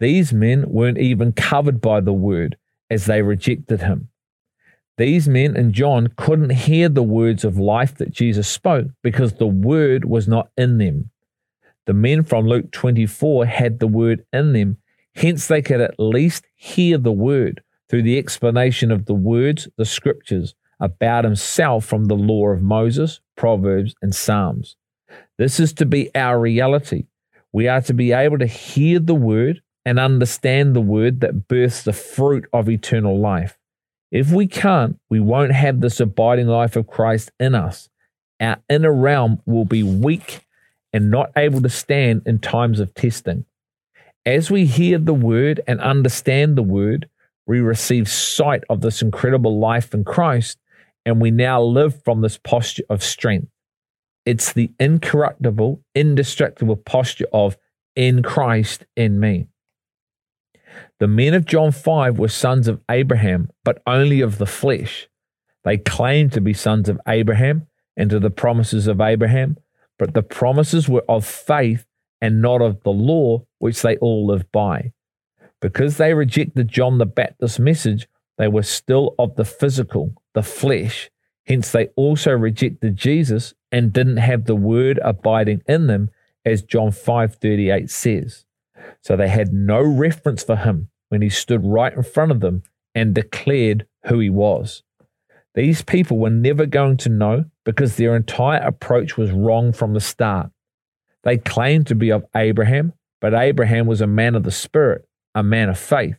These 0.03 0.33
men 0.33 0.65
weren't 0.67 0.97
even 0.97 1.31
covered 1.31 1.79
by 1.79 2.01
the 2.01 2.11
word 2.11 2.57
as 2.89 3.05
they 3.05 3.21
rejected 3.21 3.83
him. 3.83 4.09
These 4.97 5.29
men 5.29 5.55
and 5.55 5.71
John 5.71 6.09
couldn't 6.17 6.49
hear 6.49 6.89
the 6.89 7.01
words 7.01 7.45
of 7.45 7.57
life 7.57 7.95
that 7.95 8.11
Jesus 8.11 8.49
spoke 8.49 8.87
because 9.01 9.35
the 9.35 9.47
word 9.47 10.03
was 10.03 10.27
not 10.27 10.49
in 10.57 10.77
them. 10.77 11.11
The 11.85 11.93
men 11.93 12.23
from 12.23 12.45
Luke 12.45 12.73
24 12.73 13.45
had 13.45 13.79
the 13.79 13.87
word 13.87 14.25
in 14.33 14.51
them, 14.51 14.75
hence, 15.15 15.47
they 15.47 15.61
could 15.61 15.79
at 15.79 15.97
least 15.97 16.47
hear 16.57 16.97
the 16.97 17.13
word 17.13 17.63
through 17.89 18.03
the 18.03 18.19
explanation 18.19 18.91
of 18.91 19.05
the 19.05 19.13
words, 19.13 19.69
the 19.77 19.85
scriptures, 19.85 20.53
about 20.81 21.23
himself 21.23 21.85
from 21.85 22.07
the 22.07 22.17
law 22.17 22.47
of 22.47 22.61
Moses, 22.61 23.21
Proverbs, 23.37 23.95
and 24.01 24.13
Psalms. 24.13 24.75
This 25.37 25.61
is 25.61 25.71
to 25.75 25.85
be 25.85 26.13
our 26.13 26.41
reality. 26.41 27.05
We 27.53 27.69
are 27.69 27.79
to 27.83 27.93
be 27.93 28.11
able 28.11 28.39
to 28.39 28.47
hear 28.47 28.99
the 28.99 29.15
word 29.15 29.61
and 29.85 29.99
understand 29.99 30.75
the 30.75 30.81
word 30.81 31.19
that 31.21 31.47
births 31.47 31.83
the 31.83 31.93
fruit 31.93 32.47
of 32.53 32.69
eternal 32.69 33.19
life. 33.19 33.57
If 34.11 34.31
we 34.31 34.47
can't, 34.47 34.99
we 35.09 35.19
won't 35.19 35.53
have 35.53 35.81
this 35.81 35.99
abiding 35.99 36.47
life 36.47 36.75
of 36.75 36.87
Christ 36.87 37.31
in 37.39 37.55
us. 37.55 37.89
Our 38.39 38.57
inner 38.69 38.93
realm 38.93 39.41
will 39.45 39.65
be 39.65 39.83
weak 39.83 40.45
and 40.93 41.09
not 41.09 41.31
able 41.35 41.61
to 41.61 41.69
stand 41.69 42.21
in 42.25 42.39
times 42.39 42.79
of 42.79 42.93
testing. 42.93 43.45
As 44.25 44.51
we 44.51 44.65
hear 44.65 44.99
the 44.99 45.13
word 45.13 45.61
and 45.67 45.81
understand 45.81 46.55
the 46.55 46.63
word, 46.63 47.09
we 47.45 47.59
receive 47.59 48.07
sight 48.07 48.63
of 48.69 48.81
this 48.81 49.01
incredible 49.01 49.59
life 49.59 49.93
in 49.93 50.03
Christ, 50.03 50.59
and 51.05 51.19
we 51.19 51.31
now 51.31 51.61
live 51.61 52.03
from 52.03 52.21
this 52.21 52.37
posture 52.37 52.83
of 52.89 53.03
strength. 53.03 53.47
It's 54.25 54.53
the 54.53 54.71
incorruptible, 54.79 55.81
indestructible 55.93 56.77
posture 56.77 57.27
of 57.33 57.57
in 57.95 58.23
Christ 58.23 58.85
in 58.95 59.19
me. 59.19 59.47
The 60.99 61.07
men 61.07 61.33
of 61.33 61.45
John 61.45 61.71
5 61.71 62.19
were 62.19 62.27
sons 62.27 62.67
of 62.67 62.81
Abraham, 62.89 63.49
but 63.63 63.81
only 63.87 64.21
of 64.21 64.37
the 64.37 64.45
flesh. 64.45 65.09
They 65.63 65.77
claimed 65.77 66.33
to 66.33 66.41
be 66.41 66.53
sons 66.53 66.89
of 66.89 66.99
Abraham 67.07 67.67
and 67.97 68.09
to 68.09 68.19
the 68.19 68.29
promises 68.29 68.87
of 68.87 69.01
Abraham, 69.01 69.57
but 69.97 70.13
the 70.13 70.23
promises 70.23 70.87
were 70.89 71.05
of 71.09 71.25
faith 71.25 71.85
and 72.21 72.41
not 72.41 72.61
of 72.61 72.83
the 72.83 72.91
law 72.91 73.45
which 73.59 73.81
they 73.81 73.97
all 73.97 74.25
lived 74.25 74.51
by. 74.51 74.93
Because 75.61 75.97
they 75.97 76.13
rejected 76.13 76.67
John 76.67 76.97
the 76.97 77.05
Baptist's 77.05 77.59
message, 77.59 78.07
they 78.37 78.47
were 78.47 78.63
still 78.63 79.15
of 79.17 79.35
the 79.35 79.45
physical, 79.45 80.13
the 80.33 80.43
flesh. 80.43 81.09
Hence, 81.45 81.71
they 81.71 81.87
also 81.95 82.31
rejected 82.31 82.95
Jesus 82.95 83.53
and 83.71 83.93
didn't 83.93 84.17
have 84.17 84.45
the 84.45 84.55
word 84.55 84.99
abiding 85.03 85.61
in 85.67 85.87
them, 85.87 86.09
as 86.45 86.61
John 86.61 86.91
5:38 86.91 87.89
says. 87.89 88.45
So 89.01 89.15
they 89.15 89.29
had 89.29 89.53
no 89.53 89.81
reference 89.81 90.43
for 90.43 90.55
him 90.55 90.89
when 91.09 91.21
he 91.21 91.29
stood 91.29 91.63
right 91.63 91.93
in 91.93 92.03
front 92.03 92.31
of 92.31 92.39
them 92.39 92.63
and 92.95 93.13
declared 93.13 93.85
who 94.07 94.19
he 94.19 94.29
was. 94.29 94.83
These 95.55 95.83
people 95.83 96.17
were 96.17 96.29
never 96.29 96.65
going 96.65 96.97
to 96.97 97.09
know 97.09 97.45
because 97.63 97.95
their 97.95 98.15
entire 98.15 98.61
approach 98.61 99.17
was 99.17 99.31
wrong 99.31 99.71
from 99.71 99.93
the 99.93 100.01
start. 100.01 100.49
They 101.23 101.37
claimed 101.37 101.87
to 101.87 101.95
be 101.95 102.11
of 102.11 102.25
Abraham, 102.35 102.93
but 103.21 103.33
Abraham 103.33 103.85
was 103.85 104.01
a 104.01 104.07
man 104.07 104.35
of 104.35 104.43
the 104.43 104.51
Spirit, 104.51 105.07
a 105.35 105.43
man 105.43 105.69
of 105.69 105.77
faith. 105.77 106.17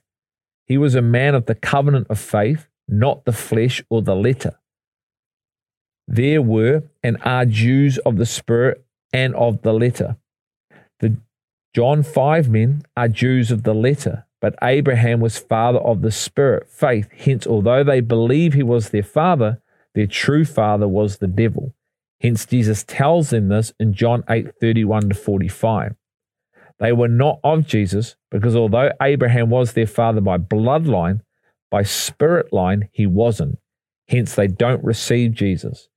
He 0.67 0.79
was 0.79 0.95
a 0.95 1.03
man 1.03 1.35
of 1.35 1.47
the 1.47 1.55
covenant 1.55 2.07
of 2.09 2.19
faith, 2.19 2.69
not 2.89 3.25
the 3.25 3.33
flesh 3.33 3.83
or 3.91 4.03
the 4.03 4.17
letter. 4.17 4.59
There 6.07 6.41
were 6.43 6.85
and 7.03 7.19
are 7.23 7.45
Jews 7.45 7.99
of 7.99 8.17
the 8.17 8.27
Spirit 8.27 8.85
and 9.12 9.35
of 9.35 9.62
the 9.62 9.73
letter. 9.73 10.17
The 11.01 11.17
John 11.75 12.05
5 12.05 12.49
men 12.49 12.83
are 12.97 13.09
Jews 13.09 13.51
of 13.51 13.64
the 13.64 13.75
letter, 13.75 14.27
but 14.41 14.55
Abraham 14.62 15.18
was 15.18 15.39
father 15.39 15.81
of 15.81 16.03
the 16.03 16.12
spirit, 16.12 16.68
faith. 16.70 17.09
Hence, 17.11 17.49
although 17.49 17.83
they 17.83 18.01
believe 18.01 18.55
he 18.55 18.62
was 18.62 18.91
their 18.91 19.03
father, 19.03 19.61
their 19.95 20.07
true 20.07 20.45
father 20.45 20.87
was 20.87 21.18
the 21.18 21.27
devil. 21.27 21.75
Hence, 22.20 22.47
Jesus 22.47 22.85
tells 22.85 23.31
them 23.31 23.49
this 23.49 23.72
in 23.81 23.93
John 23.93 24.22
8 24.31 24.53
31 24.61 25.09
to 25.09 25.14
45. 25.16 25.97
They 26.79 26.93
were 26.93 27.09
not 27.09 27.41
of 27.43 27.66
Jesus 27.66 28.14
because 28.31 28.55
although 28.55 28.93
Abraham 29.03 29.51
was 29.51 29.72
their 29.72 29.87
father 29.87 30.20
by 30.20 30.39
bloodline, 30.39 31.22
by 31.72 31.83
spirit 31.83 32.53
line, 32.53 32.89
he 32.93 33.07
wasn't. 33.07 33.59
Hence, 34.09 34.37
they 34.37 34.47
don't 34.47 34.85
receive 34.85 35.33
Jesus. 35.33 35.89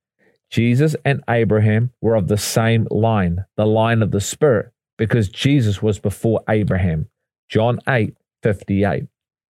Jesus 0.49 0.95
and 1.05 1.23
Abraham 1.29 1.91
were 2.01 2.15
of 2.15 2.29
the 2.29 2.37
same 2.37 2.87
line, 2.89 3.45
the 3.57 3.65
line 3.65 4.01
of 4.01 4.11
the 4.11 4.21
Spirit, 4.21 4.71
because 4.97 5.29
Jesus 5.29 5.81
was 5.81 5.99
before 5.99 6.43
Abraham. 6.49 7.09
John 7.49 7.79
8 7.87 8.15
58. 8.43 9.05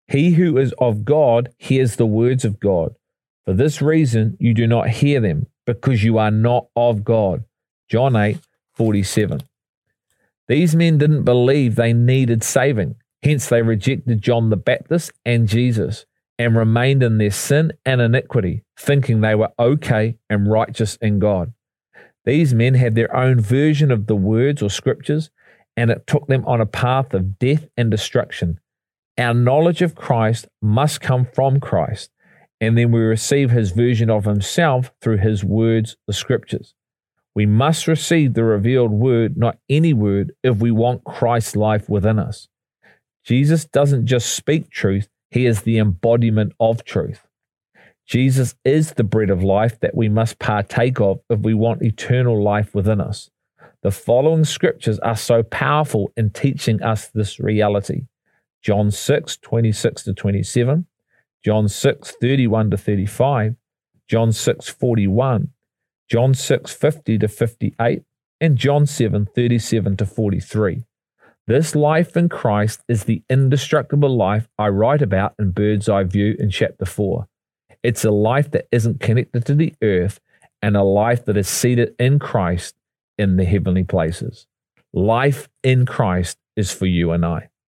He 0.07 0.31
who 0.31 0.57
is 0.57 0.73
of 0.79 1.03
God 1.03 1.49
hears 1.57 1.95
the 1.95 2.05
words 2.05 2.45
of 2.45 2.59
God. 2.59 2.95
For 3.45 3.53
this 3.53 3.81
reason 3.81 4.37
you 4.39 4.53
do 4.53 4.67
not 4.67 4.89
hear 4.89 5.19
them, 5.19 5.47
because 5.65 6.03
you 6.03 6.17
are 6.17 6.31
not 6.31 6.67
of 6.75 7.03
God. 7.03 7.43
John 7.89 8.15
8 8.15 8.39
47. 8.73 9.41
These 10.47 10.75
men 10.75 10.97
didn't 10.97 11.23
believe 11.23 11.75
they 11.75 11.93
needed 11.93 12.43
saving. 12.43 12.95
Hence, 13.23 13.49
they 13.49 13.61
rejected 13.61 14.21
John 14.21 14.49
the 14.49 14.57
Baptist 14.57 15.11
and 15.25 15.47
Jesus 15.47 16.05
and 16.39 16.55
remained 16.55 17.01
in 17.03 17.17
their 17.17 17.31
sin 17.31 17.73
and 17.85 17.99
iniquity, 17.99 18.63
thinking 18.77 19.21
they 19.21 19.35
were 19.35 19.51
okay 19.59 20.17
and 20.29 20.49
righteous 20.49 20.95
in 20.97 21.19
God. 21.19 21.51
These 22.25 22.53
men 22.53 22.75
had 22.75 22.95
their 22.95 23.13
own 23.15 23.39
version 23.39 23.91
of 23.91 24.07
the 24.07 24.15
words 24.15 24.61
or 24.61 24.69
scriptures, 24.69 25.29
and 25.77 25.91
it 25.91 26.07
took 26.07 26.27
them 26.27 26.43
on 26.45 26.59
a 26.59 26.65
path 26.65 27.13
of 27.13 27.37
death 27.37 27.69
and 27.77 27.91
destruction. 27.91 28.59
Our 29.17 29.33
knowledge 29.33 29.81
of 29.81 29.95
Christ 29.95 30.47
must 30.61 30.99
come 30.99 31.27
from 31.33 31.59
Christ, 31.59 32.11
and 32.59 32.77
then 32.77 32.91
we 32.91 32.99
receive 32.99 33.51
his 33.51 33.71
version 33.71 34.09
of 34.09 34.25
himself 34.25 34.91
through 35.01 35.17
his 35.17 35.43
words, 35.43 35.95
the 36.07 36.13
scriptures. 36.13 36.73
We 37.35 37.45
must 37.45 37.87
receive 37.87 38.33
the 38.33 38.43
revealed 38.43 38.91
word, 38.91 39.37
not 39.37 39.59
any 39.69 39.93
word, 39.93 40.33
if 40.43 40.57
we 40.57 40.71
want 40.71 41.03
Christ's 41.03 41.55
life 41.55 41.87
within 41.87 42.17
us. 42.17 42.47
Jesus 43.23 43.65
doesn't 43.65 44.07
just 44.07 44.33
speak 44.33 44.71
truth, 44.71 45.07
he 45.29 45.45
is 45.45 45.61
the 45.61 45.77
embodiment 45.77 46.53
of 46.59 46.83
truth. 46.83 47.27
Jesus 48.07 48.55
is 48.63 48.93
the 48.93 49.03
bread 49.03 49.29
of 49.29 49.43
life 49.43 49.79
that 49.81 49.95
we 49.95 50.09
must 50.09 50.39
partake 50.39 50.99
of 50.99 51.19
if 51.29 51.39
we 51.39 51.53
want 51.53 51.83
eternal 51.83 52.41
life 52.41 52.73
within 52.73 53.01
us. 53.01 53.29
The 53.87 53.91
following 53.91 54.43
scriptures 54.43 54.99
are 54.99 55.15
so 55.15 55.43
powerful 55.43 56.11
in 56.17 56.31
teaching 56.31 56.83
us 56.83 57.07
this 57.07 57.39
reality. 57.39 58.07
John 58.61 58.91
6, 58.91 59.37
26 59.37 60.03
to 60.03 60.13
27, 60.13 60.85
John 61.45 61.69
6, 61.69 62.11
31 62.19 62.71
to 62.71 62.75
35, 62.75 63.55
John 64.09 64.31
6:41, 64.33 65.51
John 66.09 66.33
6:50 66.33 67.17
to 67.17 67.29
58, 67.29 68.03
and 68.41 68.57
John 68.57 68.85
7:37 68.85 69.95
to 69.95 70.05
43. 70.05 70.83
This 71.45 71.73
life 71.73 72.17
in 72.17 72.27
Christ 72.27 72.83
is 72.89 73.05
the 73.05 73.23
indestructible 73.29 74.13
life 74.13 74.49
I 74.59 74.67
write 74.67 75.01
about 75.01 75.33
in 75.39 75.51
Bird's 75.51 75.87
Eye 75.87 76.03
View 76.03 76.35
in 76.37 76.49
chapter 76.49 76.83
4. 76.83 77.29
It's 77.83 78.03
a 78.03 78.11
life 78.11 78.51
that 78.51 78.67
isn't 78.69 78.99
connected 78.99 79.45
to 79.45 79.55
the 79.55 79.73
earth 79.81 80.19
and 80.61 80.75
a 80.75 80.83
life 80.83 81.23
that 81.23 81.37
is 81.37 81.47
seated 81.47 81.95
in 81.97 82.19
Christ 82.19 82.75
in 83.17 83.37
the 83.37 83.45
heavenly 83.45 83.83
places. 83.83 84.47
Life 84.93 85.49
in 85.63 85.85
Christ 85.85 86.37
is 86.55 86.71
for 86.71 86.85
you 86.85 87.11
and 87.11 87.25
I. 87.25 87.49